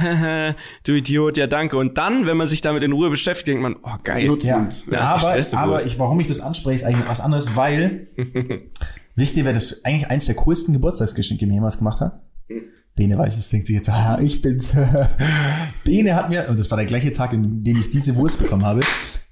du 0.84 0.92
Idiot, 0.92 1.36
ja 1.36 1.46
danke. 1.46 1.76
Und 1.76 1.98
dann, 1.98 2.26
wenn 2.26 2.36
man 2.36 2.46
sich 2.46 2.60
damit 2.60 2.82
in 2.82 2.92
Ruhe 2.92 3.10
beschäftigt, 3.10 3.48
denkt 3.48 3.62
man, 3.62 3.76
oh 3.82 3.98
geil. 4.02 4.26
Ja, 4.44 4.58
Ja, 4.90 5.00
aber, 5.00 5.34
aber 5.58 5.84
ich, 5.84 5.98
warum 5.98 6.20
ich 6.20 6.26
das 6.26 6.40
anspreche, 6.40 6.76
ist 6.76 6.84
eigentlich 6.84 7.08
was 7.08 7.20
anderes, 7.20 7.56
weil, 7.56 8.06
wisst 9.16 9.36
ihr, 9.36 9.44
wer 9.44 9.52
das 9.52 9.84
eigentlich 9.84 10.08
eins 10.08 10.26
der 10.26 10.36
coolsten 10.36 10.72
Geburtstagsgeschenke 10.72 11.46
mir 11.46 11.54
jemals 11.54 11.78
gemacht 11.78 12.00
hat? 12.00 12.22
Bene 13.00 13.16
weiß 13.16 13.38
es, 13.38 13.48
denkt 13.48 13.66
sich 13.66 13.76
jetzt, 13.76 13.88
ah, 13.88 14.18
ich 14.20 14.42
bin's. 14.42 14.76
Bene 15.84 16.14
hat 16.14 16.28
mir, 16.28 16.46
und 16.50 16.58
das 16.58 16.70
war 16.70 16.76
der 16.76 16.84
gleiche 16.84 17.10
Tag, 17.12 17.32
in 17.32 17.58
dem 17.58 17.78
ich 17.78 17.88
diese 17.88 18.14
Wurst 18.14 18.38
bekommen 18.38 18.66
habe, 18.66 18.82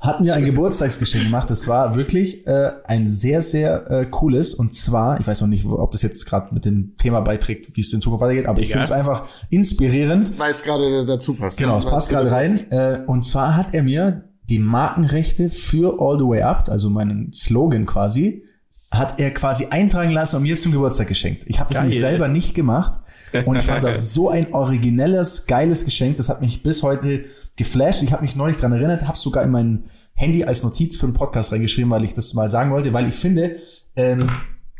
hat 0.00 0.22
mir 0.22 0.32
ein 0.32 0.46
Geburtstagsgeschenk 0.46 1.24
gemacht. 1.24 1.50
Das 1.50 1.68
war 1.68 1.94
wirklich 1.94 2.46
äh, 2.46 2.70
ein 2.84 3.06
sehr, 3.06 3.42
sehr 3.42 3.90
äh, 3.90 4.06
cooles. 4.06 4.54
Und 4.54 4.74
zwar, 4.74 5.20
ich 5.20 5.26
weiß 5.26 5.42
noch 5.42 5.48
nicht, 5.48 5.66
ob 5.66 5.90
das 5.90 6.00
jetzt 6.00 6.24
gerade 6.24 6.54
mit 6.54 6.64
dem 6.64 6.96
Thema 6.96 7.20
beiträgt, 7.20 7.76
wie 7.76 7.82
es 7.82 7.92
in 7.92 8.00
Zukunft 8.00 8.22
weitergeht, 8.22 8.46
aber 8.46 8.58
ich 8.58 8.70
Egal. 8.70 8.86
finde 8.86 8.94
es 8.94 8.98
einfach 8.98 9.28
inspirierend. 9.50 10.38
Weiß 10.38 10.62
gerade 10.62 11.04
dazu 11.04 11.34
passt. 11.34 11.58
Genau, 11.58 11.74
ne? 11.74 11.80
es 11.80 11.84
passt 11.84 12.08
gerade 12.08 12.30
rein. 12.30 12.70
Äh, 12.70 13.02
und 13.06 13.26
zwar 13.26 13.54
hat 13.54 13.74
er 13.74 13.82
mir 13.82 14.30
die 14.48 14.60
Markenrechte 14.60 15.50
für 15.50 16.00
All 16.00 16.18
the 16.18 16.24
Way 16.24 16.40
Up, 16.40 16.70
also 16.70 16.88
meinen 16.88 17.34
Slogan 17.34 17.84
quasi, 17.84 18.44
hat 18.90 19.20
er 19.20 19.30
quasi 19.34 19.66
eintragen 19.66 20.12
lassen 20.12 20.36
und 20.36 20.44
mir 20.44 20.56
zum 20.56 20.72
Geburtstag 20.72 21.08
geschenkt. 21.08 21.42
Ich 21.46 21.60
habe 21.60 21.68
das 21.68 21.76
Geil. 21.76 21.88
nämlich 21.88 22.00
selber 22.00 22.28
nicht 22.28 22.54
gemacht 22.54 23.00
und 23.46 23.56
ich 23.56 23.64
fand 23.64 23.84
das 23.84 24.14
so 24.14 24.28
ein 24.30 24.52
originelles, 24.52 25.46
geiles 25.46 25.84
Geschenk. 25.84 26.16
Das 26.16 26.28
hat 26.28 26.40
mich 26.40 26.62
bis 26.62 26.82
heute 26.82 27.24
geflasht. 27.56 28.02
Ich 28.02 28.12
habe 28.12 28.22
mich 28.22 28.36
neulich 28.36 28.56
dran 28.56 28.72
erinnert, 28.72 29.06
habe 29.06 29.18
sogar 29.18 29.42
in 29.44 29.50
mein 29.50 29.84
Handy 30.14 30.44
als 30.44 30.62
Notiz 30.62 30.96
für 30.96 31.06
einen 31.06 31.14
Podcast 31.14 31.52
reingeschrieben, 31.52 31.90
weil 31.90 32.04
ich 32.04 32.14
das 32.14 32.34
mal 32.34 32.48
sagen 32.48 32.70
wollte, 32.70 32.92
weil 32.92 33.08
ich 33.08 33.14
finde, 33.14 33.56
ähm, 33.96 34.30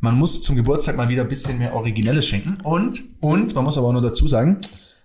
man 0.01 0.17
muss 0.17 0.43
zum 0.43 0.57
Geburtstag 0.57 0.97
mal 0.97 1.09
wieder 1.09 1.23
ein 1.23 1.29
bisschen 1.29 1.59
mehr 1.59 1.75
Originelles 1.75 2.27
schenken. 2.27 2.59
Und, 2.63 3.03
und, 3.21 3.55
man 3.55 3.65
muss 3.65 3.77
aber 3.77 3.89
auch 3.89 3.93
nur 3.93 4.03
dazu 4.03 4.29
sagen, 4.29 4.59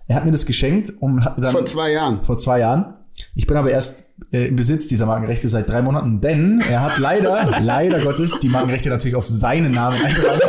er 0.08 0.15
hat 0.15 0.25
mir 0.25 0.32
das 0.32 0.45
geschenkt 0.45 0.91
und 0.99 1.23
hat 1.23 1.38
mir 1.38 1.43
dann 1.43 1.53
Vor 1.53 1.65
zwei 1.65 1.91
Jahren. 1.91 2.23
vor 2.23 2.38
zwei 2.38 2.60
Jahren. 2.60 2.95
Ich 3.36 3.45
bin 3.47 3.58
aber 3.58 3.69
erst 3.69 4.06
äh, 4.32 4.47
im 4.47 4.56
Besitz 4.56 4.88
dieser 4.88 5.06
Markenrechte 5.06 5.47
seit 5.49 5.69
drei 5.69 5.82
Monaten, 5.82 6.19
denn 6.19 6.63
er 6.67 6.82
hat 6.82 6.97
leider, 6.97 7.60
leider 7.62 7.99
Gottes, 8.01 8.39
die 8.39 8.49
Markenrechte 8.49 8.89
natürlich 8.89 9.15
auf 9.15 9.27
seinen 9.27 9.71
Namen 9.71 10.03
eingetragen 10.03 10.41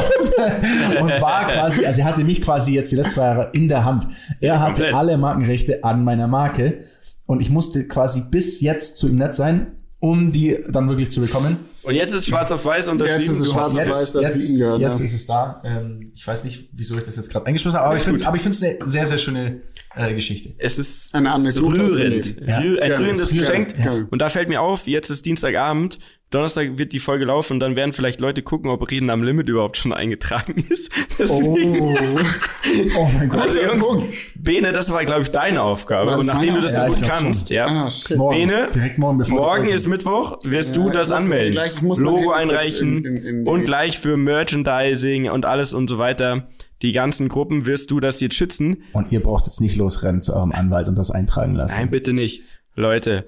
und 1.01 1.09
war 1.20 1.47
quasi, 1.49 1.85
also 1.87 2.01
er 2.01 2.07
hatte 2.07 2.25
mich 2.25 2.42
quasi 2.42 2.75
jetzt 2.75 2.90
die 2.92 2.97
letzten 2.97 3.14
zwei 3.14 3.27
Jahre 3.27 3.51
in 3.53 3.68
der 3.68 3.85
Hand. 3.85 4.07
Er 4.40 4.61
hatte 4.61 4.73
Komplett. 4.83 4.94
alle 4.94 5.16
Markenrechte 5.16 5.85
an 5.85 6.05
meiner 6.05 6.27
Marke 6.27 6.79
und 7.27 7.40
ich 7.40 7.51
musste 7.51 7.87
quasi 7.87 8.23
bis 8.31 8.61
jetzt 8.61 8.97
zu 8.97 9.09
ihm 9.09 9.16
nett 9.16 9.35
sein, 9.35 9.73
um 10.01 10.33
die 10.33 10.59
dann 10.68 10.88
wirklich 10.88 11.11
zu 11.11 11.20
bekommen. 11.20 11.57
Und 11.83 11.94
jetzt 11.94 12.14
ist 12.14 12.27
schwarz 12.27 12.51
auf 12.51 12.64
weiß 12.64 12.88
unterschrieben. 12.88 13.20
Jetzt 13.23 13.31
ist 13.33 13.40
es 13.40 13.47
du 13.47 13.53
schwarz 13.53 13.66
hast 13.68 13.79
auf 13.79 13.87
jetzt- 13.87 13.94
weiß. 13.94 14.12
dass 14.12 14.23
jetzt, 14.23 14.40
sie 14.40 14.53
ihm 14.55 14.59
gehört, 14.59 14.81
jetzt 14.81 14.99
ja. 15.01 15.05
ist 15.05 15.12
es 15.14 15.27
da. 15.27 15.62
Ähm, 15.64 16.12
ich 16.14 16.27
weiß 16.27 16.44
nicht, 16.44 16.70
wieso 16.73 16.97
ich 16.97 17.03
das 17.05 17.16
jetzt 17.16 17.31
gerade 17.31 17.47
eingeschmissen 17.47 17.79
habe, 17.79 17.88
aber 17.88 17.97
ich 17.97 18.03
finde 18.03 18.18
gut. 18.18 18.27
aber 18.27 18.37
ich 18.37 18.42
finde 18.42 18.57
es 18.57 18.62
eine 18.62 18.90
sehr, 18.90 19.07
sehr 19.07 19.18
schöne 19.18 19.61
äh, 19.94 20.14
Geschichte. 20.14 20.55
Es 20.59 20.79
ist, 20.79 21.14
Eine 21.14 21.33
Anekdote 21.33 21.83
rührend. 21.83 22.40
Ja. 22.47 22.57
Ein 22.59 22.92
rührendes. 22.92 23.29
Geschenk. 23.31 23.75
Und 24.11 24.18
da 24.20 24.29
fällt 24.31 24.49
mir 24.49 24.62
auf, 24.62 24.87
jetzt 24.87 25.11
ist 25.11 25.27
Dienstagabend, 25.27 25.99
Donnerstag 26.35 26.77
wird 26.79 26.92
die 26.92 26.99
Folge 26.99 27.25
laufen 27.25 27.55
und 27.55 27.61
dann 27.61 27.77
werden 27.77 27.92
vielleicht 27.92 28.20
Leute 28.20 28.42
gucken, 28.42 28.70
ob 28.70 28.90
Reden 28.90 29.09
am 29.11 29.23
Limit 29.23 29.49
überhaupt 29.49 29.77
schon 29.77 29.92
eingetragen 29.92 30.55
ist. 30.68 30.90
Deswegen, 31.18 31.81
Oh. 31.81 31.97
Oh 32.97 33.09
mein 33.16 33.29
Gott. 33.29 33.40
also 33.42 33.59
Jungs. 33.61 34.05
Bene, 34.35 34.73
das 34.73 34.90
war, 34.90 35.05
glaube 35.05 35.23
ich, 35.23 35.31
deine 35.31 35.62
Aufgabe. 35.62 36.11
War 36.11 36.12
das 36.18 36.20
und 36.23 36.27
nachdem 36.27 36.55
du 36.55 36.61
das 36.61 36.75
so 36.75 36.81
gut 36.83 36.88
Ja, 36.88 36.94
ich 36.97 37.03
glaub 37.03 37.18
kannst, 37.18 37.51
ja. 37.51 37.66
Ah. 37.66 37.88
Morgen, 38.16 38.37
Bene, 38.38 38.68
direkt 38.75 38.99
morgen, 38.99 39.18
bevor 39.18 39.38
Morgen 39.38 39.68
ist 39.68 39.87
Mittwoch, 39.87 40.38
wirst 40.44 40.75
Ja, 40.77 40.83
du 40.83 40.90
das 40.90 41.12
anmelden. 41.12 41.53
gleich- 41.53 41.73
ich 41.75 41.83
muss 41.83 41.99
mein 41.99 42.12
Logo 42.14 42.33
einreichen 42.33 43.05
in- 43.05 43.16
in- 43.16 43.25
in 43.42 43.49
und 43.49 43.64
gleich 43.64 43.99
für 43.99 44.16
Merchandising 44.16 45.29
und 45.31 45.47
alles 45.47 45.75
und 45.75 45.88
so 45.88 45.99
weiter. 45.99 46.49
Die 46.83 46.92
ganzen 46.92 47.29
Gruppen 47.29 47.66
wirst 47.66 47.90
du 47.90 48.01
das 48.01 48.20
jetzt 48.20 48.35
schützen. 48.35 48.83
Und 48.92 49.12
ihr 49.12 49.20
braucht 49.20 49.47
jetzt 49.47 49.61
nicht 49.61 49.77
losrennen 49.77 50.20
zu 50.20 50.35
eurem 50.35 50.53
Anwalt 50.53 50.88
und 50.88 50.99
das 50.99 51.11
eintragen 51.11 51.55
lassen. 51.55 51.77
Nein, 51.79 51.90
bitte 51.90 52.12
nicht. 52.12 52.42
Leute, 52.75 53.25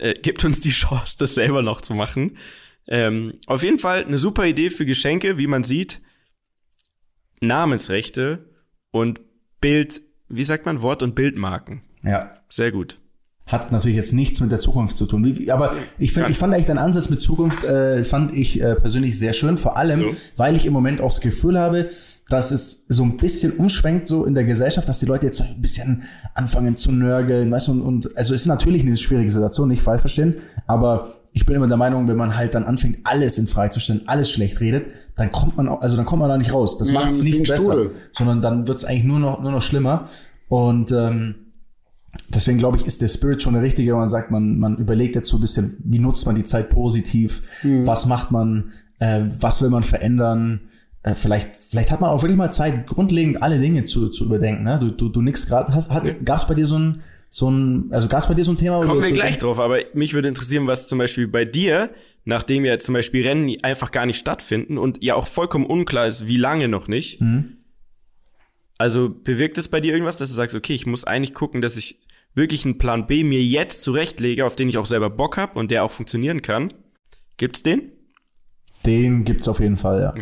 äh, 0.00 0.14
gebt 0.14 0.44
uns 0.44 0.60
die 0.60 0.70
Chance, 0.70 1.16
das 1.18 1.34
selber 1.34 1.62
noch 1.62 1.80
zu 1.80 1.94
machen. 1.94 2.36
Ähm, 2.88 3.34
auf 3.46 3.62
jeden 3.62 3.78
Fall 3.78 4.04
eine 4.04 4.18
super 4.18 4.46
Idee 4.46 4.70
für 4.70 4.86
Geschenke, 4.86 5.38
wie 5.38 5.46
man 5.46 5.64
sieht. 5.64 6.00
Namensrechte 7.40 8.50
und 8.90 9.20
Bild, 9.60 10.02
wie 10.28 10.44
sagt 10.44 10.66
man, 10.66 10.82
Wort- 10.82 11.02
und 11.02 11.14
Bildmarken. 11.14 11.82
Ja. 12.02 12.42
Sehr 12.48 12.72
gut. 12.72 12.98
Hat 13.50 13.72
natürlich 13.72 13.96
jetzt 13.96 14.12
nichts 14.12 14.40
mit 14.40 14.52
der 14.52 14.58
Zukunft 14.60 14.96
zu 14.96 15.06
tun. 15.06 15.24
Aber 15.50 15.72
ich, 15.98 16.12
find, 16.12 16.30
ich 16.30 16.38
fand 16.38 16.54
eigentlich 16.54 16.66
deinen 16.66 16.78
Ansatz 16.78 17.10
mit 17.10 17.20
Zukunft, 17.20 17.64
äh, 17.64 18.04
fand 18.04 18.32
ich 18.34 18.60
äh, 18.62 18.76
persönlich 18.76 19.18
sehr 19.18 19.32
schön. 19.32 19.58
Vor 19.58 19.76
allem, 19.76 19.98
So. 19.98 20.06
weil 20.36 20.54
ich 20.56 20.66
im 20.66 20.72
Moment 20.72 21.00
auch 21.00 21.08
das 21.10 21.20
Gefühl 21.20 21.58
habe, 21.58 21.90
dass 22.28 22.52
es 22.52 22.84
so 22.88 23.02
ein 23.02 23.16
bisschen 23.16 23.52
umschwenkt 23.56 24.06
so 24.06 24.24
in 24.24 24.34
der 24.34 24.44
Gesellschaft, 24.44 24.88
dass 24.88 25.00
die 25.00 25.06
Leute 25.06 25.26
jetzt 25.26 25.38
so 25.38 25.44
ein 25.44 25.60
bisschen 25.60 26.04
anfangen 26.34 26.76
zu 26.76 26.92
nörgeln, 26.92 27.50
weißt 27.50 27.68
du, 27.68 27.72
und, 27.72 27.82
und 27.82 28.16
also 28.16 28.34
es 28.34 28.42
ist 28.42 28.46
natürlich 28.46 28.82
eine 28.82 28.96
schwierige 28.96 29.30
Situation, 29.30 29.66
nicht 29.68 29.82
falsch 29.82 30.02
verstehen, 30.02 30.36
aber 30.68 31.14
ich 31.32 31.44
bin 31.46 31.56
immer 31.56 31.66
der 31.66 31.76
Meinung, 31.76 32.06
wenn 32.06 32.16
man 32.16 32.36
halt 32.36 32.54
dann 32.54 32.62
anfängt, 32.64 32.98
alles 33.04 33.36
in 33.38 33.48
Frage 33.48 33.70
zu 33.70 33.80
stellen, 33.80 34.02
alles 34.06 34.30
schlecht 34.30 34.60
redet, 34.60 34.86
dann 35.16 35.30
kommt 35.32 35.56
man 35.56 35.68
auch, 35.68 35.80
also 35.80 35.96
dann 35.96 36.04
kommt 36.04 36.20
man 36.20 36.28
da 36.28 36.38
nicht 36.38 36.52
raus. 36.54 36.76
Das 36.78 36.88
Ja, 36.90 37.00
macht 37.00 37.10
es 37.12 37.22
nicht 37.22 37.38
besser, 37.48 37.56
Strudel. 37.62 37.90
sondern 38.16 38.42
dann 38.42 38.68
wird 38.68 38.78
es 38.78 38.84
eigentlich 38.84 39.04
nur 39.04 39.18
noch, 39.18 39.40
nur 39.42 39.50
noch 39.52 39.62
schlimmer. 39.62 40.06
Und 40.48 40.90
ähm, 40.92 41.34
Deswegen 42.32 42.58
glaube 42.58 42.76
ich, 42.76 42.86
ist 42.86 43.02
der 43.02 43.08
Spirit 43.08 43.42
schon 43.42 43.54
der 43.54 43.62
richtige, 43.62 43.92
wenn 43.92 43.98
man 43.98 44.08
sagt, 44.08 44.30
man, 44.30 44.58
man 44.58 44.76
überlegt 44.78 45.16
jetzt 45.16 45.28
so 45.28 45.36
ein 45.36 45.40
bisschen, 45.40 45.76
wie 45.84 45.98
nutzt 45.98 46.26
man 46.26 46.36
die 46.36 46.44
Zeit 46.44 46.70
positiv, 46.70 47.42
was 47.84 48.06
macht 48.06 48.30
man, 48.30 48.72
äh, 49.00 49.22
was 49.40 49.60
will 49.62 49.70
man 49.70 49.82
verändern. 49.82 50.60
Äh, 51.02 51.14
vielleicht, 51.14 51.56
vielleicht 51.56 51.90
hat 51.90 52.00
man 52.00 52.10
auch 52.10 52.22
wirklich 52.22 52.36
mal 52.36 52.52
Zeit, 52.52 52.86
grundlegend 52.86 53.42
alle 53.42 53.58
Dinge 53.58 53.84
zu, 53.84 54.10
zu 54.10 54.26
überdenken. 54.26 54.62
Ne? 54.62 54.78
Du, 54.78 54.90
du, 54.90 55.08
du 55.08 55.22
nix 55.22 55.46
gerade. 55.46 55.74
Hat, 55.74 55.88
hat, 55.88 56.24
gab's 56.24 56.46
bei 56.46 56.54
dir 56.54 56.66
so 56.66 56.78
ein, 56.78 57.02
so 57.30 57.50
ein, 57.50 57.88
also 57.90 58.06
gab's 58.06 58.28
bei 58.28 58.34
dir 58.34 58.44
so 58.44 58.52
ein 58.52 58.56
Thema? 58.56 58.80
Kommen 58.84 59.00
wir 59.00 59.08
so 59.08 59.14
gleich 59.14 59.38
drauf, 59.38 59.58
aber 59.58 59.78
mich 59.94 60.14
würde 60.14 60.28
interessieren, 60.28 60.66
was 60.68 60.86
zum 60.86 60.98
Beispiel 60.98 61.26
bei 61.26 61.44
dir, 61.44 61.90
nachdem 62.24 62.64
ja 62.64 62.78
zum 62.78 62.92
Beispiel 62.92 63.26
Rennen 63.26 63.56
einfach 63.62 63.90
gar 63.90 64.06
nicht 64.06 64.18
stattfinden 64.18 64.78
und 64.78 65.02
ja 65.02 65.14
auch 65.16 65.26
vollkommen 65.26 65.66
unklar 65.66 66.06
ist, 66.06 66.28
wie 66.28 66.36
lange 66.36 66.68
noch 66.68 66.86
nicht. 66.86 67.20
Mhm. 67.20 67.56
Also 68.78 69.10
bewirkt 69.10 69.58
es 69.58 69.68
bei 69.68 69.80
dir 69.80 69.92
irgendwas, 69.92 70.16
dass 70.16 70.28
du 70.28 70.34
sagst, 70.34 70.54
okay, 70.54 70.74
ich 70.74 70.86
muss 70.86 71.04
eigentlich 71.04 71.34
gucken, 71.34 71.60
dass 71.60 71.76
ich 71.76 71.98
wirklich 72.34 72.64
einen 72.64 72.78
Plan 72.78 73.06
B 73.06 73.24
mir 73.24 73.42
jetzt 73.42 73.82
zurechtlege, 73.82 74.46
auf 74.46 74.56
den 74.56 74.68
ich 74.68 74.78
auch 74.78 74.86
selber 74.86 75.10
Bock 75.10 75.36
habe 75.36 75.58
und 75.58 75.70
der 75.70 75.84
auch 75.84 75.90
funktionieren 75.90 76.42
kann? 76.42 76.68
Gibt's 77.36 77.62
den? 77.62 77.92
Den 78.86 79.24
gibt's 79.24 79.46
auf 79.46 79.60
jeden 79.60 79.76
Fall, 79.76 80.00
ja. 80.00 80.14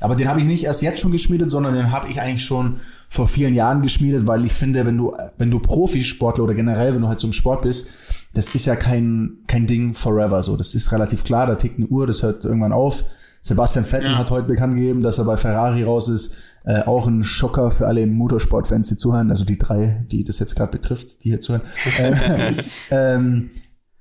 Aber 0.00 0.16
den 0.16 0.28
habe 0.28 0.40
ich 0.40 0.46
nicht 0.46 0.64
erst 0.64 0.80
jetzt 0.80 1.00
schon 1.00 1.12
geschmiedet, 1.12 1.50
sondern 1.50 1.74
den 1.74 1.92
habe 1.92 2.08
ich 2.08 2.20
eigentlich 2.20 2.44
schon 2.44 2.80
vor 3.08 3.28
vielen 3.28 3.52
Jahren 3.52 3.82
geschmiedet, 3.82 4.26
weil 4.26 4.46
ich 4.46 4.54
finde, 4.54 4.86
wenn 4.86 4.96
du, 4.96 5.14
wenn 5.36 5.50
du 5.50 5.58
Profisportler 5.58 6.44
oder 6.44 6.54
generell, 6.54 6.94
wenn 6.94 7.02
du 7.02 7.08
halt 7.08 7.20
so 7.20 7.26
im 7.26 7.34
Sport 7.34 7.62
bist, 7.62 7.90
das 8.32 8.54
ist 8.54 8.64
ja 8.64 8.74
kein, 8.74 9.38
kein 9.46 9.66
Ding 9.66 9.92
forever 9.92 10.42
so. 10.42 10.56
Das 10.56 10.74
ist 10.74 10.92
relativ 10.92 11.24
klar, 11.24 11.46
da 11.46 11.56
tickt 11.56 11.78
eine 11.78 11.88
Uhr, 11.88 12.06
das 12.06 12.22
hört 12.22 12.44
irgendwann 12.44 12.72
auf. 12.72 13.04
Sebastian 13.46 13.84
Vettel 13.84 14.10
Ja. 14.10 14.18
hat 14.18 14.32
heute 14.32 14.48
bekannt 14.48 14.74
gegeben, 14.74 15.02
dass 15.04 15.18
er 15.18 15.24
bei 15.24 15.36
Ferrari 15.36 15.84
raus 15.84 16.08
ist. 16.08 16.34
Äh, 16.64 16.82
auch 16.82 17.06
ein 17.06 17.22
Schocker 17.22 17.70
für 17.70 17.86
alle 17.86 18.04
Motorsportfans, 18.08 18.88
die 18.88 18.96
zuhören, 18.96 19.30
also 19.30 19.44
die 19.44 19.56
drei, 19.56 20.04
die 20.10 20.24
das 20.24 20.40
jetzt 20.40 20.56
gerade 20.56 20.72
betrifft, 20.72 21.22
die 21.22 21.28
hier 21.28 21.40
zuhören. 21.40 21.62
äh, 22.00 22.54
ähm, 22.90 23.50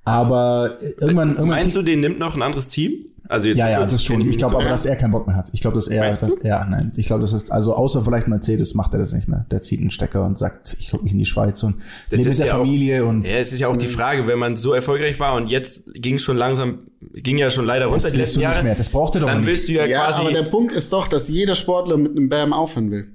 aber 0.06 0.76
irgendwann, 1.02 1.30
irgendwann 1.32 1.50
Meinst 1.50 1.76
du, 1.76 1.82
den 1.82 2.00
nimmt 2.00 2.20
noch 2.20 2.36
ein 2.36 2.42
anderes 2.42 2.70
Team? 2.70 3.06
Also 3.28 3.48
jetzt 3.48 3.58
ja, 3.58 3.68
ja, 3.68 3.84
das 3.88 4.04
schon. 4.04 4.22
Ich 4.22 4.38
glaube 4.38 4.58
aber, 4.58 4.66
dass 4.66 4.86
er 4.86 4.96
keinen 4.96 5.10
Bock 5.10 5.26
mehr 5.26 5.36
hat. 5.36 5.50
Ich 5.52 5.60
glaube, 5.60 5.74
dass 5.74 5.88
er, 5.88 6.04
Meinst 6.04 6.22
dass, 6.22 6.36
du? 6.38 6.48
ja, 6.48 6.64
nein. 6.70 6.92
Ich 6.96 7.08
glaube, 7.08 7.22
das 7.22 7.34
ist, 7.34 7.52
also 7.52 7.74
außer 7.74 8.04
vielleicht 8.04 8.28
Mercedes 8.28 8.76
macht 8.76 8.94
er 8.94 9.00
das 9.00 9.14
nicht 9.14 9.28
mehr. 9.28 9.48
Der 9.50 9.62
zieht 9.62 9.82
einen 9.82 9.90
Stecker 9.90 10.24
und 10.24 10.38
sagt, 10.38 10.78
ich 10.80 10.92
gucke 10.92 11.02
mich 11.06 11.12
in 11.14 11.18
die 11.18 11.26
Schweiz 11.26 11.64
und 11.64 11.78
Das 12.12 12.20
ist 12.22 12.28
mit 12.28 12.38
der 12.38 12.46
ja 12.46 12.54
auch- 12.54 12.60
Familie 12.60 13.04
und 13.04 13.28
Ja, 13.28 13.38
es 13.38 13.52
ist 13.52 13.60
ja 13.62 13.68
auch 13.68 13.78
die 13.78 13.88
Frage, 13.88 14.28
wenn 14.28 14.38
man 14.38 14.56
so 14.58 14.74
erfolgreich 14.74 15.20
war 15.20 15.34
und 15.38 15.50
jetzt 15.50 15.86
ging 15.96 16.20
schon 16.20 16.38
langsam, 16.38 16.82
ging 17.16 17.40
ja 17.40 17.50
schon 17.50 17.66
leider 17.66 17.86
runter 17.88 18.04
das 18.04 18.12
die 18.12 18.18
letzten 18.20 18.36
du 18.36 18.40
nicht 18.42 18.52
Jahre, 18.52 18.64
mehr. 18.64 18.76
Das 18.76 18.90
braucht 18.90 19.16
er 19.16 19.22
doch 19.22 19.28
dann 19.28 19.40
nicht. 19.40 19.48
willst 19.48 19.70
du 19.70 19.74
ja, 19.74 19.86
Ja, 19.88 20.04
quasi. 20.06 20.22
aber 20.22 20.32
der 20.32 20.44
Punkt 20.44 20.72
ist 20.72 20.94
doch, 20.94 21.08
dass 21.08 21.28
jeder 21.28 21.56
Sportler 21.56 21.98
mit 21.98 22.12
einem 22.12 22.30
Bam 22.30 22.54
aufhören 22.54 22.92
will. 22.92 23.08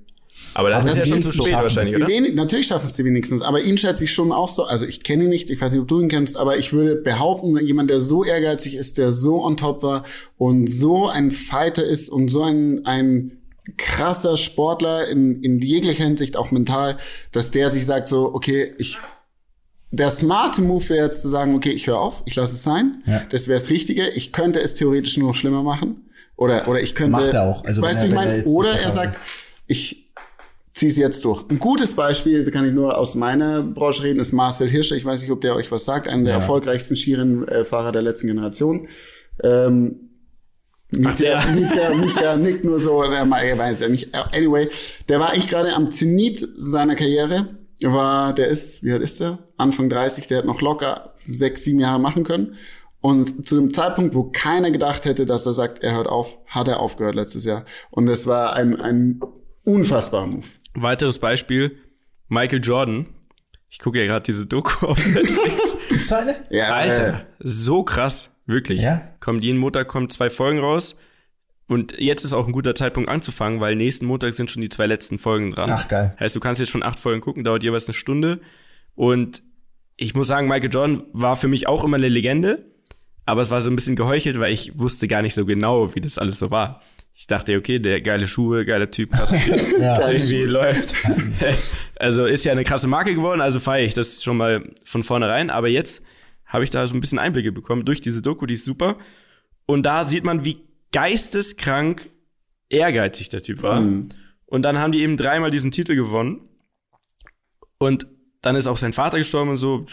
Aber 0.55 0.70
das 0.70 0.85
aber 0.85 0.92
ist 0.92 0.98
ja 0.98 1.07
schon 1.07 1.22
zu 1.22 1.33
spät 1.33 1.53
wahrscheinlich, 1.53 1.96
oder? 1.96 2.09
wenig, 2.09 2.35
natürlich 2.35 2.66
schaffen 2.66 2.87
es 2.87 2.94
die 2.94 3.05
wenigstens, 3.05 3.42
aber 3.42 3.61
ihn 3.62 3.79
schätze 3.79 4.05
ich 4.05 4.12
schon 4.12 4.33
auch 4.33 4.48
so. 4.48 4.64
Also 4.64 4.87
ich 4.87 5.03
kenne 5.03 5.24
ihn 5.24 5.31
nicht, 5.31 5.50
ich 5.50 5.61
weiß 5.61 5.72
nicht, 5.72 5.81
ob 5.81 5.88
du 5.88 6.00
ihn 6.00 6.09
kennst, 6.09 6.37
aber 6.37 6.59
ich 6.59 6.72
würde 6.72 6.96
behaupten, 6.96 7.57
jemand, 7.64 7.90
der 7.90 8.00
so 8.00 8.24
ehrgeizig 8.24 8.74
ist, 8.74 8.98
der 8.98 9.12
so 9.12 9.44
on 9.44 9.57
top 9.57 9.83
war 9.83 10.05
und 10.37 10.68
so 10.68 11.07
ein 11.07 11.31
Fighter 11.31 11.85
ist 11.85 12.09
und 12.09 12.29
so 12.29 12.42
ein, 12.42 12.85
ein 12.85 13.38
krasser 13.76 14.37
Sportler 14.37 15.09
in, 15.09 15.42
in 15.42 15.61
jeglicher 15.61 16.05
Hinsicht, 16.05 16.37
auch 16.37 16.50
mental, 16.50 16.98
dass 17.33 17.50
der 17.50 17.70
sich 17.70 17.87
sagt 17.87 18.09
so, 18.09 18.35
okay, 18.35 18.74
ich 18.79 18.98
der 19.92 20.11
smarte 20.11 20.62
Move 20.62 20.88
wäre 20.88 21.07
jetzt 21.07 21.22
zu 21.22 21.29
sagen, 21.29 21.55
okay, 21.55 21.70
ich 21.70 21.87
höre 21.88 21.98
auf, 21.98 22.22
ich 22.24 22.37
lasse 22.37 22.55
es 22.55 22.62
sein. 22.62 23.03
Ja. 23.07 23.24
Das 23.29 23.48
wäre 23.48 23.59
das 23.59 23.70
Richtige. 23.70 24.09
Ich 24.11 24.33
könnte 24.33 24.61
es 24.61 24.74
theoretisch 24.74 25.16
nur 25.16 25.29
noch 25.29 25.35
schlimmer 25.35 25.64
machen. 25.64 26.09
Oder, 26.37 26.68
oder 26.68 26.81
ich 26.81 26.94
könnte. 26.94 27.11
Macht 27.11 27.35
er 27.35 27.42
auch. 27.42 27.64
Also 27.64 27.83
weißt 27.83 28.03
du, 28.03 28.07
ich 28.07 28.14
meine, 28.14 28.44
oder 28.44 28.79
er 28.79 28.90
sagt, 28.90 29.18
ich 29.66 30.10
ziehe 30.81 30.90
es 30.90 30.97
jetzt 30.97 31.25
durch. 31.25 31.45
Ein 31.49 31.59
gutes 31.61 31.95
Beispiel, 31.95 32.45
da 32.45 32.51
kann 32.51 32.66
ich 32.66 32.73
nur 32.73 32.99
aus 32.99 33.14
meiner 33.14 33.62
Branche 33.62 34.03
reden, 34.03 34.19
ist 34.19 34.33
Marcel 34.33 34.69
Hirscher. 34.69 34.97
Ich 34.97 35.05
weiß 35.05 35.21
nicht, 35.23 35.31
ob 35.31 35.40
der 35.40 35.55
euch 35.55 35.71
was 35.71 35.85
sagt, 35.85 36.09
einer 36.09 36.25
der 36.25 36.33
Ja. 36.35 36.38
erfolgreichsten 36.40 36.97
Skirennfahrer 36.97 37.93
der 37.93 38.03
letzten 38.03 38.27
Generation. 38.27 38.88
Ähm, 39.45 40.11
Ach, 41.05 41.16
der. 41.16 41.45
Mieter, 41.53 41.95
Mieter, 41.95 41.95
Mieter 41.95 42.37
nickt 42.37 42.64
nur 42.64 42.79
so, 42.81 43.03
er 43.03 43.25
ma- 43.25 43.38
er 43.40 43.57
weiß 43.57 43.81
ja 43.81 43.88
nicht. 43.88 44.14
Anyway, 44.35 44.69
der 45.09 45.21
war 45.21 45.31
eigentlich 45.31 45.49
gerade 45.49 45.75
am 45.75 45.93
Zenit 45.93 46.47
seiner 46.57 46.97
Karriere. 46.97 47.49
Er 47.81 47.93
war, 47.93 48.35
der 48.35 48.49
ist, 48.49 48.83
wie 48.83 48.93
alt 48.93 49.03
ist 49.03 49.21
der? 49.21 49.38
Anfang 49.57 49.88
30, 49.88 50.27
der 50.27 50.38
hat 50.38 50.45
noch 50.47 50.61
locker 50.61 51.14
sechs, 51.21 51.62
sieben 51.64 51.79
Jahre 51.81 52.01
machen 52.01 52.25
können. 52.25 52.57
Und 53.01 53.49
zu 53.49 53.55
dem 53.57 53.73
Zeitpunkt, 53.73 54.14
wo 54.14 54.25
keiner 54.25 54.71
gedacht 54.71 55.05
hätte, 55.07 55.25
dass 55.25 55.47
er 55.47 55.55
sagt, 55.55 55.83
er 55.83 55.95
hört 55.95 56.07
auf, 56.09 56.37
hat 56.47 56.69
er 56.69 56.81
aufgehört 56.81 57.14
letztes 57.14 57.45
Jahr. 57.45 57.64
Und 57.90 58.09
es 58.09 58.27
war 58.27 58.53
ein, 58.55 58.77
ein 58.81 59.21
unfassbarer 59.64 60.27
Move. 60.27 60.47
Weiteres 60.75 61.19
Beispiel, 61.19 61.77
Michael 62.29 62.61
Jordan. 62.63 63.07
Ich 63.69 63.79
gucke 63.79 64.01
ja 64.01 64.07
gerade 64.07 64.25
diese 64.25 64.47
Doku 64.47 64.87
auf 64.87 64.99
Netflix. 65.07 65.77
Gibt's 65.89 66.13
eine? 66.13 66.37
Ja, 66.51 66.75
Alter, 66.75 67.09
Äh, 67.21 67.25
so 67.39 67.83
krass, 67.83 68.31
wirklich. 68.47 68.83
Ja? 68.83 69.03
Kommt 69.21 69.43
jeden 69.45 69.59
Montag 69.59 69.89
kommen 69.89 70.11
zwei 70.11 70.31
Folgen 70.31 70.59
raus. 70.59 70.97
Und 71.67 71.95
jetzt 71.99 72.25
ist 72.25 72.33
auch 72.33 72.47
ein 72.49 72.53
guter 72.53 72.75
Zeitpunkt 72.75 73.09
anzufangen, 73.09 73.61
weil 73.61 73.77
nächsten 73.77 74.07
Montag 74.07 74.35
sind 74.35 74.51
schon 74.51 74.61
die 74.61 74.69
zwei 74.69 74.87
letzten 74.87 75.19
Folgen 75.21 75.53
dran. 75.53 75.71
Ach, 75.71 75.87
geil. 75.87 76.17
Heißt, 76.19 76.35
du 76.35 76.41
kannst 76.41 76.59
jetzt 76.61 76.71
schon 76.71 76.83
acht 76.83 76.99
Folgen 76.99 77.21
gucken, 77.21 77.45
dauert 77.45 77.63
jeweils 77.63 77.87
eine 77.87 77.95
Stunde. 77.95 78.41
Und 78.97 79.43
ich 79.97 80.15
muss 80.15 80.27
sagen, 80.27 80.49
Michael 80.49 80.71
Jordan 80.73 81.03
war 81.13 81.37
für 81.37 81.47
mich 81.47 81.69
auch 81.69 81.85
immer 81.85 81.97
eine 81.97 82.09
Legende. 82.09 82.65
aber 83.25 83.41
es 83.43 83.51
war 83.51 83.61
so 83.61 83.71
ein 83.71 83.77
bisschen 83.77 83.95
geheuchelt, 83.95 84.41
weil 84.41 84.53
ich 84.53 84.77
wusste 84.81 85.07
gar 85.07 85.23
nicht 85.23 85.35
so 85.35 85.47
genau, 85.47 85.95
wie 85.95 86.01
das 86.01 86.19
alles 86.19 86.41
so 86.41 86.51
war. 86.51 86.83
Ich 87.21 87.27
dachte, 87.27 87.55
okay, 87.55 87.79
der 87.79 88.01
geile 88.01 88.27
Schuhe, 88.27 88.65
geiler 88.65 88.91
Typ, 88.91 89.13
krass, 89.13 89.31
Ja. 89.79 90.09
irgendwie 90.09 90.45
läuft. 90.45 90.95
also 91.97 92.25
ist 92.25 92.47
ja 92.47 92.53
eine 92.53 92.65
krasse 92.65 92.89
Marke 92.89 93.15
geworden, 93.15 93.43
also 93.43 93.61
feiere 93.61 93.85
ich 93.85 93.93
das 93.93 94.25
schon 94.25 94.39
mal 94.39 94.73
von 94.87 95.03
vornherein. 95.03 95.51
Aber 95.51 95.69
jetzt 95.69 96.03
habe 96.47 96.65
ich 96.65 96.71
da 96.71 96.87
so 96.87 96.95
ein 96.95 97.01
bisschen 97.03 97.19
Einblicke 97.19 97.53
bekommen 97.53 97.85
durch 97.85 98.01
diese 98.01 98.23
Doku, 98.23 98.47
die 98.47 98.55
ist 98.55 98.65
super. 98.65 98.97
Und 99.67 99.83
da 99.83 100.07
sieht 100.07 100.25
man, 100.25 100.47
wie 100.47 100.63
geisteskrank 100.93 102.09
ehrgeizig 102.71 103.29
der 103.29 103.43
Typ 103.43 103.63
war. 103.63 103.83
Mhm. 103.83 104.09
Und 104.47 104.63
dann 104.63 104.79
haben 104.79 104.93
die 104.93 105.03
eben 105.03 105.19
dreimal 105.19 105.51
diesen 105.51 105.73
Titel 105.73 105.97
gewonnen. 105.97 106.41
Und 107.77 108.07
dann 108.41 108.57
ist 108.57 108.67
auch 108.67 108.79
sein 108.79 108.95
Vater 108.95 109.19
gestorben 109.19 109.51
und 109.51 109.59
so, 109.59 109.85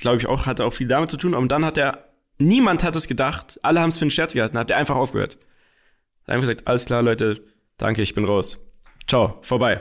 glaube 0.00 0.18
ich 0.18 0.26
auch, 0.26 0.46
hatte 0.46 0.64
auch 0.64 0.72
viel 0.72 0.88
damit 0.88 1.12
zu 1.12 1.16
tun. 1.16 1.34
Und 1.34 1.52
dann 1.52 1.64
hat 1.64 1.78
er, 1.78 2.08
niemand 2.38 2.82
hat 2.82 2.96
es 2.96 3.06
gedacht, 3.06 3.60
alle 3.62 3.80
haben 3.80 3.90
es 3.90 3.98
für 3.98 4.02
einen 4.02 4.10
Scherz 4.10 4.34
gehalten, 4.34 4.58
hat 4.58 4.72
er 4.72 4.78
einfach 4.78 4.96
aufgehört. 4.96 5.38
Hat 6.22 6.34
einfach 6.34 6.48
gesagt, 6.48 6.66
alles 6.66 6.84
klar, 6.84 7.02
Leute, 7.02 7.44
danke, 7.78 8.02
ich 8.02 8.14
bin 8.14 8.24
raus. 8.24 8.58
Ciao, 9.06 9.38
vorbei. 9.42 9.80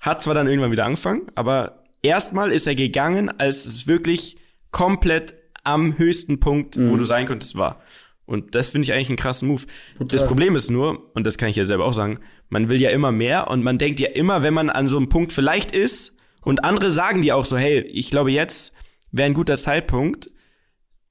Hat 0.00 0.22
zwar 0.22 0.34
dann 0.34 0.46
irgendwann 0.46 0.72
wieder 0.72 0.84
angefangen, 0.84 1.26
aber 1.34 1.84
erstmal 2.02 2.52
ist 2.52 2.66
er 2.66 2.74
gegangen, 2.74 3.28
als 3.40 3.66
es 3.66 3.86
wirklich 3.86 4.36
komplett 4.70 5.34
am 5.64 5.96
höchsten 5.98 6.40
Punkt, 6.40 6.76
wo 6.76 6.96
du 6.96 7.04
sein 7.04 7.26
konntest, 7.26 7.56
war. 7.56 7.80
Und 8.24 8.54
das 8.54 8.68
finde 8.68 8.86
ich 8.86 8.92
eigentlich 8.92 9.10
einen 9.10 9.16
krassen 9.16 9.48
Move. 9.48 9.62
Das 10.00 10.26
Problem 10.26 10.56
ist 10.56 10.70
nur, 10.70 11.14
und 11.14 11.24
das 11.26 11.38
kann 11.38 11.48
ich 11.48 11.56
ja 11.56 11.64
selber 11.64 11.84
auch 11.84 11.92
sagen, 11.92 12.20
man 12.48 12.68
will 12.68 12.80
ja 12.80 12.90
immer 12.90 13.12
mehr 13.12 13.48
und 13.48 13.62
man 13.62 13.78
denkt 13.78 14.00
ja 14.00 14.08
immer, 14.10 14.42
wenn 14.42 14.54
man 14.54 14.70
an 14.70 14.88
so 14.88 14.96
einem 14.96 15.08
Punkt 15.08 15.32
vielleicht 15.32 15.72
ist 15.72 16.14
und 16.42 16.64
andere 16.64 16.90
sagen 16.90 17.22
dir 17.22 17.36
auch 17.36 17.44
so, 17.44 17.56
hey, 17.56 17.80
ich 17.80 18.10
glaube 18.10 18.32
jetzt 18.32 18.72
wäre 19.10 19.26
ein 19.26 19.34
guter 19.34 19.56
Zeitpunkt. 19.56 20.30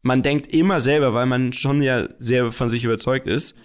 Man 0.01 0.23
denkt 0.23 0.51
immer 0.53 0.79
selber, 0.79 1.13
weil 1.13 1.27
man 1.27 1.53
schon 1.53 1.81
ja 1.81 2.09
sehr 2.19 2.51
von 2.51 2.69
sich 2.69 2.83
überzeugt 2.83 3.27
ist, 3.27 3.55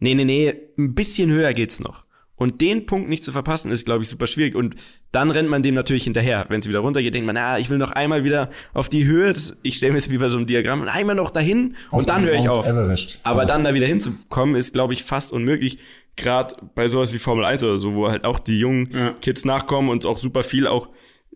nee, 0.00 0.14
nee, 0.14 0.24
nee, 0.24 0.54
ein 0.78 0.94
bisschen 0.94 1.30
höher 1.30 1.52
geht's 1.52 1.80
noch. 1.80 2.04
Und 2.38 2.60
den 2.60 2.84
Punkt 2.84 3.08
nicht 3.08 3.24
zu 3.24 3.32
verpassen, 3.32 3.70
ist, 3.72 3.86
glaube 3.86 4.02
ich, 4.02 4.10
super 4.10 4.26
schwierig. 4.26 4.54
Und 4.54 4.74
dann 5.10 5.30
rennt 5.30 5.48
man 5.48 5.62
dem 5.62 5.74
natürlich 5.74 6.04
hinterher. 6.04 6.44
Wenn 6.50 6.60
es 6.60 6.68
wieder 6.68 6.80
runtergeht, 6.80 7.14
denkt 7.14 7.26
man, 7.26 7.38
ah, 7.38 7.58
ich 7.58 7.70
will 7.70 7.78
noch 7.78 7.92
einmal 7.92 8.24
wieder 8.24 8.50
auf 8.74 8.90
die 8.90 9.06
Höhe. 9.06 9.34
Ich 9.62 9.78
stelle 9.78 9.92
mir 9.92 9.98
es 9.98 10.10
wie 10.10 10.18
bei 10.18 10.28
so 10.28 10.36
einem 10.36 10.46
Diagramm. 10.46 10.82
Und 10.82 10.88
einmal 10.88 11.16
noch 11.16 11.30
dahin 11.30 11.76
und 11.90 12.08
dann 12.10 12.24
höre 12.24 12.34
ich 12.34 12.50
auf. 12.50 12.66
Everest. 12.66 13.20
Aber 13.22 13.46
dann 13.46 13.64
da 13.64 13.72
wieder 13.72 13.86
hinzukommen, 13.86 14.54
ist, 14.54 14.74
glaube 14.74 14.92
ich, 14.92 15.02
fast 15.02 15.32
unmöglich. 15.32 15.78
Gerade 16.16 16.56
bei 16.74 16.88
sowas 16.88 17.14
wie 17.14 17.18
Formel 17.18 17.46
1 17.46 17.64
oder 17.64 17.78
so, 17.78 17.94
wo 17.94 18.08
halt 18.10 18.24
auch 18.24 18.38
die 18.38 18.58
jungen 18.58 18.90
Ja. 18.92 19.14
Kids 19.22 19.46
nachkommen 19.46 19.88
und 19.88 20.04
auch 20.04 20.18
super 20.18 20.42
viel 20.42 20.66
auch 20.66 20.90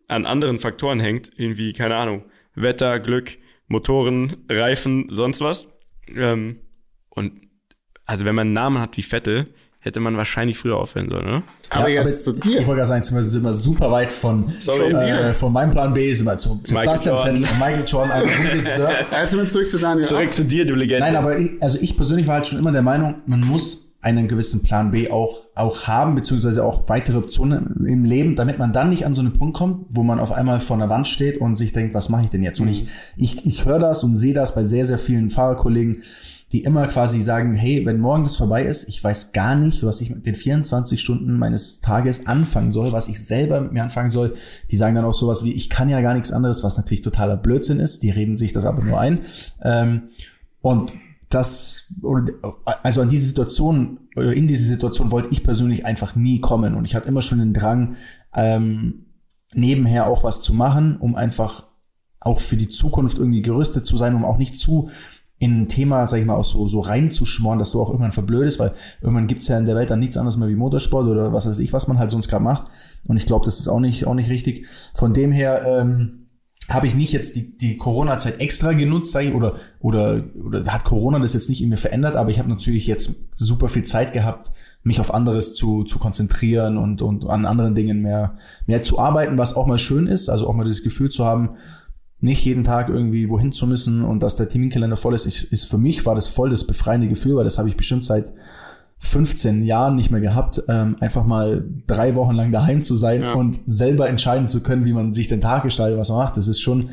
an 0.08 0.26
anderen 0.26 0.58
Faktoren 0.58 1.00
hängt. 1.00 1.30
Irgendwie, 1.34 1.72
keine 1.72 1.96
Ahnung, 1.96 2.24
Wetter, 2.54 3.00
Glück, 3.00 3.38
Motoren, 3.68 4.36
Reifen, 4.50 5.06
sonst 5.10 5.40
was. 5.40 5.66
Ähm, 6.14 6.60
und 7.08 7.32
also 8.10 8.24
wenn 8.24 8.34
man 8.34 8.48
einen 8.48 8.54
Namen 8.54 8.78
hat 8.80 8.96
wie 8.96 9.02
Vettel, 9.02 9.46
hätte 9.82 9.98
man 10.00 10.16
wahrscheinlich 10.16 10.58
früher 10.58 10.76
aufhören 10.76 11.08
sollen, 11.08 11.24
ne? 11.24 11.42
Aber 11.70 11.88
Ja, 11.88 12.02
jetzt 12.02 12.24
zu 12.24 12.34
Ich 12.34 12.40
dir. 12.40 12.58
wollte 12.58 12.72
gerade 12.74 12.86
sagen, 12.86 13.02
sind 13.02 13.14
wir, 13.16 13.22
sind 13.22 13.42
wir 13.42 13.54
super 13.54 13.90
weit 13.90 14.12
von, 14.12 14.46
Sorry. 14.60 14.90
von, 14.90 15.00
äh, 15.00 15.32
von 15.32 15.52
meinem 15.52 15.70
Plan 15.70 15.94
B, 15.94 16.12
sind 16.12 16.26
wir 16.26 16.36
zu 16.36 16.60
Sebastian. 16.64 17.16
Vettel 17.16 17.44
und 17.44 17.58
Michael 17.58 17.84
Jordan. 17.86 18.28
Also. 18.28 18.82
Also 19.10 19.36
mal 19.38 19.48
zurück 19.48 19.70
zu 19.70 19.78
Daniel. 19.78 20.06
Zurück 20.06 20.34
zu 20.34 20.44
dir, 20.44 20.66
du 20.66 20.74
Legende. 20.74 21.06
Nein, 21.06 21.16
aber 21.16 21.38
ich, 21.38 21.50
also 21.62 21.78
ich 21.80 21.96
persönlich 21.96 22.26
war 22.26 22.34
halt 22.36 22.48
schon 22.48 22.58
immer 22.58 22.72
der 22.72 22.82
Meinung, 22.82 23.22
man 23.26 23.40
muss 23.40 23.86
einen 24.02 24.28
gewissen 24.28 24.62
Plan 24.62 24.90
B 24.90 25.10
auch, 25.10 25.42
auch 25.54 25.86
haben, 25.86 26.14
beziehungsweise 26.14 26.64
auch 26.64 26.88
weitere 26.88 27.18
Optionen 27.18 27.84
im 27.86 28.04
Leben, 28.04 28.34
damit 28.34 28.58
man 28.58 28.72
dann 28.72 28.88
nicht 28.90 29.04
an 29.06 29.12
so 29.14 29.20
einen 29.20 29.34
Punkt 29.34 29.56
kommt, 29.56 29.86
wo 29.90 30.02
man 30.02 30.18
auf 30.20 30.32
einmal 30.32 30.60
vor 30.60 30.76
einer 30.76 30.88
Wand 30.90 31.06
steht 31.06 31.38
und 31.38 31.54
sich 31.56 31.72
denkt, 31.72 31.94
was 31.94 32.08
mache 32.08 32.24
ich 32.24 32.30
denn 32.30 32.42
jetzt? 32.42 32.60
Und 32.60 32.68
ich, 32.68 32.86
ich, 33.16 33.46
ich 33.46 33.64
höre 33.66 33.78
das 33.78 34.02
und 34.04 34.14
sehe 34.16 34.32
das 34.34 34.54
bei 34.54 34.64
sehr, 34.64 34.86
sehr 34.86 34.96
vielen 34.98 35.30
Fahrerkollegen, 35.30 36.02
die 36.52 36.64
immer 36.64 36.88
quasi 36.88 37.20
sagen, 37.22 37.54
hey, 37.54 37.86
wenn 37.86 38.00
morgen 38.00 38.24
das 38.24 38.36
vorbei 38.36 38.64
ist, 38.64 38.88
ich 38.88 39.02
weiß 39.02 39.32
gar 39.32 39.54
nicht, 39.54 39.84
was 39.84 40.00
ich 40.00 40.10
mit 40.10 40.26
den 40.26 40.34
24 40.34 41.00
Stunden 41.00 41.38
meines 41.38 41.80
Tages 41.80 42.26
anfangen 42.26 42.72
soll, 42.72 42.90
was 42.92 43.08
ich 43.08 43.24
selber 43.24 43.60
mit 43.60 43.72
mir 43.72 43.82
anfangen 43.82 44.10
soll. 44.10 44.34
Die 44.70 44.76
sagen 44.76 44.96
dann 44.96 45.04
auch 45.04 45.12
sowas 45.12 45.44
wie, 45.44 45.52
ich 45.52 45.70
kann 45.70 45.88
ja 45.88 46.00
gar 46.00 46.14
nichts 46.14 46.32
anderes, 46.32 46.64
was 46.64 46.76
natürlich 46.76 47.02
totaler 47.02 47.36
Blödsinn 47.36 47.78
ist. 47.78 48.02
Die 48.02 48.10
reden 48.10 48.36
sich 48.36 48.52
das 48.52 48.64
aber 48.64 48.82
nur 48.82 48.98
ein. 48.98 49.20
Ähm, 49.62 50.10
und 50.60 50.96
das, 51.28 51.86
also 52.82 53.02
an 53.02 53.08
diese 53.08 53.26
Situation, 53.26 54.00
oder 54.16 54.32
in 54.32 54.48
diese 54.48 54.64
Situation 54.64 55.12
wollte 55.12 55.28
ich 55.30 55.44
persönlich 55.44 55.86
einfach 55.86 56.16
nie 56.16 56.40
kommen. 56.40 56.74
Und 56.74 56.84
ich 56.84 56.96
hatte 56.96 57.08
immer 57.08 57.22
schon 57.22 57.38
den 57.38 57.54
Drang, 57.54 57.94
ähm, 58.34 59.06
nebenher 59.54 60.08
auch 60.08 60.24
was 60.24 60.42
zu 60.42 60.52
machen, 60.52 60.96
um 60.96 61.14
einfach 61.14 61.66
auch 62.18 62.40
für 62.40 62.56
die 62.56 62.68
Zukunft 62.68 63.18
irgendwie 63.18 63.42
gerüstet 63.42 63.86
zu 63.86 63.96
sein, 63.96 64.14
um 64.14 64.24
auch 64.24 64.36
nicht 64.36 64.56
zu 64.56 64.90
in 65.40 65.62
ein 65.62 65.68
Thema, 65.68 66.06
sag 66.06 66.18
ich 66.18 66.26
mal, 66.26 66.36
auch 66.36 66.44
so, 66.44 66.68
so 66.68 66.80
reinzuschmoren, 66.80 67.58
dass 67.58 67.72
du 67.72 67.80
auch 67.80 67.88
irgendwann 67.88 68.12
verblödest, 68.12 68.60
weil 68.60 68.74
irgendwann 69.00 69.26
gibt's 69.26 69.48
ja 69.48 69.58
in 69.58 69.64
der 69.64 69.74
Welt 69.74 69.90
dann 69.90 69.98
nichts 69.98 70.18
anderes 70.18 70.36
mehr 70.36 70.48
wie 70.48 70.54
Motorsport 70.54 71.08
oder 71.08 71.32
was 71.32 71.48
weiß 71.48 71.58
ich, 71.60 71.72
was 71.72 71.88
man 71.88 71.98
halt 71.98 72.10
sonst 72.10 72.28
gerade 72.28 72.44
macht. 72.44 72.66
Und 73.08 73.16
ich 73.16 73.24
glaube, 73.24 73.46
das 73.46 73.58
ist 73.58 73.66
auch 73.66 73.80
nicht, 73.80 74.06
auch 74.06 74.14
nicht 74.14 74.28
richtig. 74.28 74.66
Von 74.94 75.14
dem 75.14 75.32
her, 75.32 75.64
ähm, 75.66 76.20
habe 76.68 76.86
ich 76.86 76.94
nicht 76.94 77.12
jetzt 77.12 77.34
die, 77.36 77.56
die 77.56 77.76
Corona-Zeit 77.78 78.38
extra 78.40 78.72
genutzt, 78.74 79.12
sag 79.12 79.24
ich, 79.24 79.34
oder, 79.34 79.56
oder, 79.80 80.22
oder 80.44 80.64
hat 80.66 80.84
Corona 80.84 81.18
das 81.18 81.32
jetzt 81.32 81.48
nicht 81.48 81.62
in 81.62 81.68
mir 81.68 81.76
verändert, 81.76 82.14
aber 82.14 82.30
ich 82.30 82.38
habe 82.38 82.48
natürlich 82.48 82.86
jetzt 82.86 83.14
super 83.36 83.68
viel 83.68 83.84
Zeit 83.84 84.12
gehabt, 84.12 84.52
mich 84.82 85.00
auf 85.00 85.12
anderes 85.12 85.54
zu, 85.54 85.84
zu 85.84 85.98
konzentrieren 85.98 86.78
und, 86.78 87.02
und 87.02 87.26
an 87.28 87.44
anderen 87.44 87.74
Dingen 87.74 88.02
mehr, 88.02 88.36
mehr 88.66 88.82
zu 88.82 88.98
arbeiten, 88.98 89.36
was 89.36 89.54
auch 89.54 89.66
mal 89.66 89.78
schön 89.78 90.06
ist, 90.06 90.30
also 90.30 90.46
auch 90.46 90.54
mal 90.54 90.66
das 90.66 90.82
Gefühl 90.82 91.10
zu 91.10 91.24
haben, 91.24 91.56
nicht 92.20 92.44
jeden 92.44 92.64
Tag 92.64 92.88
irgendwie 92.88 93.28
wohin 93.30 93.52
zu 93.52 93.66
müssen 93.66 94.02
und 94.04 94.22
dass 94.22 94.36
der 94.36 94.48
Terminkalender 94.48 94.96
voll 94.96 95.14
ist, 95.14 95.26
ist, 95.26 95.42
ist 95.44 95.64
für 95.64 95.78
mich 95.78 96.04
war 96.06 96.14
das 96.14 96.26
voll 96.26 96.50
das 96.50 96.66
befreiende 96.66 97.08
Gefühl, 97.08 97.36
weil 97.36 97.44
das 97.44 97.56
habe 97.58 97.68
ich 97.68 97.76
bestimmt 97.76 98.04
seit 98.04 98.32
15 98.98 99.62
Jahren 99.62 99.96
nicht 99.96 100.10
mehr 100.10 100.20
gehabt, 100.20 100.62
ähm, 100.68 100.96
einfach 101.00 101.24
mal 101.24 101.64
drei 101.86 102.14
Wochen 102.14 102.34
lang 102.34 102.50
daheim 102.52 102.82
zu 102.82 102.96
sein 102.96 103.22
Ja. 103.22 103.32
und 103.32 103.60
selber 103.64 104.08
entscheiden 104.08 104.46
zu 104.48 104.62
können, 104.62 104.84
wie 104.84 104.92
man 104.92 105.14
sich 105.14 105.28
den 105.28 105.40
Tag 105.40 105.62
gestaltet, 105.62 105.98
was 105.98 106.10
man 106.10 106.18
macht. 106.18 106.36
Das 106.36 106.48
ist 106.48 106.60
schon, 106.60 106.90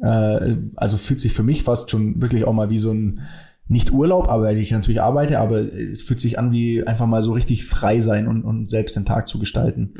äh, 0.00 0.54
also 0.76 0.96
fühlt 0.96 1.18
sich 1.18 1.32
für 1.32 1.42
mich 1.42 1.64
fast 1.64 1.90
schon 1.90 2.20
wirklich 2.22 2.44
auch 2.44 2.52
mal 2.52 2.70
wie 2.70 2.78
so 2.78 2.92
ein, 2.92 3.20
nicht 3.66 3.92
Urlaub, 3.92 4.28
aber 4.30 4.52
ich 4.52 4.70
natürlich 4.70 5.02
arbeite, 5.02 5.40
aber 5.40 5.58
es 5.60 6.00
fühlt 6.02 6.20
sich 6.20 6.38
an 6.38 6.52
wie 6.52 6.86
einfach 6.86 7.06
mal 7.06 7.22
so 7.22 7.32
richtig 7.32 7.66
frei 7.66 8.00
sein 8.00 8.28
und, 8.28 8.42
und 8.44 8.68
selbst 8.68 8.94
den 8.96 9.04
Tag 9.04 9.26
zu 9.28 9.40
gestalten. 9.40 9.94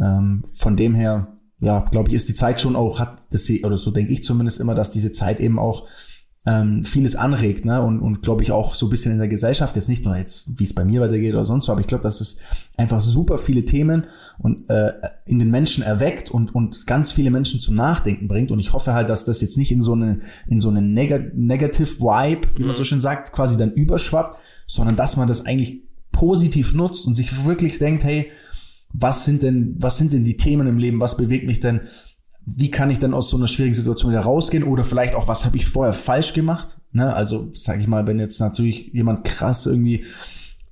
Ähm, 0.00 0.42
von 0.54 0.76
dem 0.76 0.94
her, 0.96 1.28
ja, 1.60 1.80
glaube 1.90 2.08
ich, 2.08 2.14
ist 2.14 2.28
die 2.28 2.34
Zeit 2.34 2.60
schon 2.60 2.76
auch, 2.76 3.00
hat 3.00 3.20
das, 3.32 3.44
sie- 3.44 3.64
oder 3.64 3.78
so 3.78 3.90
denke 3.90 4.12
ich 4.12 4.22
zumindest 4.22 4.60
immer, 4.60 4.74
dass 4.74 4.92
diese 4.92 5.12
Zeit 5.12 5.40
eben 5.40 5.58
auch 5.58 5.86
ähm, 6.46 6.82
vieles 6.84 7.14
anregt, 7.16 7.64
ne? 7.66 7.82
Und, 7.82 8.00
und 8.00 8.22
glaube 8.22 8.42
ich 8.42 8.52
auch 8.52 8.74
so 8.74 8.86
ein 8.86 8.90
bisschen 8.90 9.12
in 9.12 9.18
der 9.18 9.28
Gesellschaft, 9.28 9.76
jetzt 9.76 9.88
nicht 9.88 10.04
nur 10.04 10.16
jetzt, 10.16 10.44
wie 10.58 10.64
es 10.64 10.72
bei 10.72 10.84
mir 10.84 11.00
weitergeht 11.02 11.34
oder 11.34 11.44
sonst 11.44 11.66
so, 11.66 11.72
aber 11.72 11.80
ich 11.82 11.86
glaube, 11.88 12.04
dass 12.04 12.20
es 12.22 12.36
einfach 12.76 13.00
super 13.02 13.36
viele 13.36 13.64
Themen 13.64 14.06
und 14.38 14.70
äh, 14.70 14.92
in 15.26 15.40
den 15.40 15.50
Menschen 15.50 15.82
erweckt 15.82 16.30
und, 16.30 16.54
und 16.54 16.86
ganz 16.86 17.12
viele 17.12 17.30
Menschen 17.30 17.60
zum 17.60 17.74
Nachdenken 17.74 18.28
bringt. 18.28 18.50
Und 18.50 18.60
ich 18.60 18.72
hoffe 18.72 18.94
halt, 18.94 19.10
dass 19.10 19.24
das 19.24 19.40
jetzt 19.42 19.58
nicht 19.58 19.72
in 19.72 19.82
so 19.82 19.92
eine, 19.92 20.20
in 20.46 20.60
so 20.60 20.70
eine 20.70 20.80
neg 20.80 21.34
negative 21.34 22.00
Vibe, 22.00 22.48
wie 22.56 22.64
man 22.64 22.74
so 22.74 22.84
schön 22.84 23.00
sagt, 23.00 23.32
quasi 23.32 23.58
dann 23.58 23.72
überschwappt, 23.72 24.38
sondern 24.66 24.96
dass 24.96 25.16
man 25.16 25.28
das 25.28 25.44
eigentlich 25.44 25.82
positiv 26.12 26.72
nutzt 26.72 27.06
und 27.06 27.14
sich 27.14 27.44
wirklich 27.44 27.78
denkt, 27.78 28.04
hey, 28.04 28.30
was 28.92 29.24
sind 29.24 29.42
denn, 29.42 29.76
was 29.78 29.96
sind 29.98 30.12
denn 30.12 30.24
die 30.24 30.36
Themen 30.36 30.66
im 30.66 30.78
Leben, 30.78 31.00
was 31.00 31.16
bewegt 31.16 31.46
mich 31.46 31.60
denn, 31.60 31.82
wie 32.46 32.70
kann 32.70 32.88
ich 32.90 32.98
dann 32.98 33.12
aus 33.12 33.28
so 33.28 33.36
einer 33.36 33.46
schwierigen 33.48 33.74
Situation 33.74 34.10
wieder 34.12 34.22
rausgehen 34.22 34.64
oder 34.64 34.82
vielleicht 34.84 35.14
auch, 35.14 35.28
was 35.28 35.44
habe 35.44 35.56
ich 35.58 35.66
vorher 35.66 35.92
falsch 35.92 36.32
gemacht? 36.32 36.78
Ne? 36.92 37.12
Also 37.14 37.50
sage 37.52 37.80
ich 37.80 37.86
mal, 37.86 38.06
wenn 38.06 38.18
jetzt 38.18 38.40
natürlich 38.40 38.90
jemand 38.94 39.24
krass 39.24 39.66
irgendwie 39.66 40.04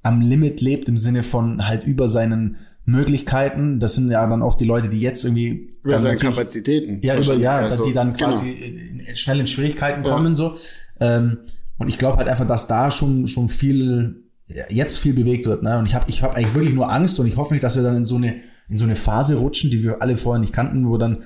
am 0.02 0.20
Limit 0.22 0.60
lebt 0.62 0.88
im 0.88 0.96
Sinne 0.96 1.22
von 1.22 1.66
halt 1.66 1.84
über 1.84 2.08
seinen 2.08 2.56
Möglichkeiten, 2.86 3.78
das 3.80 3.94
sind 3.94 4.10
ja 4.10 4.26
dann 4.26 4.42
auch 4.42 4.54
die 4.54 4.64
Leute, 4.64 4.88
die 4.88 5.00
jetzt 5.00 5.24
irgendwie 5.24 5.76
Über 5.82 5.98
seine 5.98 6.16
Kapazitäten. 6.16 7.00
ja, 7.02 7.18
über, 7.18 7.34
ja, 7.34 7.56
Also, 7.56 7.84
die 7.84 7.92
dann 7.92 8.14
genau. 8.14 8.30
quasi 8.30 8.50
in, 8.52 9.00
in, 9.00 9.16
schnell 9.16 9.40
in 9.40 9.46
Schwierigkeiten 9.46 10.04
Ja. 10.04 10.10
kommen, 10.14 10.36
so. 10.36 10.54
Ähm, 11.00 11.38
und 11.78 11.88
ich 11.88 11.98
glaube 11.98 12.16
halt 12.18 12.28
einfach, 12.28 12.46
dass 12.46 12.68
da 12.68 12.90
schon, 12.90 13.26
schon 13.28 13.48
viel, 13.48 14.22
ja, 14.22 14.25
jetzt 14.68 14.98
viel 14.98 15.12
bewegt 15.14 15.46
wird, 15.46 15.62
ne? 15.62 15.78
Und 15.78 15.86
ich 15.86 15.94
habe 15.94 16.08
ich 16.08 16.22
hab 16.22 16.34
eigentlich 16.36 16.54
wirklich 16.54 16.74
nur 16.74 16.90
Angst 16.92 17.18
und 17.18 17.26
ich 17.26 17.36
hoffe 17.36 17.52
nicht, 17.54 17.64
dass 17.64 17.76
wir 17.76 17.82
dann 17.82 17.96
in 17.96 18.04
so 18.04 18.16
eine, 18.16 18.42
in 18.68 18.76
so 18.78 18.84
eine 18.84 18.96
Phase 18.96 19.36
rutschen, 19.36 19.70
die 19.70 19.82
wir 19.82 20.00
alle 20.02 20.16
vorher 20.16 20.40
nicht 20.40 20.52
kannten, 20.52 20.88
wo 20.88 20.96
dann 20.98 21.24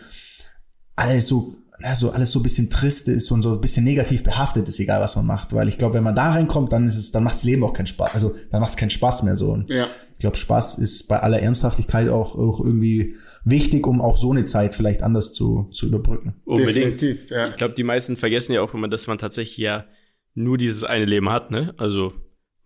alles 0.97 1.27
so, 1.27 1.57
na, 1.79 1.95
so 1.95 2.11
alles 2.11 2.31
so 2.33 2.41
ein 2.41 2.43
bisschen 2.43 2.68
trist 2.71 3.09
ist 3.09 3.31
und 3.31 3.43
so 3.43 3.53
ein 3.55 3.61
bisschen 3.61 3.85
negativ 3.85 4.23
behaftet 4.23 4.68
ist, 4.68 4.79
egal 4.81 5.01
was 5.01 5.16
man 5.16 5.27
macht. 5.27 5.55
Weil 5.55 5.68
ich 5.68 5.79
glaube, 5.79 5.95
wenn 5.95 6.05
man 6.05 6.14
da 6.14 6.33
reinkommt, 6.33 6.73
dann 6.73 6.87
ist 6.87 6.99
es, 6.99 7.11
dann 7.12 7.25
macht 7.25 7.37
das 7.37 7.45
Leben 7.45 7.64
auch 7.64 7.73
keinen 7.73 7.87
Spaß. 7.87 8.11
Also 8.12 8.35
dann 8.51 8.61
macht 8.61 8.71
es 8.71 8.77
keinen 8.77 8.91
Spaß 8.91 9.23
mehr 9.23 9.37
so. 9.37 9.53
Und 9.53 9.71
Ja. 9.71 9.87
ich 10.12 10.18
glaube, 10.18 10.37
Spaß 10.37 10.79
ist 10.79 11.09
bei 11.09 11.21
aller 11.21 11.41
Ernsthaftigkeit 11.41 12.09
auch, 12.11 12.35
auch 12.37 12.61
irgendwie 12.61 13.16
wichtig, 13.45 13.87
um 13.87 14.03
auch 14.03 14.16
so 14.18 14.31
eine 14.31 14.45
Zeit 14.45 14.75
vielleicht 14.75 15.03
anders 15.03 15.33
zu, 15.33 15.71
zu 15.73 15.87
überbrücken. 15.87 16.35
Unbedingt. 16.45 17.01
Definitiv, 17.01 17.31
ja. 17.31 17.49
Ich 17.49 17.57
glaube, 17.57 17.75
die 17.75 17.85
meisten 17.85 18.16
vergessen 18.18 18.53
ja 18.53 18.61
auch 18.61 18.75
immer, 18.75 18.89
dass 18.89 19.07
man 19.07 19.16
tatsächlich 19.18 19.57
ja 19.57 19.87
nur 20.35 20.59
dieses 20.59 20.85
eine 20.85 21.07
Leben 21.07 21.31
hat, 21.31 21.51
ne? 21.51 21.75
Also 21.79 22.12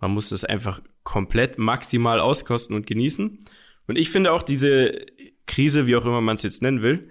man 0.01 0.11
muss 0.11 0.31
das 0.31 0.45
einfach 0.45 0.81
komplett 1.03 1.59
maximal 1.59 2.21
auskosten 2.21 2.75
und 2.75 2.87
genießen. 2.87 3.39
Und 3.87 3.97
ich 3.97 4.11
finde 4.11 4.33
auch 4.33 4.43
diese 4.43 5.07
Krise, 5.47 5.87
wie 5.87 5.97
auch 5.97 6.05
immer 6.05 6.21
man 6.21 6.37
es 6.37 6.43
jetzt 6.43 6.63
nennen 6.63 6.83
will, 6.83 7.11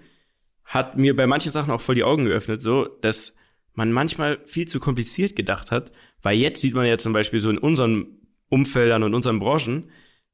hat 0.64 0.96
mir 0.96 1.14
bei 1.14 1.26
manchen 1.26 1.52
Sachen 1.52 1.70
auch 1.70 1.80
voll 1.80 1.94
die 1.94 2.04
Augen 2.04 2.24
geöffnet, 2.24 2.62
so 2.62 2.86
dass 3.00 3.34
man 3.74 3.92
manchmal 3.92 4.38
viel 4.46 4.66
zu 4.66 4.80
kompliziert 4.80 5.36
gedacht 5.36 5.70
hat, 5.70 5.92
weil 6.22 6.38
jetzt 6.38 6.62
sieht 6.62 6.74
man 6.74 6.86
ja 6.86 6.98
zum 6.98 7.12
Beispiel 7.12 7.38
so 7.38 7.50
in 7.50 7.58
unseren 7.58 8.06
Umfeldern 8.48 9.02
und 9.02 9.14
unseren 9.14 9.40
Branchen, 9.40 9.90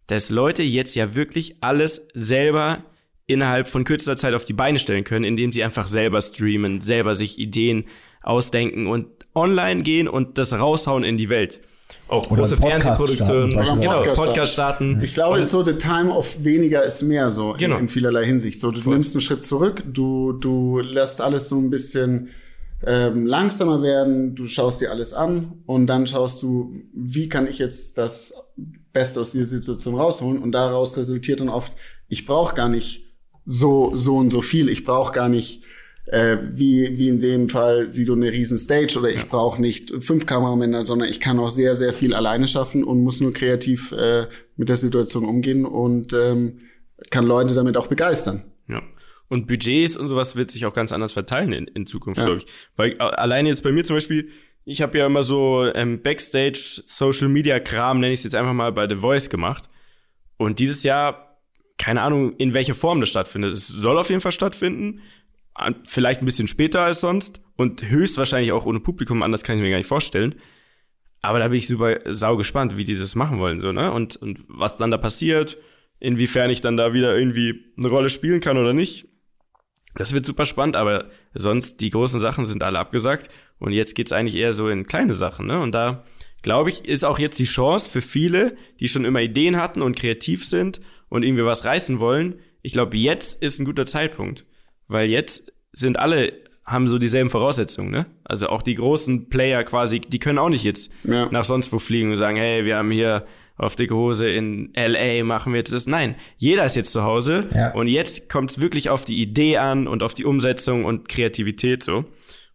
dass 0.07 0.31
Leute 0.31 0.63
jetzt 0.63 0.95
ja 0.95 1.15
wirklich 1.15 1.63
alles 1.63 2.07
selber 2.15 2.85
innerhalb 3.27 3.69
von 3.69 3.85
kürzester 3.85 4.17
Zeit 4.17 4.35
auf 4.35 4.45
die 4.45 4.53
Beine 4.53 4.79
stellen 4.79 5.05
können, 5.05 5.25
indem 5.25 5.53
sie 5.53 5.63
einfach 5.63 5.87
selber 5.87 6.21
streamen, 6.21 6.81
selber 6.81 7.15
sich 7.15 7.39
Ideen 7.39 7.85
ausdenken 8.23 8.87
und 8.87 9.07
online 9.35 9.83
gehen 9.83 10.09
und 10.09 10.37
das 10.37 10.53
raushauen 10.53 11.05
in 11.05 11.17
die 11.17 11.29
Welt. 11.29 11.61
Auch 12.09 12.30
Oder 12.30 12.43
große 12.43 12.55
einen 12.55 12.61
Podcast 12.61 12.82
Fernsehproduktionen, 13.03 13.51
starten, 13.53 13.80
genau, 13.80 13.99
Podcast 13.99 14.16
Podcast 14.16 14.53
starten. 14.53 15.01
Ich 15.03 15.14
glaube, 15.14 15.38
es 15.38 15.47
ist 15.47 15.53
so, 15.53 15.62
the 15.64 15.74
time 15.74 16.12
of 16.14 16.36
weniger 16.45 16.82
ist 16.82 17.03
mehr, 17.03 17.30
so 17.30 17.55
Genau. 17.59 17.76
in, 17.76 17.82
in 17.82 17.88
vielerlei 17.88 18.24
Hinsicht. 18.24 18.61
So, 18.61 18.70
du 18.70 18.91
nimmst 18.91 19.14
einen 19.14 19.22
Schritt 19.22 19.45
zurück, 19.45 19.82
du, 19.86 20.32
du 20.32 20.80
lässt 20.80 21.20
alles 21.20 21.49
so 21.49 21.59
ein 21.59 21.70
bisschen 21.70 22.30
ähm, 22.86 23.26
langsamer 23.26 23.82
werden, 23.82 24.34
du 24.34 24.47
schaust 24.49 24.80
dir 24.80 24.91
alles 24.91 25.12
an 25.12 25.53
und 25.66 25.86
dann 25.86 26.07
schaust 26.07 26.43
du, 26.43 26.72
wie 26.95 27.28
kann 27.28 27.47
ich 27.47 27.59
jetzt 27.59 27.99
das 27.99 28.34
Beste 28.93 29.20
aus 29.20 29.32
dieser 29.32 29.47
Situation 29.47 29.95
rausholen 29.95 30.43
und 30.43 30.53
daraus 30.53 30.97
resultiert 30.97 31.41
dann 31.41 31.49
oft, 31.49 31.72
ich 32.09 32.26
brauche 32.26 32.55
gar 32.55 32.68
nicht 32.68 33.05
so, 33.47 33.93
so 33.95 34.16
und 34.16 34.30
so 34.30 34.43
viel, 34.43 34.68
ich 34.68 34.84
brauche 34.84 35.12
gar 35.12 35.28
nicht 35.28 35.62
äh, 36.13 36.39
wie, 36.53 36.97
wie 36.99 37.09
in 37.09 37.19
dem 37.21 37.49
Fall 37.49 37.93
sieh 37.93 38.05
du 38.05 38.15
eine 38.15 38.33
riesen 38.33 38.59
Stage 38.59 38.99
oder 38.99 39.11
ich 39.11 39.29
brauche 39.29 39.61
nicht 39.61 39.93
fünf 40.01 40.27
Kameramänner, 40.27 40.85
sondern 40.85 41.09
ich 41.09 41.21
kann 41.21 41.39
auch 41.39 41.49
sehr, 41.51 41.75
sehr 41.75 41.93
viel 41.95 42.15
alleine 42.15 42.49
schaffen 42.49 42.83
und 42.85 43.03
muss 43.03 43.21
nur 43.21 43.33
kreativ 43.33 43.93
äh, 43.93 44.27
mit 44.57 44.69
der 44.69 44.77
Situation 44.77 45.25
umgehen 45.25 45.65
und 45.65 46.13
ähm, 46.13 46.61
kann 47.11 47.27
Leute 47.27 47.55
damit 47.55 47.77
auch 47.77 47.87
begeistern. 47.87 48.43
Ja. 48.69 48.83
Und 49.29 49.47
Budgets 49.47 49.97
und 49.97 50.09
sowas 50.09 50.35
wird 50.35 50.51
sich 50.51 50.67
auch 50.67 50.75
ganz 50.75 50.91
anders 50.91 51.13
verteilen 51.13 51.53
in, 51.53 51.67
in 51.69 51.87
Zukunft, 51.87 52.19
Ja. 52.21 52.27
glaube 52.27 52.41
ich. 52.41 52.47
Weil 52.77 52.93
äh, 52.93 52.99
alleine 52.99 53.49
jetzt 53.49 53.63
bei 53.63 53.71
mir 53.71 53.85
zum 53.85 53.97
Beispiel, 53.97 54.29
ich 54.65 54.83
habe 54.83 54.99
ja 54.99 55.07
immer 55.07 55.23
so 55.23 55.65
ähm, 55.75 56.03
Backstage 56.03 56.83
Social 56.87 57.29
Media 57.29 57.61
Kram, 57.61 58.01
nenne 58.01 58.13
ich 58.13 58.21
es 58.21 58.25
jetzt 58.25 58.35
einfach 58.35 58.53
mal 58.53 58.73
bei 58.73 58.89
The 58.89 58.97
Voice 58.97 59.31
gemacht. 59.31 59.69
Und 60.37 60.59
dieses 60.59 60.83
Jahr, 60.83 61.39
keine 61.79 62.03
Ahnung, 62.03 62.35
in 62.37 62.53
welcher 62.53 62.75
Form 62.75 63.01
das 63.01 63.11
stattfindet. 63.11 63.53
Es 63.53 63.69
soll 63.69 63.97
auf 63.99 64.09
jeden 64.11 64.21
Fall 64.21 64.33
stattfinden. 64.33 65.01
Vielleicht 65.85 66.23
ein 66.23 66.27
bisschen 66.27 66.49
später 66.49 66.81
als 66.83 67.01
sonst 67.01 67.41
und 67.57 67.89
höchstwahrscheinlich 67.89 68.53
auch 68.53 68.67
ohne 68.67 68.81
Publikum, 68.81 69.23
anders 69.23 69.43
kann 69.43 69.57
ich 69.57 69.63
mir 69.63 69.71
gar 69.71 69.77
nicht 69.77 69.87
vorstellen. 69.87 70.37
Aber 71.23 71.39
da 71.39 71.49
bin 71.49 71.59
ich 71.59 71.69
super 71.69 72.01
sau 72.07 72.37
gespannt, 72.37 72.77
wie 72.77 72.85
die 72.85 72.97
das 72.97 73.15
machen 73.15 73.39
wollen, 73.39 73.61
so, 73.61 73.73
ne? 73.73 73.93
Und, 73.93 74.17
und 74.17 74.45
was 74.49 74.77
dann 74.77 74.91
da 74.91 74.97
passiert, 74.97 75.59
inwiefern 75.99 76.51
ich 76.51 76.63
dann 76.63 76.77
da 76.77 76.95
wieder 76.95 77.17
irgendwie 77.17 77.67
eine 77.77 77.89
Rolle 77.89 78.09
spielen 78.09 78.41
kann 78.41 78.57
oder 78.57 78.73
nicht. 78.73 79.09
Das 79.95 80.13
wird 80.13 80.25
super 80.25 80.47
spannend, 80.47 80.77
aber 80.77 81.11
sonst 81.35 81.81
die 81.81 81.91
großen 81.91 82.21
Sachen 82.21 82.47
sind 82.47 82.63
alle 82.63 82.79
abgesagt 82.79 83.29
und 83.59 83.73
jetzt 83.73 83.95
geht's 83.95 84.13
eigentlich 84.13 84.37
eher 84.37 84.53
so 84.53 84.69
in 84.69 84.87
kleine 84.87 85.15
Sachen, 85.15 85.47
ne? 85.47 85.61
Und 85.61 85.73
da 85.73 86.05
glaube 86.43 86.71
ich, 86.71 86.87
ist 86.87 87.05
auch 87.05 87.19
jetzt 87.19 87.39
die 87.39 87.45
Chance 87.45 87.91
für 87.91 88.01
viele, 88.01 88.57
die 88.79 88.89
schon 88.89 89.05
immer 89.05 89.21
Ideen 89.21 89.57
hatten 89.57 89.83
und 89.83 89.97
kreativ 89.97 90.47
sind 90.47 90.81
und 91.09 91.23
irgendwie 91.23 91.45
was 91.45 91.65
reißen 91.65 92.01
wollen. 92.01 92.41
Ich 92.63 92.73
glaube, 92.73 92.97
jetzt 92.97 93.43
ist 93.43 93.59
ein 93.59 93.67
guter 93.67 93.85
Zeitpunkt, 93.85 94.47
weil 94.91 95.09
jetzt 95.11 95.53
sind 95.72 95.99
alle 95.99 96.32
haben 96.66 96.86
so 96.88 96.99
dieselben 96.99 97.30
Voraussetzungen, 97.30 97.91
ne? 97.91 98.07
Also 98.22 98.49
auch 98.49 98.62
die 98.62 98.74
großen 98.76 99.28
Player 99.28 99.64
quasi, 99.64 99.99
die 100.01 100.18
können 100.20 100.38
auch 100.38 100.51
nicht 100.51 100.62
jetzt 100.62 100.93
Ja. 101.05 101.28
nach 101.30 101.45
sonst 101.45 101.72
wo 101.72 101.78
fliegen 101.80 102.11
und 102.11 102.16
sagen, 102.16 102.36
hey, 102.36 102.64
wir 102.64 102.76
haben 102.76 102.91
hier 102.93 103.24
auf 103.57 103.74
dicke 103.76 103.95
Hose 103.95 104.28
in 104.30 104.72
LA, 104.76 105.24
machen 105.24 105.53
wir 105.53 105.59
jetzt 105.59 105.72
das. 105.72 105.86
Nein, 105.86 106.14
jeder 106.38 106.64
ist 106.64 106.76
jetzt 106.76 106.93
zu 106.93 107.03
Hause 107.03 107.49
Ja. 107.53 107.72
und 107.72 107.88
jetzt 107.88 108.28
kommt 108.28 108.51
es 108.53 108.61
wirklich 108.61 108.88
auf 108.88 109.05
die 109.05 109.20
Idee 109.20 109.57
an 109.57 109.88
und 109.88 110.03
auf 110.05 110.14
die 110.14 110.24
Umsetzung 110.24 110.84
und 110.84 111.09
Kreativität 111.09 111.82
so. 111.82 112.05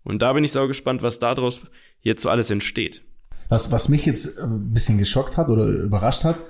Und 0.03 0.21
da 0.21 0.31
bin 0.33 0.43
ich 0.45 0.51
sau 0.53 0.67
gespannt, 0.67 1.01
was 1.03 1.19
daraus 1.19 1.61
jetzt 2.01 2.21
so 2.21 2.29
alles 2.29 2.49
entsteht. 2.51 3.01
Was, 3.49 3.71
was 3.71 3.89
mich 3.89 4.05
jetzt 4.05 4.39
ein 4.39 4.71
bisschen 4.73 4.97
geschockt 4.97 5.35
hat 5.37 5.49
oder 5.49 5.65
überrascht 5.67 6.23
hat, 6.23 6.41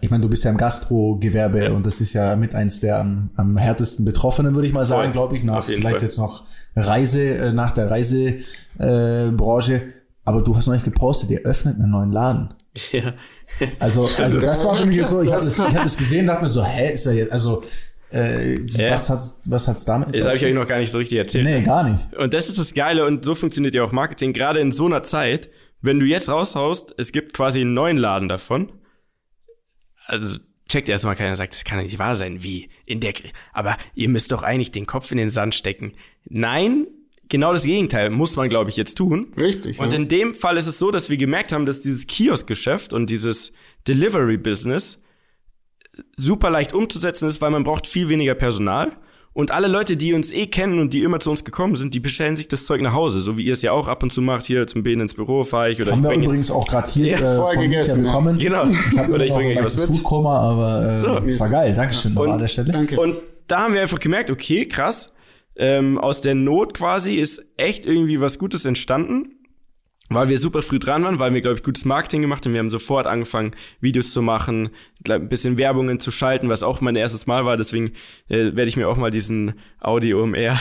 ich 0.00 0.10
meine, 0.10 0.22
du 0.22 0.28
bist 0.28 0.44
ja 0.44 0.50
im 0.50 0.56
Gastrogewerbe 0.56 1.72
und 1.72 1.84
das 1.84 2.00
ist 2.00 2.12
ja 2.12 2.36
mit 2.36 2.54
eins 2.54 2.80
der 2.80 2.98
am, 3.00 3.30
am 3.36 3.56
härtesten 3.56 4.04
Betroffenen, 4.04 4.54
würde 4.54 4.68
ich 4.68 4.74
mal 4.74 4.84
sagen, 4.84 5.12
glaube 5.12 5.36
ich, 5.36 5.42
nach 5.42 5.64
vielleicht 5.64 5.96
Fall. 5.96 6.02
jetzt 6.02 6.18
noch 6.18 6.44
Reise, 6.76 7.22
äh, 7.22 7.52
nach 7.52 7.72
der 7.72 7.90
Reisebranche. 7.90 9.74
Äh. 9.74 9.82
Aber 10.26 10.42
du 10.42 10.56
hast 10.56 10.66
noch 10.66 10.74
nicht 10.74 10.84
gepostet, 10.84 11.30
ihr 11.30 11.40
öffnet 11.40 11.78
einen 11.78 11.90
neuen 11.90 12.12
Laden. 12.12 12.54
Ja. 12.92 13.12
Also, 13.78 14.08
also 14.18 14.40
das 14.40 14.64
war 14.64 14.76
für 14.76 14.86
mich 14.86 15.04
so, 15.06 15.20
ich 15.22 15.28
ich 15.28 15.34
hab 15.34 15.42
das 15.42 15.96
gesehen, 15.96 16.26
dachte 16.26 16.42
mir 16.42 16.48
so, 16.48 16.64
hä, 16.64 16.92
ist 16.94 17.06
er 17.06 17.12
jetzt, 17.12 17.32
also, 17.32 17.62
äh, 18.12 18.60
Ja. 18.66 18.92
was 18.92 19.10
hat's, 19.10 19.42
was 19.44 19.68
hat's 19.68 19.84
damit? 19.84 20.14
Das 20.14 20.26
habe 20.26 20.36
ich 20.36 20.44
euch 20.46 20.54
noch 20.54 20.66
gar 20.66 20.78
nicht 20.78 20.90
so 20.92 20.98
richtig 20.98 21.18
erzählt. 21.18 21.44
Nee, 21.44 21.62
gar 21.62 21.88
nicht. 21.88 22.14
Und 22.16 22.32
das 22.32 22.48
ist 22.48 22.58
das 22.58 22.74
Geile 22.74 23.04
und 23.04 23.24
so 23.24 23.34
funktioniert 23.34 23.74
ja 23.74 23.82
auch 23.82 23.92
Marketing, 23.92 24.32
gerade 24.32 24.60
in 24.60 24.72
so 24.72 24.86
einer 24.86 25.02
Zeit. 25.02 25.50
Wenn 25.82 25.98
du 26.00 26.06
jetzt 26.06 26.30
raushaust, 26.30 26.94
es 26.96 27.12
gibt 27.12 27.34
quasi 27.34 27.60
einen 27.60 27.74
neuen 27.74 27.98
Laden 27.98 28.28
davon. 28.28 28.70
Also 30.06 30.38
checkt 30.68 30.88
erstmal 30.88 31.16
keiner 31.16 31.30
und 31.30 31.36
sagt, 31.36 31.54
das 31.54 31.64
kann 31.64 31.78
ja 31.78 31.84
nicht 31.84 31.98
wahr 31.98 32.14
sein. 32.14 32.42
Wie? 32.42 32.68
In 32.86 33.00
der 33.00 33.14
Aber 33.52 33.76
ihr 33.94 34.08
müsst 34.08 34.32
doch 34.32 34.42
eigentlich 34.42 34.72
den 34.72 34.86
Kopf 34.86 35.10
in 35.10 35.18
den 35.18 35.30
Sand 35.30 35.54
stecken. 35.54 35.92
Nein, 36.24 36.86
genau 37.28 37.52
das 37.52 37.64
Gegenteil 37.64 38.10
muss 38.10 38.36
man, 38.36 38.48
glaube 38.48 38.70
ich, 38.70 38.76
jetzt 38.76 38.96
tun. 38.96 39.32
Richtig. 39.36 39.78
Und 39.78 39.90
ja. 39.90 39.96
in 39.96 40.08
dem 40.08 40.34
Fall 40.34 40.56
ist 40.56 40.66
es 40.66 40.78
so, 40.78 40.90
dass 40.90 41.10
wir 41.10 41.16
gemerkt 41.16 41.52
haben, 41.52 41.66
dass 41.66 41.80
dieses 41.80 42.06
Kioskgeschäft 42.06 42.92
und 42.92 43.10
dieses 43.10 43.52
Delivery-Business 43.86 45.00
super 46.16 46.50
leicht 46.50 46.72
umzusetzen 46.72 47.28
ist, 47.28 47.40
weil 47.40 47.50
man 47.50 47.64
braucht 47.64 47.86
viel 47.86 48.08
weniger 48.08 48.34
Personal. 48.34 48.96
Und 49.34 49.50
alle 49.50 49.66
Leute, 49.66 49.96
die 49.96 50.14
uns 50.14 50.30
eh 50.30 50.46
kennen 50.46 50.78
und 50.78 50.94
die 50.94 51.02
immer 51.02 51.18
zu 51.18 51.28
uns 51.28 51.44
gekommen 51.44 51.74
sind, 51.74 51.92
die 51.92 51.98
bestellen 51.98 52.36
sich 52.36 52.46
das 52.46 52.66
Zeug 52.66 52.80
nach 52.80 52.92
Hause, 52.92 53.18
so 53.20 53.36
wie 53.36 53.42
ihr 53.44 53.52
es 53.52 53.62
ja 53.62 53.72
auch 53.72 53.88
ab 53.88 54.04
und 54.04 54.12
zu 54.12 54.22
macht, 54.22 54.46
hier 54.46 54.66
zum 54.68 54.84
Beten 54.84 55.00
ins 55.00 55.14
Büro 55.14 55.42
fahre 55.42 55.70
ich 55.72 55.82
oder 55.82 55.90
Haben 55.90 55.98
ich 55.98 56.04
wir 56.04 56.10
bringe 56.10 56.24
übrigens 56.26 56.50
auch 56.52 56.68
gerade 56.68 56.88
hier 56.88 57.18
Ja, 57.18 57.32
äh, 57.32 57.36
vorher 57.36 57.62
gegessen, 57.62 58.04
bekommen. 58.04 58.38
Genau. 58.38 58.64
Ich 58.92 58.96
hab 58.98 59.08
Oder 59.10 59.24
ich 59.24 59.32
bringe 59.32 59.50
euch 59.58 59.64
was 59.64 59.76
mit. 59.76 59.88
Foodkoma, 59.96 60.38
aber 60.38 60.88
äh, 60.88 61.00
So. 61.00 61.18
es 61.26 61.40
war 61.40 61.48
geil. 61.50 61.74
Dankeschön 61.74 62.16
Und- 62.16 62.30
an 62.30 62.38
der 62.38 62.46
Stelle. 62.48 62.70
Danke. 62.70 62.98
Und 63.00 63.16
da 63.48 63.62
haben 63.62 63.74
wir 63.74 63.82
einfach 63.82 63.98
gemerkt, 63.98 64.30
okay, 64.30 64.66
krass, 64.66 65.12
ähm, 65.56 65.98
aus 65.98 66.20
der 66.20 66.36
Not 66.36 66.72
quasi 66.74 67.14
ist 67.16 67.44
echt 67.56 67.86
irgendwie 67.86 68.20
was 68.20 68.38
Gutes 68.38 68.64
entstanden, 68.64 69.33
weil 70.10 70.28
wir 70.28 70.38
super 70.38 70.62
früh 70.62 70.78
dran 70.78 71.02
waren, 71.02 71.18
weil 71.18 71.32
wir, 71.32 71.40
glaube 71.40 71.56
ich, 71.56 71.62
gutes 71.62 71.84
Marketing 71.84 72.22
gemacht 72.22 72.44
haben. 72.44 72.52
Wir 72.52 72.60
haben 72.60 72.70
sofort 72.70 73.06
angefangen, 73.06 73.54
Videos 73.80 74.12
zu 74.12 74.22
machen, 74.22 74.70
ein 75.08 75.28
bisschen 75.28 75.58
Werbungen 75.58 75.98
zu 75.98 76.10
schalten, 76.10 76.48
was 76.48 76.62
auch 76.62 76.80
mein 76.80 76.96
erstes 76.96 77.26
Mal 77.26 77.44
war. 77.44 77.56
Deswegen 77.56 77.92
äh, 78.28 78.54
werde 78.54 78.68
ich 78.68 78.76
mir 78.76 78.88
auch 78.88 78.96
mal 78.96 79.10
diesen 79.10 79.54
Audio 79.80 80.22
OMR 80.22 80.58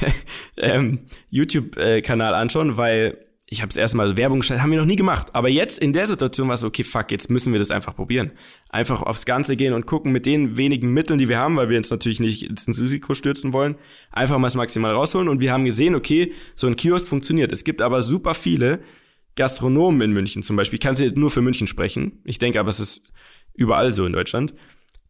ähm, 0.56 1.00
YouTube-Kanal 1.30 2.34
anschauen, 2.34 2.76
weil 2.76 3.27
ich 3.50 3.62
habe 3.62 3.70
es 3.70 3.78
erstmal 3.78 4.18
Werbung 4.18 4.40
geschaltet, 4.40 4.62
haben 4.62 4.70
wir 4.72 4.78
noch 4.78 4.84
nie 4.84 4.96
gemacht. 4.96 5.34
Aber 5.34 5.48
jetzt 5.48 5.78
in 5.78 5.94
der 5.94 6.04
Situation 6.04 6.48
war 6.48 6.54
es 6.54 6.62
okay, 6.62 6.84
fuck, 6.84 7.10
jetzt 7.10 7.30
müssen 7.30 7.52
wir 7.54 7.58
das 7.58 7.70
einfach 7.70 7.96
probieren. 7.96 8.32
Einfach 8.68 9.02
aufs 9.02 9.24
Ganze 9.24 9.56
gehen 9.56 9.72
und 9.72 9.86
gucken 9.86 10.12
mit 10.12 10.26
den 10.26 10.58
wenigen 10.58 10.92
Mitteln, 10.92 11.18
die 11.18 11.30
wir 11.30 11.38
haben, 11.38 11.56
weil 11.56 11.70
wir 11.70 11.78
uns 11.78 11.88
natürlich 11.88 12.20
nicht 12.20 12.42
ins 12.42 12.68
Risiko 12.68 13.14
stürzen 13.14 13.54
wollen, 13.54 13.76
einfach 14.12 14.36
mal 14.36 14.48
das 14.48 14.54
maximal 14.54 14.92
rausholen. 14.92 15.28
Und 15.28 15.40
wir 15.40 15.50
haben 15.50 15.64
gesehen, 15.64 15.94
okay, 15.94 16.34
so 16.54 16.66
ein 16.66 16.76
Kiosk 16.76 17.08
funktioniert. 17.08 17.50
Es 17.50 17.64
gibt 17.64 17.80
aber 17.80 18.02
super 18.02 18.34
viele 18.34 18.80
Gastronomen 19.34 20.02
in 20.02 20.12
München 20.12 20.42
zum 20.42 20.56
Beispiel. 20.56 20.76
Ich 20.76 20.82
kann 20.82 20.96
jetzt 20.96 21.16
nur 21.16 21.30
für 21.30 21.40
München 21.40 21.66
sprechen. 21.66 22.20
Ich 22.24 22.38
denke 22.38 22.60
aber, 22.60 22.68
es 22.68 22.80
ist 22.80 23.02
überall 23.54 23.92
so 23.92 24.04
in 24.04 24.12
Deutschland, 24.12 24.52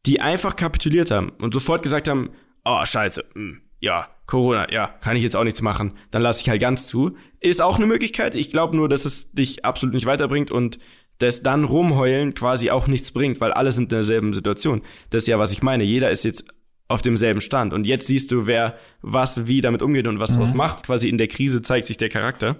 die 0.06 0.20
einfach 0.20 0.54
kapituliert 0.54 1.10
haben 1.10 1.30
und 1.40 1.54
sofort 1.54 1.82
gesagt 1.82 2.06
haben, 2.06 2.30
oh, 2.64 2.84
scheiße, 2.84 3.24
hm, 3.34 3.62
ja, 3.80 4.08
Corona, 4.26 4.70
ja, 4.72 4.88
kann 4.88 5.16
ich 5.16 5.22
jetzt 5.22 5.36
auch 5.36 5.44
nichts 5.44 5.62
machen, 5.62 5.92
dann 6.10 6.22
lasse 6.22 6.40
ich 6.40 6.48
halt 6.48 6.60
ganz 6.60 6.86
zu. 6.86 7.16
Ist 7.40 7.62
auch 7.62 7.76
eine 7.76 7.86
Möglichkeit. 7.86 8.34
Ich 8.34 8.50
glaube 8.50 8.76
nur, 8.76 8.88
dass 8.88 9.04
es 9.04 9.32
dich 9.32 9.64
absolut 9.64 9.94
nicht 9.94 10.06
weiterbringt 10.06 10.50
und 10.50 10.78
das 11.18 11.42
dann 11.42 11.64
rumheulen 11.64 12.34
quasi 12.34 12.70
auch 12.70 12.86
nichts 12.86 13.12
bringt, 13.12 13.40
weil 13.40 13.52
alle 13.52 13.72
sind 13.72 13.84
in 13.84 13.96
derselben 13.96 14.32
Situation. 14.32 14.82
Das 15.10 15.24
ist 15.24 15.28
ja, 15.28 15.38
was 15.38 15.52
ich 15.52 15.62
meine. 15.62 15.84
Jeder 15.84 16.10
ist 16.10 16.24
jetzt 16.24 16.44
auf 16.88 17.02
demselben 17.02 17.40
Stand. 17.40 17.72
Und 17.72 17.86
jetzt 17.86 18.06
siehst 18.06 18.32
du, 18.32 18.46
wer 18.46 18.78
was 19.02 19.46
wie 19.46 19.60
damit 19.60 19.82
umgeht 19.82 20.06
und 20.06 20.20
was 20.20 20.36
draus 20.36 20.54
macht. 20.54 20.84
Quasi 20.84 21.08
in 21.08 21.18
der 21.18 21.28
Krise 21.28 21.60
zeigt 21.62 21.86
sich 21.86 21.98
der 21.98 22.08
Charakter. 22.08 22.56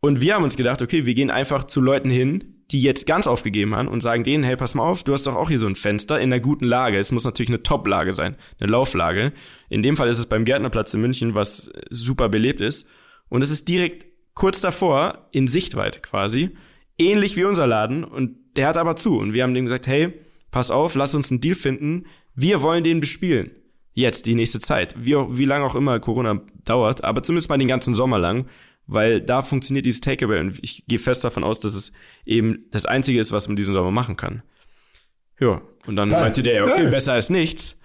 Und 0.00 0.20
wir 0.20 0.34
haben 0.34 0.44
uns 0.44 0.56
gedacht, 0.56 0.82
okay, 0.82 1.06
wir 1.06 1.14
gehen 1.14 1.30
einfach 1.30 1.64
zu 1.64 1.80
Leuten 1.80 2.10
hin, 2.10 2.56
die 2.70 2.82
jetzt 2.82 3.06
ganz 3.06 3.26
aufgegeben 3.26 3.74
haben 3.74 3.88
und 3.88 4.02
sagen 4.02 4.24
denen, 4.24 4.42
hey, 4.44 4.56
pass 4.56 4.74
mal 4.74 4.82
auf, 4.82 5.04
du 5.04 5.12
hast 5.12 5.26
doch 5.26 5.36
auch 5.36 5.48
hier 5.48 5.58
so 5.58 5.66
ein 5.66 5.76
Fenster 5.76 6.20
in 6.20 6.32
einer 6.32 6.40
guten 6.40 6.64
Lage. 6.64 6.98
Es 6.98 7.12
muss 7.12 7.24
natürlich 7.24 7.50
eine 7.50 7.62
Top-Lage 7.62 8.12
sein, 8.12 8.36
eine 8.58 8.70
Lauflage. 8.70 9.32
In 9.68 9.82
dem 9.82 9.96
Fall 9.96 10.08
ist 10.08 10.18
es 10.18 10.26
beim 10.26 10.44
Gärtnerplatz 10.44 10.92
in 10.94 11.00
München, 11.00 11.34
was 11.34 11.70
super 11.90 12.28
belebt 12.28 12.60
ist. 12.60 12.88
Und 13.28 13.42
es 13.42 13.50
ist 13.50 13.68
direkt 13.68 14.06
kurz 14.34 14.60
davor, 14.60 15.28
in 15.30 15.48
Sichtweite 15.48 16.00
quasi, 16.00 16.50
ähnlich 16.98 17.36
wie 17.36 17.44
unser 17.44 17.66
Laden. 17.66 18.02
Und 18.04 18.36
der 18.56 18.66
hat 18.66 18.76
aber 18.76 18.96
zu. 18.96 19.18
Und 19.18 19.32
wir 19.32 19.44
haben 19.44 19.54
dem 19.54 19.66
gesagt, 19.66 19.86
hey, 19.86 20.12
pass 20.50 20.70
auf, 20.70 20.94
lass 20.96 21.14
uns 21.14 21.30
einen 21.30 21.40
Deal 21.40 21.54
finden. 21.54 22.06
Wir 22.34 22.62
wollen 22.62 22.84
den 22.84 23.00
bespielen. 23.00 23.52
Jetzt, 23.92 24.26
die 24.26 24.34
nächste 24.34 24.58
Zeit. 24.58 24.94
Wie, 24.98 25.14
wie 25.14 25.46
lange 25.46 25.64
auch 25.64 25.74
immer 25.74 26.00
Corona 26.00 26.42
dauert, 26.64 27.02
aber 27.04 27.22
zumindest 27.22 27.48
mal 27.48 27.56
den 27.56 27.68
ganzen 27.68 27.94
Sommer 27.94 28.18
lang, 28.18 28.46
weil 28.86 29.20
da 29.20 29.42
funktioniert 29.42 29.86
dieses 29.86 30.00
Takeaway 30.00 30.40
und 30.40 30.58
ich 30.62 30.84
gehe 30.86 30.98
fest 30.98 31.24
davon 31.24 31.44
aus, 31.44 31.60
dass 31.60 31.74
es 31.74 31.92
eben 32.24 32.66
das 32.70 32.86
Einzige 32.86 33.20
ist, 33.20 33.32
was 33.32 33.48
man 33.48 33.56
diesen 33.56 33.74
Sommer 33.74 33.90
machen 33.90 34.16
kann. 34.16 34.42
Ja, 35.40 35.60
und 35.86 35.96
dann 35.96 36.08
Geil. 36.08 36.20
meinte 36.22 36.42
der, 36.42 36.64
okay, 36.64 36.82
Geil. 36.82 36.90
besser 36.90 37.12
als 37.12 37.30
nichts. 37.30 37.78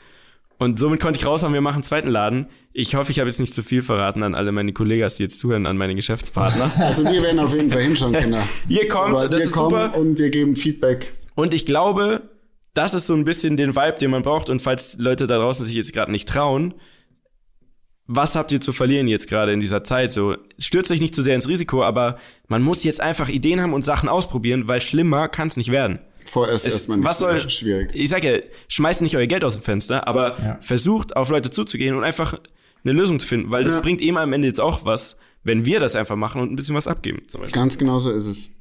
Und 0.57 0.77
somit 0.77 0.99
konnte 0.99 1.17
ich 1.19 1.25
raushauen, 1.25 1.53
wir 1.53 1.61
machen 1.61 1.77
einen 1.77 1.83
zweiten 1.83 2.07
Laden. 2.09 2.45
Ich 2.71 2.93
hoffe, 2.93 3.11
ich 3.11 3.17
habe 3.19 3.27
jetzt 3.27 3.39
nicht 3.39 3.55
zu 3.55 3.63
viel 3.63 3.81
verraten 3.81 4.21
an 4.21 4.35
alle 4.35 4.51
meine 4.51 4.73
Kollegen, 4.73 5.09
die 5.17 5.23
jetzt 5.23 5.39
zuhören, 5.39 5.65
an 5.65 5.75
meine 5.75 5.95
Geschäftspartner. 5.95 6.71
Also 6.77 7.03
wir 7.03 7.23
werden 7.23 7.39
auf 7.39 7.53
jeden 7.55 7.71
Fall 7.71 7.81
hinschauen, 7.81 8.13
Kinder. 8.13 8.47
Ihr 8.69 8.87
kommt, 8.87 9.15
Aber 9.15 9.27
das 9.27 9.39
wir 9.39 9.45
ist 9.47 9.51
kommen 9.53 9.69
super. 9.87 9.97
und 9.97 10.19
wir 10.19 10.29
geben 10.29 10.55
Feedback. 10.55 11.13
Und 11.33 11.55
ich 11.55 11.65
glaube, 11.65 12.29
das 12.75 12.93
ist 12.93 13.07
so 13.07 13.15
ein 13.15 13.25
bisschen 13.25 13.57
den 13.57 13.75
Vibe, 13.75 13.97
den 13.99 14.11
man 14.11 14.21
braucht. 14.21 14.51
Und 14.51 14.61
falls 14.61 14.97
Leute 14.99 15.25
da 15.25 15.37
draußen 15.37 15.65
sich 15.65 15.73
jetzt 15.75 15.93
gerade 15.93 16.11
nicht 16.11 16.29
trauen, 16.29 16.75
was 18.13 18.35
habt 18.35 18.51
ihr 18.51 18.59
zu 18.59 18.73
verlieren 18.73 19.07
jetzt 19.07 19.29
gerade 19.29 19.53
in 19.53 19.59
dieser 19.61 19.83
Zeit? 19.83 20.11
So, 20.11 20.35
stürzt 20.59 20.91
euch 20.91 20.99
nicht 20.99 21.15
zu 21.15 21.21
sehr 21.21 21.35
ins 21.35 21.47
Risiko, 21.47 21.83
aber 21.83 22.17
man 22.49 22.61
muss 22.61 22.83
jetzt 22.83 22.99
einfach 22.99 23.29
Ideen 23.29 23.61
haben 23.61 23.73
und 23.73 23.83
Sachen 23.85 24.09
ausprobieren, 24.09 24.67
weil 24.67 24.81
schlimmer 24.81 25.29
kann 25.29 25.47
es 25.47 25.55
nicht 25.55 25.71
werden. 25.71 25.99
Vorerst 26.25 26.67
Es- 26.67 26.73
erstmal 26.73 26.97
nicht 26.97 27.07
was 27.07 27.19
soll, 27.19 27.49
schwierig. 27.49 27.89
Ich 27.93 28.09
sag 28.09 28.23
ja, 28.23 28.37
schmeißt 28.67 29.01
nicht 29.01 29.15
euer 29.15 29.27
Geld 29.27 29.43
aus 29.45 29.53
dem 29.53 29.61
Fenster, 29.61 30.07
aber 30.07 30.37
Ja. 30.39 30.57
versucht 30.61 31.15
auf 31.15 31.29
Leute 31.29 31.49
zuzugehen 31.49 31.95
und 31.95 32.03
einfach 32.03 32.37
eine 32.83 32.93
Lösung 32.93 33.19
zu 33.19 33.27
finden, 33.27 33.51
weil 33.51 33.63
das 33.63 33.75
Ja. 33.75 33.79
bringt 33.79 34.01
ihm 34.01 34.17
am 34.17 34.33
Ende 34.33 34.47
jetzt 34.47 34.59
auch 34.59 34.83
was, 34.85 35.15
wenn 35.43 35.65
wir 35.65 35.79
das 35.79 35.95
einfach 35.95 36.15
machen 36.17 36.41
und 36.41 36.51
ein 36.51 36.55
bisschen 36.55 36.75
was 36.75 36.87
abgeben. 36.87 37.23
Zum 37.27 37.41
Beispiel. 37.41 37.59
Ganz 37.61 37.77
genau 37.77 37.99
so 37.99 38.11
ist 38.11 38.27
es. 38.27 38.51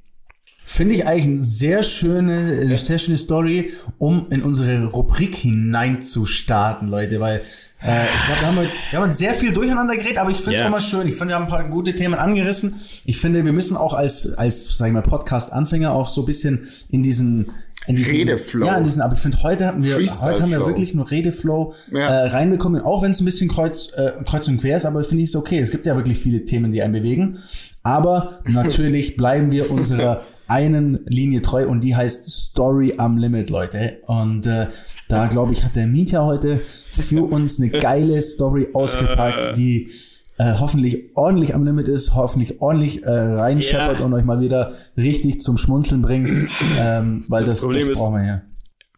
Finde 0.73 0.95
ich 0.95 1.05
eigentlich 1.05 1.27
eine 1.27 1.43
sehr 1.43 1.83
schöne, 1.83 2.53
äh, 2.73 2.77
sehr 2.77 2.99
schöne 2.99 3.17
Story, 3.17 3.73
um 3.99 4.27
in 4.31 4.41
unsere 4.43 4.87
Rubrik 4.87 5.35
hineinzustarten, 5.35 6.87
Leute, 6.89 7.19
weil 7.19 7.43
äh, 7.83 8.05
ich 8.05 8.27
glaube, 8.27 8.41
wir 8.41 8.47
haben, 8.47 8.57
heute- 8.59 8.71
wir 8.91 8.99
haben 9.01 9.07
heute 9.09 9.17
sehr 9.17 9.35
viel 9.35 9.53
durcheinander 9.53 9.97
geredet, 9.97 10.19
aber 10.19 10.31
ich 10.31 10.37
finde 10.37 10.61
es 10.61 10.65
auch 10.65 10.71
mal 10.71 10.81
schön. 10.81 11.09
Ich 11.09 11.17
finde, 11.17 11.29
wir 11.33 11.35
haben 11.37 11.45
ein 11.45 11.49
paar 11.51 11.69
gute 11.69 11.93
Themen 11.95 12.15
angerissen. 12.15 12.75
Ich 13.05 13.19
finde, 13.19 13.45
wir 13.45 13.53
müssen 13.53 13.77
auch 13.77 13.95
als, 13.95 14.33
als 14.35 14.77
sag 14.77 14.87
ich 14.87 14.93
mal, 14.93 15.03
Podcast-Anfänger 15.03 15.93
auch 15.93 16.09
so 16.09 16.23
ein 16.23 16.27
bisschen 16.27 16.69
in 16.89 17.03
diesen 17.03 17.51
in 17.87 17.97
diesen, 17.97 18.15
Redeflow. 18.15 18.67
Ja, 18.67 18.77
in 18.77 18.85
diesen, 18.85 19.03
aber 19.03 19.15
ich 19.15 19.21
finde, 19.21 19.43
heute 19.43 19.67
hatten 19.67 19.83
wir, 19.83 19.97
heute 19.97 20.43
haben 20.43 20.51
wir 20.53 20.65
wirklich 20.67 20.95
nur 20.95 21.11
Redeflow 21.11 21.75
Ja. 21.91 21.99
äh, 22.01 22.27
reinbekommen, 22.29 22.81
auch 22.83 23.03
wenn 23.03 23.11
es 23.11 23.21
ein 23.21 23.25
bisschen 23.25 23.49
kreuz, 23.49 23.93
äh, 23.97 24.13
kreuz 24.25 24.47
und 24.47 24.61
quer 24.61 24.77
ist, 24.77 24.85
aber 24.85 25.03
finde 25.03 25.25
ich 25.25 25.31
es 25.31 25.37
okay. 25.37 25.59
Es 25.59 25.71
gibt 25.73 25.87
ja 25.87 25.97
wirklich 25.97 26.19
viele 26.19 26.45
Themen, 26.45 26.71
die 26.71 26.81
einen 26.83 26.93
bewegen. 26.93 27.39
Aber 27.83 28.41
natürlich 28.45 29.17
bleiben 29.17 29.51
wir 29.51 29.71
unserer 29.71 30.23
einen 30.51 31.01
Linie 31.07 31.43
treu 31.43 31.67
und 31.69 31.85
die 31.85 31.95
heißt 31.97 32.29
Story 32.31 32.95
am 32.99 33.17
Limit, 33.17 33.51
Leute. 33.51 33.99
Und 34.07 34.47
äh, 34.47 34.67
da 35.09 35.27
glaube 35.29 35.53
ich, 35.53 35.65
hat 35.65 35.77
der 35.77 35.87
Mietja 35.87 36.25
heute 36.25 36.61
für 36.91 37.23
uns 37.33 37.61
eine 37.61 37.71
geile 37.71 38.21
Story 38.23 38.69
ausgepackt, 38.73 39.57
die 39.57 39.91
äh, 40.39 40.55
hoffentlich 40.59 41.11
ordentlich 41.17 41.55
am 41.55 41.65
Limit 41.65 41.89
ist, 41.89 42.15
hoffentlich 42.15 42.61
ordentlich 42.61 43.03
äh, 43.05 43.11
reinscheppert 43.11 43.99
Ja. 44.01 44.05
und 44.05 44.13
euch 44.15 44.25
mal 44.25 44.41
wieder 44.41 44.73
richtig 44.97 45.41
zum 45.41 45.57
Schmunzeln 45.57 46.03
bringt, 46.03 46.31
ähm, 46.79 47.25
weil 47.29 47.41
Das 47.45 47.51
das, 47.51 47.59
das, 47.59 47.65
Problem 47.67 47.91
ist- 47.91 47.99
brauchen 47.99 48.17
wir 48.17 48.27
ja. 48.27 48.43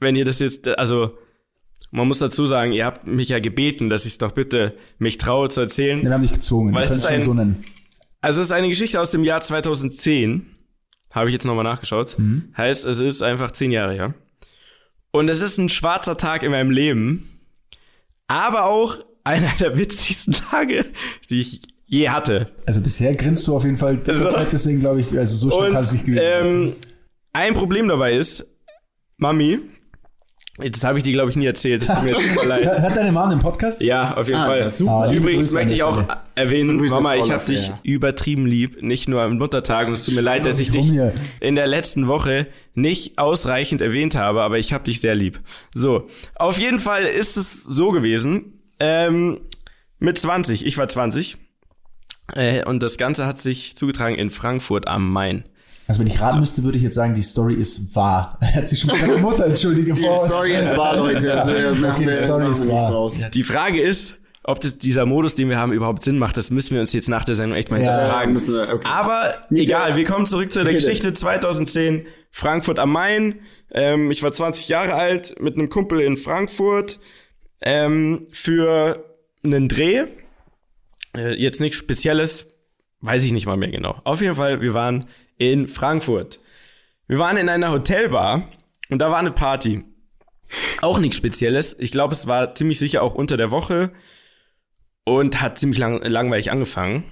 wenn 0.01 0.15
ihr 0.17 0.25
das 0.25 0.39
jetzt, 0.39 0.67
also 0.69 1.13
man 1.91 2.09
muss 2.09 2.19
dazu 2.21 2.47
sagen, 2.47 2.73
ihr 2.73 2.87
habt 2.87 3.07
mich 3.07 3.29
ja 3.29 3.39
gebeten, 3.39 3.89
dass 3.91 4.07
ich 4.07 4.13
es 4.13 4.19
doch 4.19 4.33
bitte 4.33 4.75
mich 4.99 5.19
traue 5.19 5.49
zu 5.51 5.61
erzählen. 5.61 5.99
Nee, 5.99 6.05
wir 6.05 6.13
haben 6.13 6.23
dich 6.23 6.33
gezwungen. 6.33 6.73
Weil 6.75 6.85
es 6.85 6.91
ist 6.91 7.05
ein- 7.07 7.21
so 7.21 7.35
nennen. 7.35 7.65
Also 8.23 8.41
es 8.41 8.47
ist 8.47 8.53
eine 8.53 8.69
Geschichte 8.69 9.01
aus 9.01 9.11
dem 9.11 9.25
Jahr 9.25 9.41
2010. 9.41 10.47
Habe 11.13 11.29
ich 11.29 11.33
jetzt 11.35 11.45
nochmal 11.45 11.65
nachgeschaut. 11.65 12.17
Heißt, 12.57 12.85
es 12.85 13.01
ist 13.01 13.23
einfach 13.23 13.51
zehn 13.51 13.71
Jahre 13.71 13.93
her. 13.95 14.15
Und 15.11 15.29
es 15.29 15.43
ist 15.43 15.59
ein 15.59 15.69
schwarzer 15.69 16.17
Tag 16.17 16.43
in 16.43 16.51
meinem 16.53 16.71
Leben. 16.71 17.29
Aber 18.29 18.65
auch 18.65 18.97
einer 19.25 19.53
der 19.61 19.77
witzigsten 19.77 20.33
Tage, 20.33 20.87
die 21.29 21.41
ich 21.41 21.61
je 21.87 22.09
hatte. 22.09 22.51
Also 22.67 22.81
bisher 22.81 23.15
grinst 23.15 23.47
du 23.47 23.55
auf 23.55 23.65
jeden 23.65 23.77
Fall 23.77 23.99
dick 23.99 24.17
So. 24.17 24.29
und 24.29 24.35
fett, 24.35 24.49
deswegen 24.53 24.81
glaube 24.81 25.01
ich, 25.03 25.17
also 25.19 25.51
so 25.51 25.59
Und 25.59 25.73
kann 25.73 25.83
es 25.83 25.93
nicht 25.93 26.07
gewesen 26.07 26.23
sein. 26.25 26.47
ähm, 26.47 26.73
ein 27.35 27.55
Problem 27.55 27.89
dabei 27.89 28.15
ist, 28.15 28.47
Mami, 29.19 29.61
jetzt 30.61 30.85
habe 30.85 30.99
ich 30.99 31.05
dir, 31.05 31.13
glaube 31.13 31.31
ich, 31.31 31.37
nie 31.37 31.47
erzählt. 31.47 31.83
Es 31.83 31.89
tut 31.89 32.03
mir 32.03 32.11
jetzt 32.11 32.29
super 32.35 32.47
leid. 32.47 32.65
Hört 32.81 32.97
deine 32.97 33.13
Mom 33.13 33.31
den 33.31 33.39
Podcast? 33.39 33.81
Ja, 33.81 34.17
auf 34.17 34.27
jeden 34.29 34.41
Ah, 34.41 34.47
Fall. 34.47 34.61
ja, 34.61 34.71
super. 34.71 34.93
Ah, 35.09 35.13
Übrigens 35.13 35.53
möchte 35.53 35.75
ich 35.75 35.83
auch 35.83 36.03
Stelle. 36.03 36.19
erwähnen, 36.35 36.79
Grüße, 36.79 36.95
Mama, 36.95 37.15
ich 37.17 37.31
habe 37.31 37.45
dich 37.45 37.71
übertrieben 37.83 38.47
lieb, 38.47 38.83
nicht 38.83 39.09
nur 39.09 39.23
am 39.23 39.39
Muttertag 39.39 39.87
und 39.89 39.95
es 39.95 40.05
tut 40.05 40.15
mir 40.15 40.21
leid, 40.21 40.45
dass 40.45 40.59
ich 40.59 40.71
dich 40.71 40.87
hier? 40.87 41.13
in 41.41 41.55
der 41.55 41.67
letzten 41.67 42.07
Woche 42.07 42.47
nicht 42.75 43.19
ausreichend 43.19 43.81
erwähnt 43.81 44.15
habe, 44.15 44.43
aber 44.43 44.59
ich 44.59 44.73
habe 44.73 44.85
dich 44.85 45.01
sehr 45.01 45.15
lieb. 45.15 45.41
So, 45.75 46.07
auf 46.37 46.59
jeden 46.59 46.81
Fall 46.81 47.05
ist 47.05 47.37
es 47.37 47.63
so 47.65 47.91
gewesen, 47.91 48.61
ähm, 48.81 49.41
mit 49.99 50.19
20, 50.19 50.67
ich 50.67 50.79
war 50.79 50.89
20 50.89 51.37
äh, 52.35 52.65
und 52.65 52.83
das 52.83 52.97
Ganze 52.99 53.27
hat 53.27 53.41
sich 53.41 53.77
zugetragen 53.77 54.17
in 54.17 54.31
Frankfurt 54.31 54.89
am 54.89 55.11
Main. 55.13 55.45
Also 55.93 56.01
wenn 56.01 56.07
ich 56.07 56.19
raten 56.23 56.41
müsste, 56.41 56.65
würde 56.65 56.79
ich 56.79 56.85
jetzt 56.85 56.95
sagen, 56.95 57.13
die 57.13 57.21
Story 57.21 57.53
ist 57.53 57.95
wahr. 57.95 58.39
Er 58.41 58.55
hat 58.55 58.67
sich 58.69 58.79
schon 58.81 58.89
bei 58.89 58.99
seiner 58.99 59.19
Mutter 59.19 59.45
entschuldige 59.45 59.93
Die 59.93 60.01
vor. 60.01 60.27
Story 60.27 60.55
ist 60.55 60.75
wahr, 60.75 60.97
Leute. 60.97 61.35
Also 61.35 61.51
Okay, 61.51 62.07
die 62.07 62.13
Story 62.25 62.51
ist 62.51 62.67
wahr. 62.67 63.11
Die 63.35 63.43
Frage 63.43 63.83
ist, 63.83 64.15
ob 64.43 64.61
das, 64.61 64.79
dieser 64.79 65.05
Modus, 65.05 65.35
den 65.35 65.51
wir 65.51 65.59
haben, 65.59 65.71
überhaupt 65.75 66.03
Sinn 66.03 66.17
macht. 66.19 66.39
Das 66.39 66.51
müssen 66.51 66.73
wir 66.73 66.81
uns 66.81 66.95
jetzt 66.95 67.11
nach 67.11 67.25
der 67.27 67.35
Sendung 67.35 67.59
echt 67.59 67.71
mal 67.71 67.79
Ja. 67.83 67.91
hinterfragen. 67.93 68.33
müssen 68.33 68.55
wir- 68.55 68.73
okay. 68.73 68.89
Aber 68.89 69.35
Mietja, 69.51 69.85
egal, 69.85 69.97
wir 69.99 70.05
kommen 70.07 70.25
zurück 70.25 70.51
zu 70.51 70.65
der. 70.65 70.73
Geschichte 70.73 71.13
2010, 71.13 72.07
Frankfurt 72.31 72.79
am 72.79 72.91
Main. 72.91 73.41
Ähm, 73.71 74.11
ich 74.11 74.23
war 74.23 74.33
20 74.33 74.69
Jahre 74.69 74.95
alt 74.95 75.35
mit 75.41 75.57
einem 75.57 75.69
Kumpel 75.69 76.01
in 76.01 76.17
Frankfurt 76.17 77.01
ähm, 77.61 78.29
für 78.33 79.05
einen 79.45 79.69
Dreh. 79.69 80.05
Äh, 81.15 81.35
jetzt 81.35 81.61
nichts 81.61 81.77
Spezielles, 81.77 82.47
weiß 83.03 83.25
ich 83.25 83.33
nicht 83.33 83.45
mal 83.47 83.59
mehr 83.59 83.71
genau. 83.71 84.01
Auf 84.05 84.23
jeden 84.23 84.37
Fall, 84.37 84.61
wir 84.63 84.73
waren 84.75 85.05
in 85.51 85.67
Frankfurt. 85.67 86.39
Wir 87.09 87.19
waren 87.19 87.37
in 87.37 87.49
einer 87.49 87.73
Hotelbar 87.73 88.49
und 88.91 89.01
da 89.01 89.11
war 89.11 89.19
eine 89.19 89.33
Party. 89.33 89.85
Auch 90.83 90.99
nichts 90.99 91.17
Spezielles. 91.17 91.77
Ich 91.79 91.91
glaube, 91.91 92.15
es 92.15 92.27
war 92.27 92.55
ziemlich 92.55 92.79
sicher 92.79 93.03
auch 93.03 93.15
unter 93.15 93.37
der 93.37 93.51
Woche 93.51 93.91
und 95.05 95.41
hat 95.41 95.59
ziemlich 95.59 95.79
lang, 95.79 96.01
langweilig 96.03 96.53
angefangen. 96.53 97.05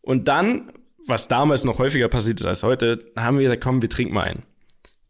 Und 0.00 0.28
dann, 0.28 0.72
was 1.06 1.28
damals 1.28 1.64
noch 1.64 1.78
häufiger 1.78 2.08
passiert 2.08 2.40
ist 2.40 2.46
als 2.46 2.62
heute, 2.62 3.12
haben 3.16 3.36
wir 3.36 3.44
gesagt, 3.44 3.62
komm, 3.62 3.82
wir 3.82 3.90
trinken 3.90 4.14
mal 4.14 4.24
einen. 4.24 4.42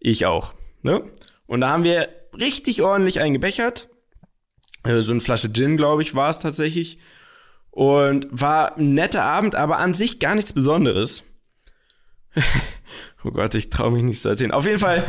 Ich 0.00 0.26
auch. 0.26 0.54
Ne? 0.82 1.02
Und 1.46 1.60
da 1.60 1.68
haben 1.70 1.84
wir 1.84 2.08
richtig 2.38 2.82
ordentlich 2.82 3.20
eingebechert. 3.20 3.88
Äh, 4.84 5.00
So 5.00 5.12
eine 5.12 5.20
Flasche 5.20 5.52
Gin, 5.52 5.76
glaube 5.76 6.02
ich, 6.02 6.14
war 6.14 6.30
es 6.30 6.40
tatsächlich. 6.40 6.98
Und 7.70 8.26
war 8.30 8.76
ein 8.76 8.94
netter 8.94 9.22
Abend, 9.22 9.54
aber 9.54 9.78
an 9.78 9.94
sich 9.94 10.18
gar 10.18 10.34
nichts 10.34 10.52
Besonderes. 10.52 11.22
oh 13.24 13.30
Gott, 13.30 13.54
ich 13.54 13.70
traue 13.70 13.90
mich 13.92 14.02
nicht 14.02 14.22
zu 14.22 14.28
erzählen. 14.28 14.52
Auf 14.52 14.66
jeden 14.66 14.78
Fall. 14.78 15.02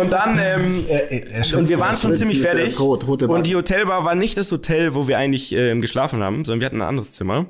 Und 0.00 0.10
dann, 0.10 0.38
ähm, 0.42 0.84
Er, 0.88 1.10
er, 1.10 1.56
und 1.58 1.68
wir 1.68 1.78
waren 1.80 1.94
schon 1.94 2.16
ziemlich 2.16 2.40
fertig. 2.40 2.78
rot, 2.80 3.04
und 3.04 3.46
die 3.46 3.56
Hotelbar 3.56 4.04
war 4.04 4.14
nicht 4.14 4.38
das 4.38 4.50
Hotel, 4.52 4.94
wo 4.94 5.08
wir 5.08 5.18
eigentlich 5.18 5.52
ähm, 5.52 5.80
geschlafen 5.80 6.22
haben, 6.22 6.44
sondern 6.44 6.60
wir 6.60 6.66
hatten 6.66 6.82
ein 6.82 6.88
anderes 6.88 7.12
Zimmer. 7.12 7.46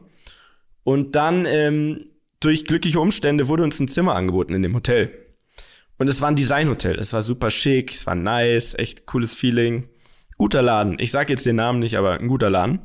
Und 0.84 1.16
dann, 1.16 1.46
ähm, 1.46 2.10
durch 2.40 2.64
glückliche 2.64 3.00
Umstände, 3.00 3.48
wurde 3.48 3.62
uns 3.62 3.80
ein 3.80 3.88
Zimmer 3.88 4.14
angeboten 4.14 4.54
in 4.54 4.62
dem 4.62 4.74
Hotel. 4.74 5.10
Und 5.98 6.08
es 6.08 6.20
war 6.20 6.28
ein 6.28 6.36
Designhotel. 6.36 6.98
Es 6.98 7.12
war 7.12 7.22
super 7.22 7.50
schick, 7.50 7.94
es 7.94 8.06
war 8.06 8.14
nice, 8.14 8.74
echt 8.74 9.06
cooles 9.06 9.34
Feeling. 9.34 9.88
Guter 10.38 10.60
Laden. 10.60 10.98
Ich 10.98 11.10
sage 11.10 11.32
jetzt 11.32 11.46
den 11.46 11.56
Namen 11.56 11.78
nicht, 11.78 11.96
aber 11.96 12.20
ein 12.20 12.28
guter 12.28 12.50
Laden. 12.50 12.80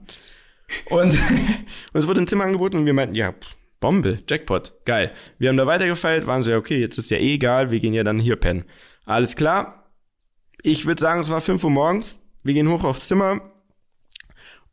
Und 0.86 1.18
uns 1.93 2.08
wurde 2.08 2.22
ein 2.22 2.28
Zimmer 2.28 2.45
angeboten 2.45 2.78
und 2.78 2.86
wir 2.86 2.93
meinten, 2.93 3.16
ja, 3.16 3.34
pff, 3.34 3.58
Bombe, 3.82 4.19
Jackpot, 4.29 4.73
geil. 4.86 5.11
Wir 5.39 5.49
haben 5.49 5.57
da 5.57 5.65
weitergefeilt, 5.67 6.25
waren 6.27 6.41
so, 6.43 6.51
ja, 6.51 6.57
okay, 6.57 6.79
jetzt 6.79 6.97
ist 6.97 7.11
ja 7.11 7.17
eh 7.17 7.34
egal, 7.34 7.71
wir 7.71 7.79
gehen 7.82 7.93
ja 7.93 8.03
dann 8.05 8.19
hier 8.19 8.38
pennen. 8.38 8.63
Alles 9.05 9.36
klar. 9.36 9.91
Ich 10.61 10.86
würde 10.86 11.01
sagen, 11.01 11.19
es 11.19 11.29
war 11.29 11.41
5 11.41 11.61
Uhr 11.63 11.71
morgens. 11.71 12.19
Wir 12.43 12.53
gehen 12.53 12.69
hoch 12.69 12.84
aufs 12.86 13.07
Zimmer. 13.07 13.41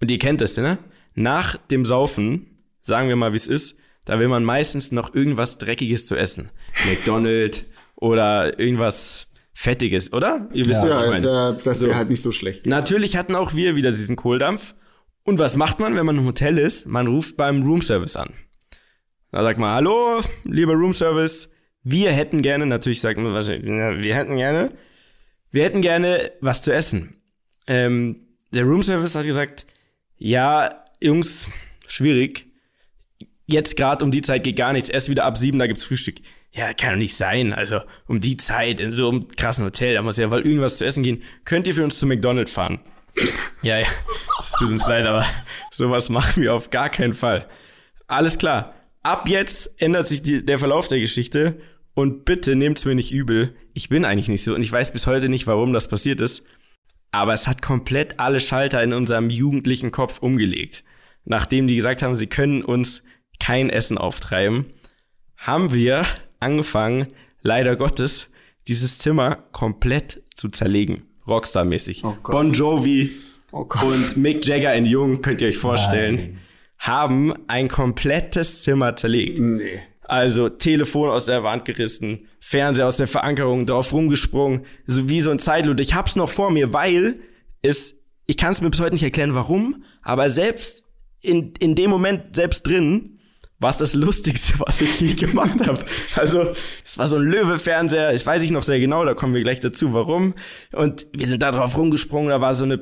Und 0.00 0.10
ihr 0.10 0.18
kennt 0.18 0.40
es, 0.42 0.56
ne? 0.56 0.78
Nach 1.14 1.56
dem 1.56 1.84
Saufen, 1.84 2.58
sagen 2.82 3.08
wir 3.08 3.16
mal, 3.16 3.32
wie 3.32 3.36
es 3.36 3.46
ist, 3.48 3.76
da 4.04 4.18
will 4.20 4.28
man 4.28 4.44
meistens 4.44 4.92
noch 4.92 5.14
irgendwas 5.14 5.58
Dreckiges 5.58 6.06
zu 6.06 6.14
essen. 6.14 6.50
McDonald's 6.86 7.64
oder 7.96 8.58
irgendwas 8.60 9.26
Fettiges, 9.54 10.12
oder? 10.12 10.48
Ihr 10.52 10.66
wisst, 10.66 10.84
Ja. 10.84 10.90
was 10.90 11.00
Ja, 11.00 11.10
ich 11.12 11.18
ist, 11.18 11.24
meine. 11.24 11.56
äh, 11.58 11.62
das 11.64 11.78
So. 11.80 11.94
halt 11.94 12.10
nicht 12.10 12.22
so 12.22 12.30
schlecht. 12.30 12.66
Natürlich 12.66 13.16
hatten 13.16 13.34
auch 13.34 13.54
wir 13.54 13.74
wieder 13.74 13.90
diesen 13.90 14.16
Kohldampf. 14.16 14.74
Und 15.24 15.38
was 15.38 15.56
macht 15.56 15.80
man, 15.80 15.96
wenn 15.96 16.06
man 16.06 16.16
im 16.18 16.24
Hotel 16.26 16.58
ist? 16.58 16.86
Man 16.86 17.06
ruft 17.06 17.36
beim 17.36 17.62
Roomservice 17.62 18.16
an. 18.16 18.34
Da 19.30 19.42
sagt 19.42 19.58
man, 19.58 19.74
hallo, 19.74 20.22
lieber 20.44 20.72
Roomservice, 20.72 21.50
wir 21.82 22.12
hätten 22.12 22.42
gerne, 22.42 22.66
natürlich 22.66 23.00
sagt 23.00 23.18
man, 23.18 23.34
ja, 23.34 24.02
wir 24.02 24.14
hätten 24.14 24.36
gerne, 24.36 24.72
wir 25.50 25.64
hätten 25.64 25.82
gerne 25.82 26.32
was 26.40 26.62
zu 26.62 26.72
essen. 26.72 27.16
Ähm, 27.66 28.28
der 28.52 28.64
Roomservice 28.64 29.14
hat 29.14 29.24
gesagt, 29.24 29.66
ja, 30.16 30.82
Jungs, 31.00 31.46
schwierig. 31.86 32.46
Jetzt 33.46 33.76
gerade 33.76 34.04
um 34.04 34.10
die 34.10 34.22
Zeit 34.22 34.44
geht 34.44 34.56
gar 34.56 34.72
nichts. 34.72 34.90
Erst 34.90 35.08
wieder 35.08 35.24
ab 35.24 35.38
sieben, 35.38 35.58
da 35.58 35.66
gibt's 35.66 35.84
Frühstück. 35.84 36.16
Ja, 36.52 36.72
kann 36.72 36.90
doch 36.90 36.96
nicht 36.98 37.16
sein. 37.16 37.52
Also 37.52 37.80
um 38.06 38.20
die 38.20 38.36
Zeit 38.36 38.80
in 38.80 38.90
so 38.90 39.10
einem 39.10 39.28
krassen 39.28 39.64
Hotel, 39.64 39.94
da 39.94 40.02
muss 40.02 40.16
ja 40.16 40.30
wohl 40.30 40.40
irgendwas 40.40 40.78
zu 40.78 40.84
essen 40.84 41.02
gehen. 41.02 41.22
Könnt 41.44 41.66
ihr 41.66 41.74
für 41.74 41.84
uns 41.84 41.98
zu 41.98 42.06
McDonald's 42.06 42.52
fahren? 42.52 42.80
ja, 43.62 43.78
ja, 43.78 43.86
es 44.40 44.52
tut 44.52 44.70
uns 44.70 44.86
leid, 44.86 45.06
aber 45.06 45.24
sowas 45.70 46.08
machen 46.08 46.42
wir 46.42 46.54
auf 46.54 46.70
gar 46.70 46.88
keinen 46.88 47.14
Fall. 47.14 47.46
Alles 48.06 48.38
klar. 48.38 48.74
Ab 49.08 49.26
jetzt 49.26 49.80
ändert 49.80 50.06
sich 50.06 50.20
die, 50.20 50.44
der 50.44 50.58
Verlauf 50.58 50.86
der 50.86 51.00
Geschichte 51.00 51.58
und 51.94 52.26
bitte 52.26 52.54
nehmt's 52.54 52.84
mir 52.84 52.94
nicht 52.94 53.10
übel. 53.10 53.56
Ich 53.72 53.88
bin 53.88 54.04
eigentlich 54.04 54.28
nicht 54.28 54.44
so 54.44 54.54
und 54.54 54.60
ich 54.60 54.70
weiß 54.70 54.92
bis 54.92 55.06
heute 55.06 55.30
nicht, 55.30 55.46
warum 55.46 55.72
das 55.72 55.88
passiert 55.88 56.20
ist. 56.20 56.44
Aber 57.10 57.32
es 57.32 57.46
hat 57.46 57.62
komplett 57.62 58.20
alle 58.20 58.38
Schalter 58.38 58.82
in 58.82 58.92
unserem 58.92 59.30
jugendlichen 59.30 59.92
Kopf 59.92 60.18
umgelegt. 60.18 60.84
Nachdem 61.24 61.68
die 61.68 61.76
gesagt 61.76 62.02
haben, 62.02 62.16
sie 62.16 62.26
können 62.26 62.62
uns 62.62 63.02
kein 63.40 63.70
Essen 63.70 63.96
auftreiben, 63.96 64.66
haben 65.38 65.72
wir 65.72 66.04
angefangen, 66.38 67.06
leider 67.40 67.76
Gottes, 67.76 68.28
dieses 68.66 68.98
Zimmer 68.98 69.36
komplett 69.52 70.22
zu 70.34 70.50
zerlegen. 70.50 71.04
Rockstar-mäßig. 71.26 72.04
Oh 72.04 72.14
bon 72.24 72.52
Jovi 72.52 73.12
Oh 73.52 73.66
und 73.86 74.18
Mick 74.18 74.44
Jagger 74.44 74.74
in 74.74 74.84
Jung, 74.84 75.22
könnt 75.22 75.40
ihr 75.40 75.48
euch 75.48 75.56
vorstellen, 75.56 76.16
Nein. 76.16 76.38
Haben 76.78 77.34
ein 77.48 77.68
komplettes 77.68 78.62
Zimmer 78.62 78.96
zerlegt. 78.96 79.38
Nee. 79.38 79.80
Also 80.02 80.48
Telefon 80.48 81.10
aus 81.10 81.26
der 81.26 81.42
Wand 81.42 81.66
gerissen, 81.66 82.28
Fernseher 82.40 82.86
aus 82.86 82.96
der 82.96 83.06
Verankerung 83.06 83.66
drauf 83.66 83.92
rumgesprungen, 83.92 84.64
so 84.86 85.08
wie 85.08 85.20
so 85.20 85.30
ein 85.30 85.38
Zeitlut. 85.38 85.80
Ich 85.80 85.94
hab's 85.94 86.16
noch 86.16 86.30
vor 86.30 86.50
mir, 86.50 86.72
weil 86.72 87.20
es, 87.60 87.94
ich 88.24 88.38
kann 88.38 88.52
es 88.52 88.62
mir 88.62 88.70
bis 88.70 88.80
heute 88.80 88.92
nicht 88.92 89.02
erklären, 89.02 89.34
warum, 89.34 89.84
aber 90.02 90.30
selbst 90.30 90.86
in, 91.20 91.52
in 91.58 91.74
dem 91.74 91.90
Moment, 91.90 92.36
selbst 92.36 92.66
drin, 92.66 93.18
war 93.58 93.70
es 93.70 93.76
das 93.76 93.94
Lustigste, 93.94 94.54
was 94.58 94.80
ich 94.80 95.00
je 95.00 95.14
gemacht 95.14 95.66
habe. 95.66 95.84
Also, 96.16 96.52
es 96.84 96.96
war 96.96 97.06
so 97.06 97.16
ein 97.16 97.22
Löwe-Fernseher, 97.22 98.14
ich 98.14 98.24
weiß 98.24 98.42
ich 98.42 98.50
noch 98.50 98.62
sehr 98.62 98.80
genau, 98.80 99.04
da 99.04 99.14
kommen 99.14 99.34
wir 99.34 99.42
gleich 99.42 99.60
dazu, 99.60 99.92
warum. 99.92 100.34
Und 100.72 101.06
wir 101.12 101.26
sind 101.26 101.42
da 101.42 101.50
drauf 101.50 101.76
rumgesprungen, 101.76 102.30
da 102.30 102.40
war 102.40 102.54
so 102.54 102.64
eine 102.64 102.78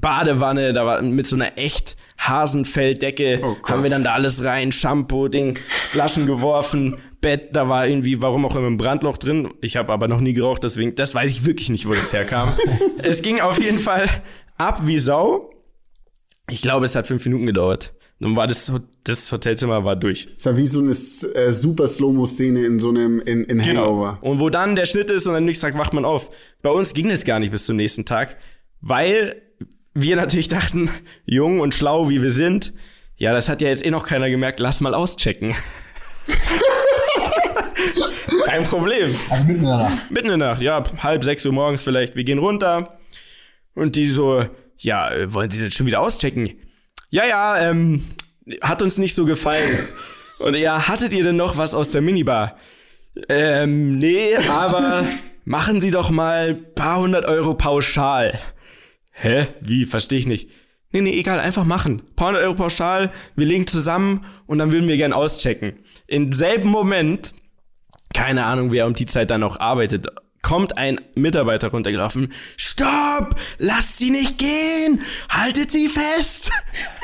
Badewanne, 0.00 0.72
da 0.72 0.86
war 0.86 1.02
mit 1.02 1.26
so 1.26 1.36
einer 1.36 1.58
echt 1.58 1.96
Hasenfelldecke, 2.18 3.40
Oh 3.42 3.56
haben 3.68 3.82
wir 3.82 3.90
dann 3.90 4.04
da 4.04 4.14
alles 4.14 4.44
rein, 4.44 4.72
Shampoo, 4.72 5.28
Ding, 5.28 5.58
Flaschen 5.58 6.26
geworfen, 6.26 6.96
Bett, 7.20 7.50
da 7.52 7.68
war 7.68 7.86
irgendwie, 7.86 8.22
warum 8.22 8.46
auch 8.46 8.56
immer, 8.56 8.68
ein 8.68 8.76
Brandloch 8.76 9.18
drin. 9.18 9.52
Ich 9.60 9.76
habe 9.76 9.92
aber 9.92 10.08
noch 10.08 10.20
nie 10.20 10.32
geraucht, 10.32 10.62
deswegen, 10.62 10.94
das 10.94 11.14
weiß 11.14 11.32
ich 11.32 11.44
wirklich 11.44 11.68
nicht, 11.68 11.88
wo 11.88 11.94
das 11.94 12.12
herkam. 12.12 12.52
es 12.98 13.22
ging 13.22 13.40
auf 13.40 13.60
jeden 13.60 13.78
Fall 13.78 14.08
ab 14.56 14.82
wie 14.84 14.98
Sau. 14.98 15.50
Ich 16.48 16.62
glaube, 16.62 16.86
es 16.86 16.94
hat 16.94 17.06
fünf 17.06 17.24
Minuten 17.24 17.46
gedauert. 17.46 17.92
Dann 18.20 18.36
war 18.36 18.46
das, 18.46 18.70
das 19.04 19.32
Hotelzimmer 19.32 19.84
war 19.84 19.96
durch. 19.96 20.28
Ist 20.36 20.44
ja 20.44 20.56
wie 20.56 20.66
so 20.66 20.80
eine 20.80 20.90
äh, 20.90 21.52
super 21.52 21.88
Slow-Mo-Szene 21.88 22.66
in 22.66 22.78
so 22.78 22.90
einem, 22.90 23.20
in, 23.20 23.44
in 23.44 23.64
Hangover. 23.64 24.18
Und 24.20 24.40
wo 24.40 24.50
dann 24.50 24.76
der 24.76 24.84
Schnitt 24.84 25.10
ist 25.10 25.26
und 25.26 25.34
am 25.34 25.44
nächsten 25.44 25.62
Tag 25.62 25.78
wacht 25.78 25.94
man 25.94 26.04
auf. 26.04 26.28
Bei 26.60 26.70
uns 26.70 26.92
ging 26.92 27.10
es 27.10 27.24
gar 27.24 27.38
nicht 27.38 27.50
bis 27.50 27.64
zum 27.64 27.76
nächsten 27.76 28.04
Tag, 28.04 28.36
weil 28.82 29.40
wir 29.94 30.16
natürlich 30.16 30.48
dachten, 30.48 30.90
jung 31.24 31.60
und 31.60 31.74
schlau 31.74 32.08
wie 32.08 32.22
wir 32.22 32.30
sind, 32.30 32.72
ja, 33.16 33.32
das 33.32 33.48
hat 33.48 33.60
ja 33.60 33.68
jetzt 33.68 33.84
eh 33.84 33.90
noch 33.90 34.06
keiner 34.06 34.30
gemerkt, 34.30 34.60
lass 34.60 34.80
mal 34.80 34.94
auschecken. 34.94 35.54
Kein 38.46 38.64
Problem. 38.64 39.10
Also 39.28 39.44
mitten 39.44 39.60
in 39.60 39.66
der 39.66 39.76
Nacht. 39.76 40.10
Mitten 40.10 40.30
in 40.30 40.38
der 40.38 40.48
Nacht, 40.48 40.62
ja, 40.62 40.82
halb 41.02 41.22
sechs 41.22 41.44
Uhr 41.44 41.52
morgens 41.52 41.82
vielleicht, 41.82 42.16
wir 42.16 42.24
gehen 42.24 42.38
runter. 42.38 42.98
Und 43.74 43.96
die 43.96 44.06
so, 44.06 44.44
ja, 44.78 45.10
wollen 45.32 45.50
Sie 45.50 45.62
das 45.62 45.74
schon 45.74 45.86
wieder 45.86 46.00
auschecken? 46.00 46.50
Ja, 47.10 47.26
ja, 47.26 47.70
ähm, 47.70 48.04
hat 48.60 48.82
uns 48.82 48.98
nicht 48.98 49.14
so 49.14 49.24
gefallen. 49.24 49.78
Und 50.38 50.54
ja, 50.54 50.88
hattet 50.88 51.12
ihr 51.12 51.22
denn 51.22 51.36
noch 51.36 51.58
was 51.58 51.74
aus 51.74 51.90
der 51.90 52.00
Minibar? 52.00 52.56
Ähm, 53.28 53.98
nee, 53.98 54.36
aber 54.36 55.04
machen 55.44 55.80
Sie 55.80 55.90
doch 55.90 56.10
mal 56.10 56.54
paar 56.54 57.00
hundert 57.00 57.26
Euro 57.26 57.54
pauschal. 57.54 58.38
Hä? 59.20 59.46
Wie? 59.60 59.86
Verstehe 59.86 60.18
ich 60.18 60.26
nicht. 60.26 60.50
Nee, 60.92 61.02
nee, 61.02 61.18
egal, 61.18 61.38
einfach 61.38 61.64
machen. 61.64 62.02
Paar 62.16 62.28
hundert 62.28 62.42
Euro 62.42 62.54
pauschal, 62.54 63.12
wir 63.36 63.46
legen 63.46 63.66
zusammen 63.66 64.24
und 64.46 64.58
dann 64.58 64.72
würden 64.72 64.88
wir 64.88 64.96
gern 64.96 65.12
auschecken. 65.12 65.74
Im 66.08 66.34
selben 66.34 66.68
Moment 66.68 67.32
keine 68.12 68.44
Ahnung, 68.44 68.72
wer 68.72 68.86
um 68.86 68.94
die 68.94 69.06
Zeit 69.06 69.30
dann 69.30 69.40
noch 69.40 69.60
arbeitet, 69.60 70.06
kommt 70.42 70.76
ein 70.76 71.00
Mitarbeiter 71.14 71.68
runtergelaufen. 71.68 72.32
Stopp! 72.56 73.36
Lasst 73.58 73.98
sie 73.98 74.10
nicht 74.10 74.38
gehen! 74.38 75.02
Haltet 75.28 75.70
sie 75.70 75.88
fest! 75.88 76.50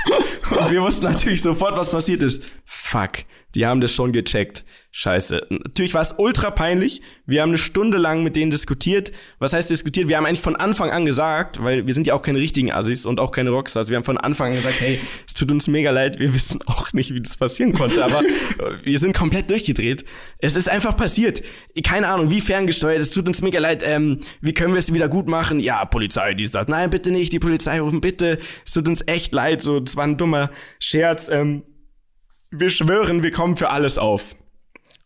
Und 0.51 0.71
wir 0.71 0.83
wussten 0.83 1.05
natürlich 1.05 1.43
sofort, 1.43 1.77
was 1.77 1.91
passiert 1.91 2.23
ist. 2.23 2.43
Fuck. 2.65 3.19
Die 3.57 3.65
haben 3.65 3.81
das 3.81 3.91
schon 3.91 4.13
gecheckt. 4.13 4.67
Scheiße. 4.91 5.47
Natürlich 5.49 5.95
war 5.95 6.03
es 6.03 6.15
ultra 6.19 6.51
peinlich. 6.51 7.01
Wir 7.25 7.41
haben 7.41 7.49
eine 7.49 7.59
Stunde 7.59 7.97
lang 7.97 8.23
mit 8.23 8.37
denen 8.37 8.51
diskutiert. 8.51 9.13
Was 9.39 9.55
heißt 9.55 9.71
diskutiert? 9.71 10.09
Wir 10.09 10.19
haben 10.19 10.27
eigentlich 10.27 10.43
von 10.43 10.57
Anfang 10.57 10.91
an 10.91 11.07
gesagt, 11.07 11.65
weil 11.65 11.87
wir 11.87 11.95
sind 11.95 12.07
ja 12.07 12.13
auch 12.13 12.21
keine 12.21 12.39
richtigen 12.39 12.71
Assis 12.71 13.07
und 13.07 13.19
auch 13.19 13.33
keine 13.33 13.49
Rockstars. 13.49 13.89
Wir 13.89 13.97
haben 13.97 14.05
von 14.05 14.19
Anfang 14.19 14.49
an 14.49 14.57
gesagt, 14.57 14.79
hey, 14.81 15.01
es 15.27 15.33
tut 15.33 15.51
uns 15.51 15.69
mega 15.69 15.91
leid. 15.91 16.19
Wir 16.19 16.35
wissen 16.35 16.61
auch 16.67 16.93
nicht, 16.93 17.15
wie 17.15 17.23
das 17.23 17.39
passieren 17.39 17.73
konnte, 17.73 18.05
aber 18.05 18.23
wir 18.85 18.99
sind 18.99 19.17
komplett 19.17 19.49
durchgedreht. 19.49 20.05
Es 20.39 20.55
ist 20.55 20.69
einfach 20.69 20.95
passiert. 20.95 21.43
Keine 21.83 22.09
Ahnung, 22.09 22.31
wie 22.31 22.43
ferngesteuert. 22.43 23.01
Es 23.01 23.11
tut 23.11 23.27
uns 23.27 23.41
mega 23.41 23.59
leid. 23.59 23.83
Ähm, 23.83 24.21
wie 24.43 24.53
können 24.53 24.75
wir 24.75 24.81
es 24.81 24.93
wieder 24.93 25.09
gut 25.09 25.29
machen? 25.29 25.61
Ja, 25.61 25.83
Polizei, 25.87 26.35
die 26.35 26.45
sagt, 26.45 26.69
nein, 26.69 26.91
bitte 26.91 27.11
nicht, 27.11 27.33
die 27.33 27.39
Polizei 27.39 27.81
rufen, 27.81 28.03
bitte. 28.03 28.39
Es 28.67 28.73
tut 28.75 28.87
uns 28.87 29.03
echt 29.07 29.33
leid. 29.33 29.63
So, 29.63 29.81
das 29.81 29.97
war 29.97 30.05
ein 30.05 30.19
dummer 30.19 30.51
Scherz. 30.79 31.31
Ähm, 31.31 31.63
wir 32.51 32.71
schwören, 32.71 33.23
wir 33.23 33.31
kommen 33.31 33.57
für 33.57 33.71
alles 33.71 33.99
auf. 33.99 34.37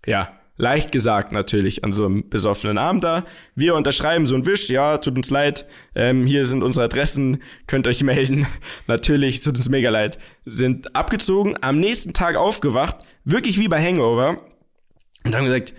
Ja, 0.06 0.40
leicht 0.56 0.92
gesagt 0.92 1.32
natürlich 1.32 1.84
an 1.84 1.92
so 1.92 2.04
einem 2.04 2.28
besoffenen 2.28 2.78
Abend 2.78 3.04
da. 3.04 3.24
Wir 3.54 3.74
unterschreiben 3.74 4.26
so 4.26 4.34
ein 4.34 4.46
Wisch, 4.46 4.68
ja, 4.68 4.98
tut 4.98 5.16
uns 5.16 5.30
leid, 5.30 5.66
ähm, 5.94 6.26
hier 6.26 6.44
sind 6.44 6.62
unsere 6.62 6.84
Adressen, 6.84 7.42
könnt 7.66 7.86
euch 7.86 8.02
melden. 8.02 8.46
natürlich, 8.86 9.42
tut 9.42 9.56
uns 9.56 9.68
mega 9.68 9.90
leid. 9.90 10.18
Sind 10.44 10.94
abgezogen, 10.94 11.56
am 11.60 11.80
nächsten 11.80 12.12
Tag 12.12 12.36
aufgewacht, 12.36 12.96
wirklich 13.24 13.58
wie 13.58 13.68
bei 13.68 13.82
Hangover. 13.82 14.44
Und 15.24 15.34
haben 15.34 15.44
gesagt, 15.44 15.74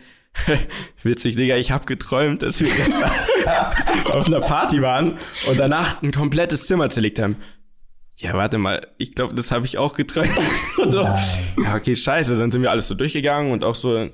witzig, 1.04 1.36
Digga, 1.36 1.58
ich 1.58 1.72
hab 1.72 1.86
geträumt, 1.86 2.42
dass 2.42 2.60
wir 2.60 2.70
gestern 2.70 3.12
auf 4.12 4.28
einer 4.28 4.40
Party 4.40 4.82
waren 4.82 5.18
und 5.48 5.60
danach 5.60 6.02
ein 6.02 6.12
komplettes 6.12 6.66
Zimmer 6.66 6.90
zerlegt 6.90 7.20
haben. 7.20 7.38
Ja, 8.18 8.34
warte 8.34 8.58
mal, 8.58 8.88
ich 8.98 9.16
glaube, 9.16 9.34
das 9.34 9.52
habe 9.52 9.66
ich 9.66 9.78
auch 9.78 9.94
geträumt. 9.96 10.38
Und 10.78 10.92
so. 10.92 11.02
Ja, 11.02 11.76
okay, 11.76 11.96
scheiße. 11.96 12.38
Dann 12.38 12.52
sind 12.52 12.62
wir 12.62 12.72
alles 12.72 12.88
so 12.88 12.96
durchgegangen 12.96 13.52
und 13.52 13.64
auch 13.64 13.76
so 13.76 14.10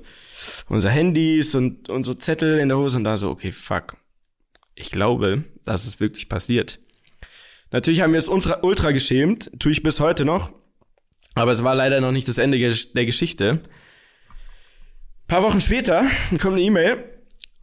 unser 0.68 0.90
Handys 0.90 1.54
und, 1.54 1.88
und 1.90 2.04
so 2.04 2.14
Zettel 2.14 2.58
in 2.58 2.68
der 2.68 2.78
Hose 2.78 2.96
und 2.96 3.04
da 3.04 3.16
so, 3.16 3.28
okay, 3.30 3.52
fuck. 3.52 3.96
Ich 4.74 4.90
glaube, 4.90 5.44
das 5.64 5.86
ist 5.86 6.00
wirklich 6.00 6.28
passiert. 6.28 6.78
Natürlich 7.70 8.00
haben 8.00 8.12
wir 8.12 8.18
es 8.18 8.28
ultra, 8.28 8.60
ultra 8.62 8.92
geschämt, 8.92 9.50
tue 9.58 9.72
ich 9.72 9.82
bis 9.82 10.00
heute 10.00 10.24
noch. 10.24 10.52
Aber 11.34 11.50
es 11.50 11.62
war 11.62 11.74
leider 11.74 12.00
noch 12.00 12.12
nicht 12.12 12.28
das 12.28 12.38
Ende 12.38 12.58
der 12.58 13.04
Geschichte. 13.04 13.60
paar 15.26 15.42
Wochen 15.42 15.60
später 15.60 16.04
kommt 16.40 16.54
eine 16.54 16.62
E-Mail 16.62 17.04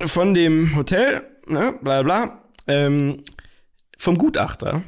von 0.03 0.33
dem 0.33 0.75
Hotel, 0.75 1.23
ne, 1.47 1.77
bla 1.81 2.03
bla, 2.03 2.43
ähm, 2.67 3.23
vom 3.97 4.17
Gutachter. 4.17 4.83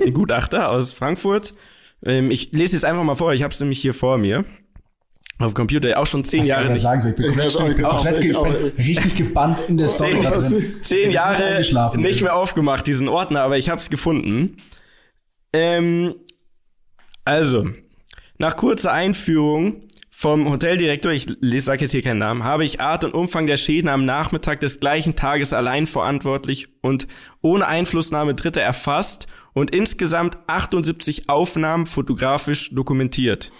Ein, 0.00 0.12
Gutachter 0.12 0.70
aus 0.70 0.92
Frankfurt. 0.92 1.54
Ähm, 2.04 2.30
ich 2.30 2.52
lese 2.52 2.74
jetzt 2.74 2.84
einfach 2.84 3.02
mal 3.04 3.14
vor, 3.14 3.32
ich 3.32 3.42
habe 3.42 3.52
es 3.52 3.60
nämlich 3.60 3.80
hier 3.80 3.94
vor 3.94 4.18
mir. 4.18 4.44
Auf 5.38 5.52
dem 5.52 5.54
Computer, 5.54 5.98
auch 5.98 6.06
schon 6.06 6.24
zehn 6.24 6.44
Jahre 6.44 6.70
nicht. 6.70 6.82
sagen, 6.82 7.00
ich 7.08 7.14
bin, 7.16 7.26
komplett, 7.26 7.54
ich 7.54 7.76
bin, 7.76 7.84
komplett, 7.84 8.20
ge- 8.20 8.32
bin 8.32 8.84
richtig 8.86 9.16
gebannt 9.16 9.60
in 9.68 9.76
der 9.76 9.88
Story 9.88 10.20
da 10.22 10.30
drin. 10.30 10.74
Zehn 10.82 11.10
Jahre 11.10 11.60
nicht 11.96 12.22
mehr 12.22 12.36
aufgemacht, 12.36 12.86
diesen 12.86 13.08
Ordner, 13.08 13.42
aber 13.42 13.58
ich 13.58 13.68
habe 13.68 13.80
es 13.80 13.90
gefunden. 13.90 14.56
Ähm, 15.52 16.14
also, 17.24 17.68
nach 18.38 18.56
kurzer 18.56 18.92
Einführung 18.92 19.82
vom 20.14 20.48
Hoteldirektor, 20.48 21.10
ich 21.10 21.26
sage 21.64 21.80
jetzt 21.80 21.92
hier 21.92 22.02
keinen 22.02 22.18
Namen, 22.18 22.44
habe 22.44 22.66
ich 22.66 22.80
Art 22.80 23.02
und 23.02 23.14
Umfang 23.14 23.46
der 23.46 23.56
Schäden 23.56 23.88
am 23.88 24.04
Nachmittag 24.04 24.60
des 24.60 24.78
gleichen 24.78 25.16
Tages 25.16 25.54
allein 25.54 25.86
verantwortlich 25.86 26.68
und 26.82 27.08
ohne 27.40 27.66
Einflussnahme 27.66 28.34
Dritter 28.34 28.60
erfasst 28.60 29.26
und 29.54 29.74
insgesamt 29.74 30.36
78 30.46 31.30
Aufnahmen 31.30 31.86
fotografisch 31.86 32.74
dokumentiert. 32.74 33.52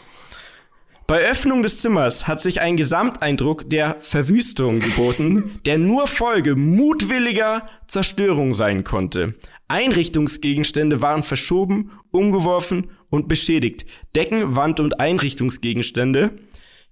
Bei 1.06 1.20
Öffnung 1.20 1.62
des 1.62 1.80
Zimmers 1.80 2.28
hat 2.28 2.40
sich 2.40 2.60
ein 2.60 2.76
Gesamteindruck 2.76 3.68
der 3.68 3.96
Verwüstung 4.00 4.80
geboten, 4.80 5.60
der 5.66 5.78
nur 5.78 6.06
Folge 6.06 6.54
mutwilliger 6.54 7.64
Zerstörung 7.86 8.52
sein 8.52 8.84
konnte. 8.84 9.34
Einrichtungsgegenstände 9.68 11.00
waren 11.00 11.22
verschoben, 11.22 11.92
umgeworfen 12.10 12.90
und 13.12 13.28
beschädigt. 13.28 13.84
Decken, 14.16 14.56
Wand- 14.56 14.80
und 14.80 14.98
Einrichtungsgegenstände 14.98 16.30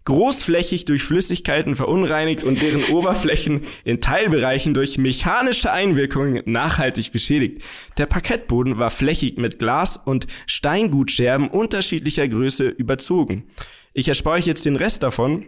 großflächig 0.05 0.87
durch 0.87 1.03
Flüssigkeiten 1.03 1.77
verunreinigt 1.77 2.45
und 2.45 2.62
deren 2.62 2.83
Oberflächen 2.95 3.64
in 3.85 4.01
Teilbereichen 4.01 4.75
durch 4.75 4.99
mechanische 4.99 5.73
Einwirkungen 5.73 6.43
nachhaltig 6.47 7.12
beschädigt. 7.12 7.62
Der 7.99 8.07
Parkettboden 8.07 8.79
war 8.79 8.91
flächig 8.91 9.39
mit 9.39 9.59
Glas- 9.59 9.97
und 9.99 10.27
Steingutscherben 10.47 11.49
unterschiedlicher 11.49 12.29
Größe 12.29 12.68
überzogen. 12.68 13.45
Ich 13.93 14.09
erspare 14.09 14.37
euch 14.37 14.47
jetzt 14.47 14.64
den 14.64 14.77
Rest 14.77 15.03
davon 15.03 15.47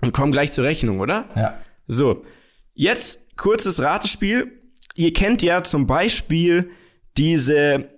und 0.00 0.12
komme 0.12 0.32
gleich 0.32 0.52
zur 0.52 0.64
Rechnung, 0.64 1.00
oder? 1.00 1.28
Ja. 1.36 1.58
So, 1.86 2.24
jetzt 2.74 3.36
kurzes 3.36 3.80
Ratespiel. 3.80 4.52
Ihr 4.94 5.12
kennt 5.12 5.42
ja 5.42 5.62
zum 5.62 5.86
Beispiel 5.86 6.70
diese 7.16 7.95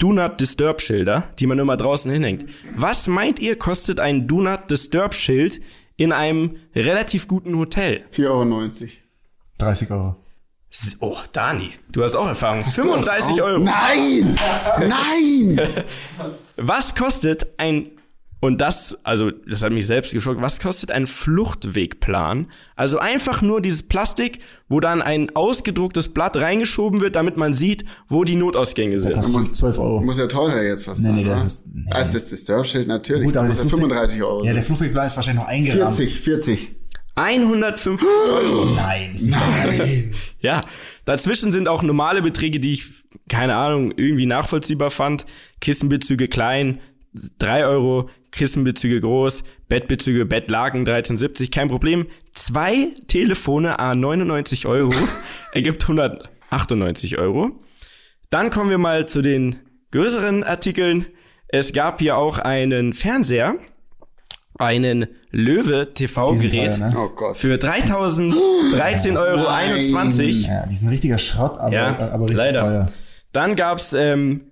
Do 0.00 0.12
Not 0.12 0.40
Disturb 0.40 0.80
Schilder, 0.80 1.28
die 1.38 1.46
man 1.46 1.58
immer 1.58 1.76
draußen 1.76 2.10
hinhängt. 2.10 2.46
Was 2.74 3.06
meint 3.06 3.38
ihr, 3.38 3.56
kostet 3.56 4.00
ein 4.00 4.26
Do 4.26 4.40
Not 4.40 4.70
Disturb 4.70 5.14
Schild 5.14 5.60
in 5.96 6.10
einem 6.12 6.56
relativ 6.74 7.28
guten 7.28 7.56
Hotel? 7.58 8.04
4,90 8.12 8.28
Euro. 8.30 8.88
30 9.58 9.90
Euro. 9.90 10.16
Oh, 11.00 11.16
Dani, 11.32 11.72
du 11.90 12.02
hast 12.02 12.14
auch 12.16 12.28
Erfahrung. 12.28 12.64
35 12.64 13.40
Oh, 13.40 13.44
Euro. 13.44 13.58
Nein! 13.58 14.36
Nein! 14.88 15.60
Was 16.56 16.94
kostet 16.94 17.46
ein, 17.58 17.90
und 18.40 18.60
das, 18.60 18.96
also 19.04 19.30
das 19.30 19.62
hat 19.62 19.70
mich 19.72 19.86
selbst 19.86 20.12
geschockt, 20.14 20.40
was 20.40 20.60
kostet 20.60 20.90
ein 20.90 21.06
Fluchtwegplan? 21.06 22.46
Also 22.76 22.98
einfach 22.98 23.42
nur 23.42 23.60
dieses 23.60 23.82
Plastik, 23.82 24.38
wo 24.68 24.80
dann 24.80 25.02
ein 25.02 25.34
ausgedrucktes 25.36 26.08
Blatt 26.14 26.36
reingeschoben 26.36 27.00
wird, 27.00 27.16
damit 27.16 27.36
man 27.36 27.52
sieht, 27.54 27.84
wo 28.08 28.24
die 28.24 28.36
Notausgänge 28.36 28.98
sind. 28.98 29.14
Kostet 29.20 29.56
12 29.56 29.78
Euro. 29.78 30.00
Muss 30.00 30.18
ja 30.18 30.26
teurer 30.26 30.62
jetzt 30.62 30.86
fast 30.86 31.00
Nee, 31.02 31.08
sein, 31.08 31.16
nee, 31.16 31.24
der 31.24 31.32
oder? 31.36 31.44
ist- 31.44 31.66
nee. 31.72 31.90
Ah, 31.90 31.98
ist 32.00 32.14
das 32.14 32.28
Disturb-Schild? 32.30 32.88
Natürlich. 32.88 33.24
Gut, 33.24 33.36
aber 33.36 33.48
muss 33.48 33.58
der 33.58 33.66
ja 33.66 33.70
Flugweg- 33.70 33.80
35 33.88 34.22
Euro. 34.22 34.38
Ja, 34.44 34.52
der 34.52 34.62
sein. 34.62 34.64
Flugwegplan 34.64 35.06
ist 35.06 35.16
wahrscheinlich 35.16 35.42
noch 35.42 35.48
eingerahmt. 35.48 35.94
40, 35.94 36.20
40. 36.20 36.76
150 37.16 38.08
Euro. 38.08 38.64
Nein, 38.74 39.14
Nein. 39.26 40.14
Ja, 40.40 40.62
dazwischen 41.04 41.52
sind 41.52 41.68
auch 41.68 41.82
normale 41.82 42.22
Beträge, 42.22 42.60
die 42.60 42.72
ich, 42.72 42.84
keine 43.28 43.56
Ahnung, 43.56 43.92
irgendwie 43.96 44.26
nachvollziehbar 44.26 44.90
fand. 44.90 45.26
Kissenbezüge 45.60 46.28
klein, 46.28 46.80
3 47.38 47.66
Euro, 47.66 48.08
Kissenbezüge 48.32 49.00
groß, 49.00 49.42
Bettbezüge, 49.68 50.24
Bettlaken 50.26 50.86
13,70, 50.86 51.50
kein 51.50 51.68
Problem. 51.68 52.06
Zwei 52.32 52.88
Telefone 53.08 53.78
a 53.78 53.94
99 53.94 54.66
Euro 54.66 54.92
ergibt 55.52 55.82
198 55.82 57.18
Euro. 57.18 57.50
Dann 58.30 58.50
kommen 58.50 58.70
wir 58.70 58.78
mal 58.78 59.06
zu 59.06 59.22
den 59.22 59.56
größeren 59.92 60.44
Artikeln. 60.44 61.06
Es 61.48 61.72
gab 61.72 61.98
hier 62.00 62.16
auch 62.16 62.38
einen 62.38 62.92
Fernseher, 62.92 63.56
einen 64.58 65.06
Löwe 65.32 65.92
TV-Gerät 65.94 66.78
ne? 66.78 66.94
Oh 66.96 67.34
für 67.34 67.54
3013,21 67.56 69.16
Euro. 69.16 69.48
Ja, 70.46 70.66
die 70.66 70.74
sind 70.74 70.90
richtiger 70.90 71.18
Schrott, 71.18 71.58
aber, 71.58 71.72
Ja, 71.72 71.98
aber 72.12 72.24
richtig 72.24 72.36
leider. 72.36 72.60
teuer. 72.60 72.86
Dann 73.32 73.56
gab's 73.56 73.92
ähm, 73.92 74.49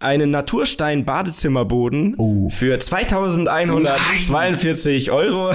einen 0.00 0.30
Naturstein-Badezimmerboden 0.30 2.14
Oh. 2.18 2.48
für 2.50 2.78
2142 2.78 5.10
Euro. 5.10 5.54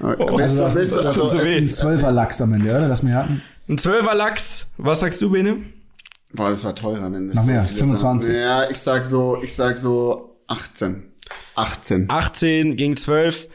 Oh, 0.00 0.06
Also 0.06 0.38
das, 0.38 0.56
das, 0.74 0.90
das 0.90 1.04
das 1.04 1.16
tut 1.16 1.30
so 1.30 1.38
ist 1.38 1.44
weh. 1.44 1.56
ein 1.58 1.68
12er 1.68 2.10
Lachs 2.10 2.40
am 2.40 2.52
Ende, 2.52 2.70
oder? 2.70 2.88
Das 2.88 3.04
wir 3.06 3.14
hatten. 3.14 3.42
Ein 3.68 3.76
12er 3.78 4.14
Lachs. 4.14 4.66
Was 4.76 5.00
sagst 5.00 5.22
du, 5.22 5.30
Bene? 5.30 5.58
Boah, 6.32 6.50
das 6.50 6.64
war 6.64 6.74
teurer, 6.74 7.12
wenn 7.12 7.28
das 7.28 7.36
Noch 7.36 7.44
so 7.44 7.50
mehr, 7.50 7.64
viele 7.64 7.78
25. 7.78 8.32
Sachen- 8.32 8.42
Ja, 8.42 8.68
ich 8.70 8.78
sag 8.78 9.06
so, 9.06 9.40
ich 9.42 9.54
sag 9.54 9.78
so 9.78 10.36
18. 10.48 11.04
18. 11.54 12.10
18 12.10 12.76
gegen 12.76 12.96
12. 12.96 13.48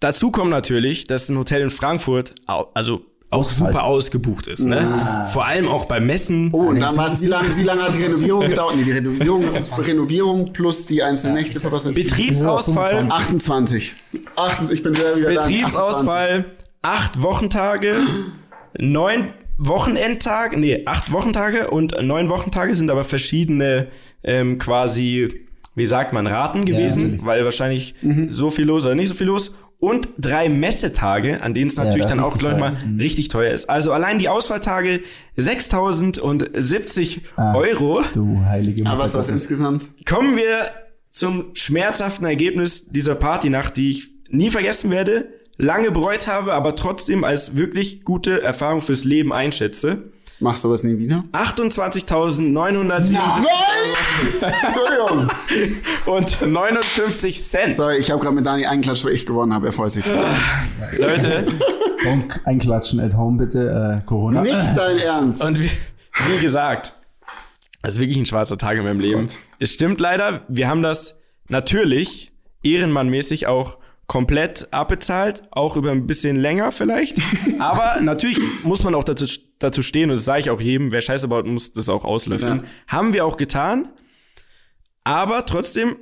Dazu 0.00 0.30
kommt 0.30 0.50
natürlich, 0.50 1.06
dass 1.08 1.28
ein 1.28 1.36
Hotel 1.36 1.62
in 1.62 1.70
Frankfurt, 1.70 2.34
also 2.46 3.00
auch 3.30 3.38
Ausfall. 3.40 3.72
super 3.72 3.84
ausgebucht 3.84 4.46
ist. 4.46 4.64
Ne? 4.64 5.26
Vor 5.32 5.44
allem 5.46 5.68
auch 5.68 5.84
bei 5.86 6.00
Messen. 6.00 6.50
Oh, 6.52 6.62
und 6.68 6.80
dann 6.80 6.90
so- 6.92 6.96
war 6.96 7.12
es, 7.12 7.22
wie 7.22 7.26
lange, 7.26 7.54
wie 7.56 7.62
lange 7.62 7.82
hat 7.82 7.94
die 7.94 8.04
Renovierung 8.04 8.40
gedauert? 8.48 8.76
Nee, 8.76 8.84
die 8.84 8.92
Renovierung, 8.92 9.44
Renovierung 9.78 10.52
plus 10.52 10.86
die 10.86 11.02
einzelnen 11.02 11.34
Nächte, 11.34 11.60
so 11.60 11.70
was 11.70 11.82
sind 11.82 11.94
Betriebsausfall. 11.94 13.06
28. 13.10 13.92
28. 14.36 14.78
Ich 14.78 14.82
bin 14.82 14.94
sehr 14.94 15.16
wieder 15.16 15.34
da. 15.34 15.40
Betriebsausfall, 15.42 16.46
acht 16.82 17.22
Wochentage, 17.22 17.96
neun 18.78 19.24
Wochenendtage, 19.58 20.56
nee, 20.56 20.82
acht 20.86 21.12
Wochentage 21.12 21.68
und 21.70 21.94
neun 22.02 22.28
Wochentage 22.30 22.74
sind 22.74 22.90
aber 22.90 23.04
verschiedene 23.04 23.88
ähm, 24.22 24.58
quasi, 24.58 25.46
wie 25.74 25.86
sagt 25.86 26.12
man, 26.12 26.26
Raten 26.26 26.64
gewesen, 26.64 27.02
natürlich. 27.02 27.26
weil 27.26 27.44
wahrscheinlich 27.44 27.94
so 28.30 28.50
viel 28.50 28.64
los 28.64 28.86
oder 28.86 28.94
nicht 28.94 29.08
so 29.08 29.14
viel 29.14 29.26
los. 29.26 29.56
Und 29.80 30.08
drei 30.18 30.48
Messetage, 30.48 31.40
an 31.40 31.54
denen 31.54 31.68
es 31.70 31.76
natürlich 31.76 32.02
da 32.02 32.08
dann 32.08 32.20
auch, 32.20 32.32
richtig 32.34 32.40
glaube 32.40 32.54
ich 32.56 32.60
mal. 32.60 32.72
Mhm. 32.84 32.98
richtig 33.00 33.28
teuer 33.28 33.52
ist. 33.52 33.70
Also 33.70 33.92
allein 33.92 34.18
die 34.18 34.28
Ausfalltage 34.28 35.02
6.070 35.36 37.20
Ah. 37.36 37.54
Euro. 37.54 38.02
Du 38.12 38.44
heilige 38.44 38.86
Aber 38.86 39.04
was 39.04 39.12
Mutter 39.12 39.20
ist 39.20 39.30
insgesamt? 39.30 39.86
Kommen 40.06 40.36
wir 40.36 40.70
zum 41.10 41.54
schmerzhaften 41.54 42.26
Ergebnis 42.26 42.88
dieser 42.88 43.14
Partynacht, 43.14 43.76
die 43.76 43.90
ich 43.90 44.08
nie 44.30 44.50
vergessen 44.50 44.90
werde, 44.90 45.28
lange 45.56 45.90
bereut 45.90 46.26
habe, 46.26 46.52
aber 46.54 46.76
trotzdem 46.76 47.24
als 47.24 47.56
wirklich 47.56 48.04
gute 48.04 48.42
Erfahrung 48.42 48.80
fürs 48.80 49.04
Leben 49.04 49.32
einschätze. 49.32 50.12
Machst 50.40 50.62
du 50.62 50.70
was 50.70 50.84
nie 50.84 50.96
wieder? 50.98 51.24
28.977 51.32 53.18
Entschuldigung. 54.40 55.30
und 56.06 56.40
59 56.46 57.42
Cent. 57.42 57.74
Sorry, 57.76 57.96
ich 57.98 58.10
habe 58.10 58.22
gerade 58.22 58.34
mit 58.36 58.46
Dani 58.46 58.64
eingeklatscht, 58.66 59.04
weil 59.04 59.14
ich 59.14 59.26
gewonnen 59.26 59.52
habe. 59.52 59.66
Er 59.66 59.72
freut 59.72 59.92
sich. 59.92 60.04
Leute, 60.96 61.46
Und 62.08 62.46
einklatschen 62.46 63.00
at 63.00 63.16
home 63.16 63.36
bitte, 63.38 64.00
äh, 64.02 64.06
Corona. 64.06 64.42
Nicht 64.42 64.54
dein 64.76 64.98
Ernst. 64.98 65.42
und 65.42 65.58
wie, 65.58 65.70
wie 66.28 66.38
gesagt, 66.40 66.92
das 67.82 67.94
ist 67.94 68.00
wirklich 68.00 68.18
ein 68.18 68.26
schwarzer 68.26 68.56
Tag 68.58 68.76
in 68.76 68.84
meinem 68.84 69.00
Leben. 69.00 69.26
Gott. 69.26 69.38
Es 69.58 69.72
stimmt 69.72 70.00
leider, 70.00 70.42
wir 70.48 70.68
haben 70.68 70.82
das 70.82 71.18
natürlich 71.48 72.30
ehrenmannmäßig 72.62 73.46
auch 73.48 73.78
komplett 74.08 74.72
abbezahlt, 74.72 75.42
auch 75.50 75.76
über 75.76 75.92
ein 75.92 76.06
bisschen 76.06 76.34
länger 76.34 76.72
vielleicht. 76.72 77.18
Aber 77.60 78.00
natürlich 78.00 78.40
muss 78.64 78.82
man 78.82 78.94
auch 78.94 79.04
dazu, 79.04 79.26
dazu 79.58 79.82
stehen, 79.82 80.10
und 80.10 80.16
das 80.16 80.24
sage 80.24 80.40
ich 80.40 80.50
auch 80.50 80.60
jedem, 80.60 80.90
wer 80.90 81.02
Scheiße 81.02 81.28
baut, 81.28 81.46
muss 81.46 81.72
das 81.74 81.88
auch 81.88 82.04
auslöffeln. 82.04 82.60
Ja. 82.60 82.64
Haben 82.88 83.12
wir 83.12 83.26
auch 83.26 83.36
getan. 83.36 83.90
Aber 85.04 85.44
trotzdem, 85.44 85.96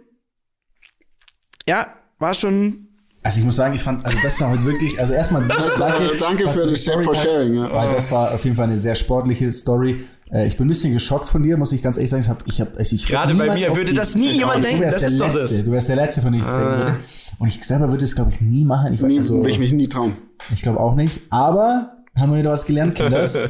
ja, 1.69 1.95
war 2.19 2.33
schon 2.33 2.89
Also 3.25 3.41
ich 3.41 3.45
muss 3.45 3.57
sagen, 3.57 3.75
ich 3.75 3.83
fand, 3.83 4.07
also 4.07 4.19
das 4.23 4.41
war 4.41 4.51
heute 4.51 4.65
wirklich, 4.65 4.99
also 5.01 5.13
erstmal 5.13 5.47
danke, 5.79 6.17
danke 6.17 6.49
für 6.49 6.61
das 6.61 6.71
die 6.71 6.77
Story 6.77 7.05
for 7.05 7.15
sharing, 7.15 7.55
ja. 7.55 7.73
Weil 7.73 7.91
das 7.91 8.11
war 8.13 8.33
auf 8.33 8.45
jeden 8.45 8.57
Fall 8.57 8.67
eine 8.67 8.79
sehr 8.79 8.95
sportliche 8.95 9.51
Story. 9.51 10.07
Äh, 10.33 10.47
Ich 10.49 10.57
bin 10.57 10.67
ein 10.67 10.69
bisschen 10.69 10.93
geschockt 10.93 11.29
von 11.29 11.43
dir, 11.43 11.57
muss 11.57 11.73
ich 11.73 11.83
ganz 11.83 11.97
ehrlich 11.97 12.11
sagen. 12.11 12.23
Ich 12.23 12.29
hab, 12.31 12.43
ich 12.49 12.61
hab, 12.61 12.77
also 12.79 12.97
ich 12.97 13.07
Gerade 13.07 13.35
bei 13.35 13.53
mir 13.55 13.77
würde 13.77 13.91
die- 13.91 13.97
das 13.97 14.15
nie 14.15 14.33
jemand 14.33 14.59
du 14.65 14.69
denken, 14.69 14.83
wärst 14.83 14.95
das 14.97 15.01
der 15.03 15.11
ist 15.11 15.21
doch 15.21 15.33
Letzte. 15.33 15.55
das. 15.57 15.65
Du 15.65 15.71
wärst 15.73 15.89
der 15.89 15.97
Letzte, 15.97 16.23
von 16.23 16.33
dem 16.33 16.41
ich 16.41 16.47
das 16.47 16.57
denken 16.57 16.77
würde. 16.79 16.97
Und 17.39 17.49
ich 17.49 17.63
selber 17.65 17.91
würde 17.91 18.05
es, 18.05 18.15
glaube 18.15 18.31
ich, 18.33 18.41
nie 18.41 18.65
machen. 18.65 18.93
Ich, 18.93 19.03
Nie, 19.03 19.19
also, 19.19 19.43
will 19.43 19.51
ich 19.51 19.59
mich 19.59 19.73
nie 19.73 19.89
trauen. 19.89 20.17
ich 20.53 20.63
glaube 20.63 20.81
auch 20.81 20.95
nicht. 20.97 21.21
Aber 21.31 21.93
haben 22.17 22.33
wir 22.33 22.39
wieder 22.39 22.51
was 22.51 22.67
gelernt, 22.67 22.95
Kinders. 22.95 23.39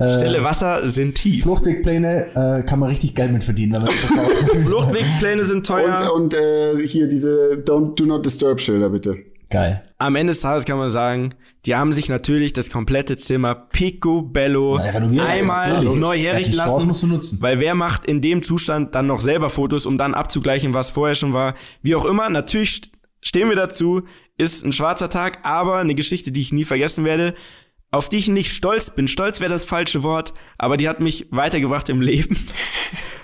Äh, 0.00 0.16
Stille 0.20 0.44
Wasser 0.44 0.88
sind 0.88 1.16
tief. 1.16 1.42
Fluchtwegpläne 1.42 2.26
äh, 2.36 2.62
kann 2.62 2.78
man 2.78 2.88
richtig 2.88 3.16
Geld 3.16 3.32
mit 3.32 3.42
verdienen. 3.42 3.84
Fluchtwegpläne 4.64 5.42
sind 5.42 5.66
teuer. 5.66 6.12
Und, 6.14 6.34
und 6.34 6.34
äh, 6.34 6.86
hier 6.86 7.08
diese 7.08 7.62
Don't 7.66 7.96
Do 7.96 8.04
Not 8.04 8.24
Disturb 8.24 8.60
Schilder, 8.60 8.90
bitte. 8.90 9.16
Geil. 9.50 9.82
Am 9.96 10.14
Ende 10.14 10.32
des 10.32 10.40
Tages 10.42 10.64
kann 10.64 10.76
man 10.78 10.90
sagen, 10.90 11.34
die 11.64 11.74
haben 11.74 11.92
sich 11.92 12.08
natürlich 12.08 12.52
das 12.52 12.70
komplette 12.70 13.16
Zimmer 13.16 13.54
picobello 13.54 14.78
Na, 15.10 15.24
einmal 15.26 15.82
neu 15.84 16.14
Ja, 16.16 16.32
herrichten 16.32 16.54
Chance 16.56 16.74
lassen. 16.74 16.88
musst 16.88 17.02
du 17.02 17.06
nutzen. 17.06 17.38
Weil 17.40 17.58
wer 17.60 17.74
macht 17.74 18.04
in 18.04 18.20
dem 18.20 18.42
Zustand 18.42 18.94
dann 18.94 19.06
noch 19.06 19.20
selber 19.20 19.50
Fotos, 19.50 19.86
um 19.86 19.96
dann 19.98 20.14
abzugleichen, 20.14 20.74
was 20.74 20.90
vorher 20.90 21.14
schon 21.14 21.32
war? 21.32 21.54
Wie 21.82 21.94
auch 21.94 22.04
immer, 22.04 22.28
natürlich 22.28 22.70
st- 22.70 22.88
stehen 23.22 23.48
wir 23.48 23.56
dazu, 23.56 24.02
ist 24.36 24.64
ein 24.64 24.72
schwarzer 24.72 25.08
Tag, 25.10 25.38
aber 25.44 25.78
eine 25.78 25.94
Geschichte, 25.94 26.30
die 26.30 26.40
ich 26.40 26.52
nie 26.52 26.64
vergessen 26.64 27.04
werde, 27.04 27.34
auf 27.90 28.08
die 28.08 28.16
ich 28.18 28.28
nicht 28.28 28.52
stolz 28.52 28.90
bin. 28.90 29.08
Stolz 29.08 29.40
wäre 29.40 29.52
das 29.52 29.64
falsche 29.64 30.02
Wort, 30.02 30.34
aber 30.58 30.76
die 30.76 30.88
hat 30.88 31.00
mich 31.00 31.26
weitergebracht 31.30 31.88
im 31.88 32.00
Leben. 32.00 32.36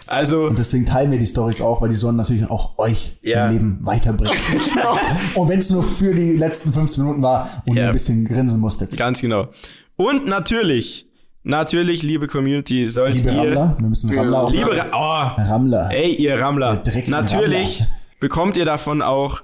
Also, 0.06 0.42
Und 0.48 0.58
deswegen 0.58 0.84
teilen 0.84 1.10
wir 1.10 1.18
die 1.18 1.24
Stories 1.24 1.62
auch, 1.62 1.80
weil 1.80 1.88
die 1.88 1.94
sollen 1.94 2.16
natürlich 2.16 2.50
auch 2.50 2.76
euch 2.76 3.16
Ja. 3.22 3.46
im 3.46 3.52
Leben 3.54 3.78
weiterbringen. 3.86 4.36
und 5.34 5.48
wenn 5.48 5.60
es 5.60 5.70
nur 5.70 5.82
für 5.82 6.14
die 6.14 6.36
letzten 6.36 6.74
15 6.74 7.02
Minuten 7.02 7.22
war 7.22 7.48
und 7.64 7.74
Ja. 7.74 7.84
ihr 7.84 7.88
ein 7.88 7.92
bisschen 7.94 8.22
grinsen 8.26 8.60
musstet. 8.60 8.94
ganz 8.98 9.22
genau. 9.22 9.48
Und 9.96 10.26
natürlich, 10.26 11.06
natürlich, 11.42 12.02
liebe 12.02 12.26
Community, 12.26 12.86
solltet 12.90 13.24
Liebe 13.24 13.30
ihr... 13.30 13.38
Rammler, 13.56 13.76
wir 13.78 13.88
müssen 13.88 14.14
Rammler 14.14 14.42
auch. 14.42 14.50
Liebe 14.52 14.76
Ra 14.76 14.86
oh, 14.92 15.40
Rammler. 15.40 15.88
Ey, 15.90 16.14
ihr 16.16 16.38
Rammler. 16.38 16.82
Natürlich 17.08 17.80
Rammler. 17.80 17.92
bekommt 18.20 18.56
ihr 18.58 18.66
davon 18.66 19.00
auch 19.00 19.42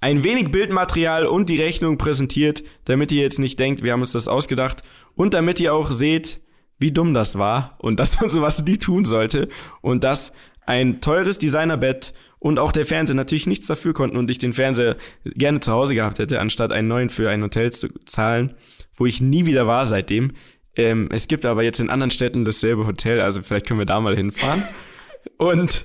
ein 0.00 0.24
wenig 0.24 0.50
Bildmaterial 0.50 1.26
und 1.26 1.48
die 1.48 1.60
Rechnung 1.60 1.98
präsentiert, 1.98 2.64
damit 2.84 3.12
ihr 3.12 3.22
jetzt 3.22 3.38
nicht 3.38 3.58
denkt, 3.58 3.82
wir 3.82 3.92
haben 3.92 4.00
uns 4.00 4.12
das 4.12 4.28
ausgedacht 4.28 4.82
und 5.14 5.34
damit 5.34 5.60
ihr 5.60 5.74
auch 5.74 5.90
seht, 5.90 6.40
wie 6.78 6.92
dumm 6.92 7.12
das 7.14 7.38
war 7.38 7.76
und 7.78 8.00
dass 8.00 8.20
man 8.20 8.30
sowas 8.30 8.64
nie 8.64 8.78
tun 8.78 9.04
sollte 9.04 9.48
und 9.82 10.04
dass 10.04 10.32
ein 10.66 11.00
teures 11.00 11.38
Designerbett 11.38 12.14
und 12.38 12.58
auch 12.58 12.72
der 12.72 12.86
Fernseher 12.86 13.16
natürlich 13.16 13.46
nichts 13.46 13.66
dafür 13.66 13.92
konnten 13.92 14.16
und 14.16 14.30
ich 14.30 14.38
den 14.38 14.52
Fernseher 14.52 14.96
gerne 15.24 15.60
zu 15.60 15.72
Hause 15.72 15.94
gehabt 15.94 16.18
hätte, 16.18 16.40
anstatt 16.40 16.72
einen 16.72 16.88
neuen 16.88 17.10
für 17.10 17.28
ein 17.28 17.42
Hotel 17.42 17.72
zu 17.72 17.88
zahlen, 18.06 18.54
wo 18.94 19.04
ich 19.04 19.20
nie 19.20 19.46
wieder 19.46 19.66
war 19.66 19.84
seitdem. 19.84 20.32
Ähm, 20.76 21.08
es 21.12 21.28
gibt 21.28 21.44
aber 21.44 21.64
jetzt 21.64 21.80
in 21.80 21.90
anderen 21.90 22.10
Städten 22.10 22.44
dasselbe 22.44 22.86
Hotel, 22.86 23.20
also 23.20 23.42
vielleicht 23.42 23.66
können 23.66 23.80
wir 23.80 23.86
da 23.86 24.00
mal 24.00 24.16
hinfahren. 24.16 24.62
Und 25.36 25.84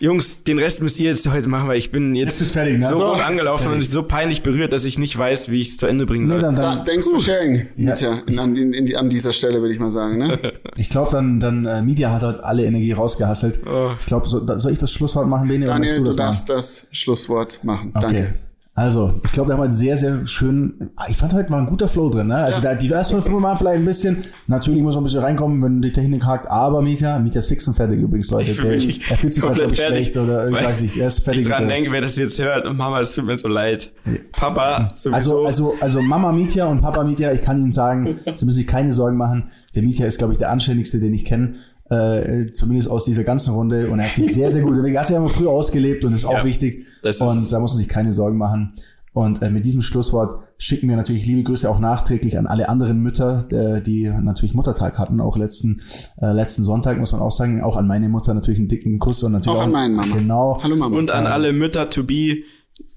Jungs, 0.00 0.42
den 0.42 0.58
Rest 0.58 0.82
müsst 0.82 0.98
ihr 0.98 1.10
jetzt 1.10 1.28
heute 1.30 1.48
machen, 1.48 1.68
weil 1.68 1.78
ich 1.78 1.92
bin 1.92 2.14
jetzt 2.16 2.40
Jetzt 2.40 2.52
fertig, 2.52 2.78
ne? 2.78 2.88
so 2.88 2.98
So, 2.98 3.12
rot 3.12 3.20
angelaufen 3.20 3.72
und 3.72 3.82
so 3.90 4.02
peinlich 4.02 4.42
berührt, 4.42 4.72
dass 4.72 4.84
ich 4.84 4.98
nicht 4.98 5.16
weiß, 5.16 5.50
wie 5.50 5.60
ich 5.60 5.68
es 5.68 5.76
zu 5.76 5.86
Ende 5.86 6.04
bringen 6.04 6.24
Nee, 6.26 6.32
soll. 6.32 6.40
dann, 6.42 6.56
Da, 6.56 6.74
dann, 6.76 6.84
thanks 6.84 7.06
for 7.06 7.20
sharing, 7.20 7.66
Ja. 7.76 7.94
In, 8.26 8.38
an, 8.38 8.56
in, 8.56 8.72
in, 8.72 8.96
an 8.96 9.08
dieser 9.08 9.32
Stelle 9.32 9.60
würde 9.60 9.72
ich 9.72 9.78
mal 9.80 9.92
sagen. 9.92 10.18
Ne? 10.18 10.52
ich 10.76 10.88
glaube, 10.90 11.12
dann, 11.12 11.38
dann 11.38 11.64
äh, 11.64 11.80
Media 11.82 12.10
hat 12.10 12.22
heute 12.22 12.42
alle 12.44 12.64
Energie 12.64 12.92
rausgehasselt. 12.92 13.60
Oh. 13.66 13.92
Ich 14.00 14.06
glaube, 14.06 14.26
so, 14.28 14.44
soll 14.58 14.72
ich 14.72 14.78
das 14.78 14.90
Schlusswort 14.92 15.28
machen, 15.28 15.46
Bene? 15.48 15.66
oder 15.66 15.74
Daniel, 15.74 15.98
du 15.98 16.04
das 16.04 16.16
darfst 16.16 16.48
das 16.48 16.86
Schlusswort 16.90 17.60
machen. 17.62 17.92
Danke. 18.00 18.34
Also, 18.76 19.14
ich 19.24 19.30
glaube, 19.30 19.50
wir 19.50 19.52
haben 19.54 19.60
heute 19.60 19.72
sehr, 19.72 19.96
sehr 19.96 20.26
schön. 20.26 20.90
Ich 21.08 21.16
fand 21.16 21.32
heute 21.32 21.48
mal 21.48 21.60
ein 21.60 21.66
guter 21.66 21.86
Flow 21.86 22.08
drin, 22.10 22.26
ne? 22.26 22.38
Also, 22.38 22.58
Ja. 22.60 22.72
da, 22.72 22.74
die 22.74 22.90
ersten 22.90 23.22
fünf 23.22 23.38
Mal 23.38 23.54
vielleicht 23.54 23.76
ein 23.76 23.84
bisschen. 23.84 24.24
Natürlich 24.48 24.82
muss 24.82 24.96
man 24.96 25.02
ein 25.02 25.04
bisschen 25.04 25.20
reinkommen, 25.20 25.62
wenn 25.62 25.80
die 25.80 25.92
Technik 25.92 26.26
hakt. 26.26 26.50
Aber 26.50 26.82
Mieter, 26.82 27.20
Mieter 27.20 27.38
ist 27.38 27.46
fix 27.46 27.68
und 27.68 27.74
fertig 27.74 28.00
übrigens, 28.00 28.32
Leute. 28.32 28.52
Der, 28.52 28.72
er 28.72 29.16
fühlt 29.16 29.32
sich 29.32 29.42
gerade, 29.44 29.64
ich, 29.66 29.76
schlecht 29.80 30.16
oder 30.16 30.48
ich 30.48 30.54
weiß 30.56 30.80
nicht. 30.80 30.96
Er 30.96 31.06
ist 31.06 31.20
fertig. 31.20 31.42
ich 31.42 31.48
dran 31.48 31.68
denke, 31.68 31.92
wer 31.92 32.00
das 32.00 32.16
jetzt 32.16 32.36
hört, 32.40 32.64
Mama, 32.74 33.00
es 33.00 33.14
tut 33.14 33.26
mir 33.26 33.38
so 33.38 33.46
leid. 33.46 33.92
Papa, 34.32 34.88
sowieso. 34.94 35.44
Also, 35.44 35.44
also, 35.44 35.74
also 35.80 36.02
Mama 36.02 36.32
Mietja 36.32 36.66
und 36.66 36.80
Papa 36.80 37.04
Mietja, 37.04 37.32
ich 37.32 37.42
kann 37.42 37.58
Ihnen 37.58 37.70
sagen, 37.70 38.18
Sie 38.24 38.44
müssen 38.44 38.50
sich 38.50 38.66
keine 38.66 38.92
Sorgen 38.92 39.16
machen. 39.16 39.44
Der 39.76 39.84
Mietja 39.84 40.06
ist, 40.06 40.18
glaube 40.18 40.32
ich, 40.32 40.38
der 40.40 40.50
anständigste, 40.50 40.98
den 40.98 41.14
ich 41.14 41.24
kenne. 41.24 41.54
Äh, 41.90 42.46
zumindest 42.52 42.88
aus 42.90 43.04
dieser 43.04 43.24
ganzen 43.24 43.52
Runde. 43.54 43.90
Und 43.90 43.98
er 43.98 44.06
hat 44.06 44.14
sich 44.14 44.32
sehr, 44.32 44.50
sehr 44.50 44.62
gut. 44.62 44.76
Er 44.76 44.98
hat 44.98 45.06
sich 45.06 45.16
immer 45.16 45.28
früh 45.28 45.46
ausgelebt 45.46 46.04
und 46.04 46.12
ist 46.14 46.24
auch 46.24 46.32
Ja, 46.32 46.44
wichtig. 46.44 46.86
das 47.02 47.16
ist- 47.16 47.22
und 47.22 47.52
da 47.52 47.60
muss 47.60 47.72
man 47.72 47.78
sich 47.78 47.88
keine 47.88 48.12
Sorgen 48.12 48.38
machen. 48.38 48.72
Und 49.12 49.42
äh, 49.42 49.50
mit 49.50 49.64
diesem 49.64 49.80
Schlusswort 49.82 50.42
schicken 50.58 50.88
wir 50.88 50.96
natürlich 50.96 51.24
liebe 51.24 51.44
Grüße 51.44 51.70
auch 51.70 51.78
nachträglich 51.78 52.36
an 52.36 52.48
alle 52.48 52.68
anderen 52.68 52.98
Mütter, 53.00 53.46
äh, 53.52 53.80
die 53.80 54.08
natürlich 54.08 54.54
Muttertag 54.54 54.98
hatten, 54.98 55.20
auch 55.20 55.36
letzten, 55.36 55.82
äh, 56.20 56.32
letzten 56.32 56.64
Sonntag, 56.64 56.98
muss 56.98 57.12
man 57.12 57.20
auch 57.20 57.30
sagen. 57.30 57.62
Auch 57.62 57.76
an 57.76 57.86
meine 57.86 58.08
Mutter 58.08 58.34
natürlich 58.34 58.58
einen 58.58 58.66
dicken 58.68 58.98
Kuss 58.98 59.22
und 59.22 59.30
natürlich 59.32 59.56
Auch 59.56 59.62
an 59.62 59.70
meinen 59.70 59.94
Mama. 59.94 60.16
Genau. 60.16 60.58
Hallo 60.62 60.74
Mama. 60.74 60.96
und 60.96 61.12
an 61.12 61.26
alle 61.26 61.52
Mütter 61.52 61.90
to 61.90 62.02
be, 62.02 62.38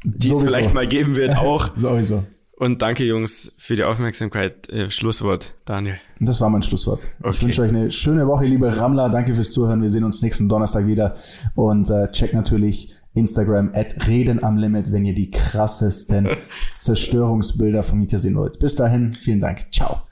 die 0.05 0.31
es 0.31 0.41
vielleicht 0.41 0.73
mal 0.73 0.88
geben 0.88 1.15
wird, 1.15 1.38
auch. 1.38 1.69
Sowieso. 1.77 2.23
Und 2.60 2.82
danke, 2.82 3.03
Jungs, 3.05 3.51
für 3.58 3.76
die 3.76 3.84
Aufmerksamkeit. 3.84 4.68
Äh, 4.70 4.89
Schlusswort, 4.89 5.53
Daniel. 5.66 5.97
Das 6.20 6.41
war 6.41 6.49
mein 6.49 6.64
Schlusswort. 6.64 7.08
Ich 7.20 7.26
Okay. 7.26 7.41
wünsche 7.43 7.62
euch 7.62 7.70
eine 7.70 7.91
schöne 7.91 8.26
Woche, 8.28 8.45
liebe 8.45 8.76
Rammler. 8.76 9.10
Danke 9.10 9.36
fürs 9.36 9.51
Zuhören. 9.51 9.84
Wir 9.84 9.91
sehen 9.91 10.03
uns 10.03 10.24
nächsten 10.24 10.49
Donnerstag 10.49 10.88
wieder. 10.88 11.14
Und 11.53 11.89
äh, 11.91 12.10
checkt 12.12 12.34
natürlich 12.34 12.95
Instagram 13.14 13.72
at 13.76 14.08
Reden 14.08 14.43
am 14.43 14.58
Limit, 14.58 14.91
wenn 14.91 15.05
ihr 15.05 15.14
die 15.14 15.30
krassesten 15.30 16.28
Zerstörungsbilder 16.80 17.84
von 17.84 17.99
Mieter 17.99 18.18
sehen 18.18 18.36
wollt. 18.36 18.58
Bis 18.58 18.74
dahin, 18.76 19.14
vielen 19.14 19.39
Dank. 19.39 19.72
Ciao. 19.72 20.07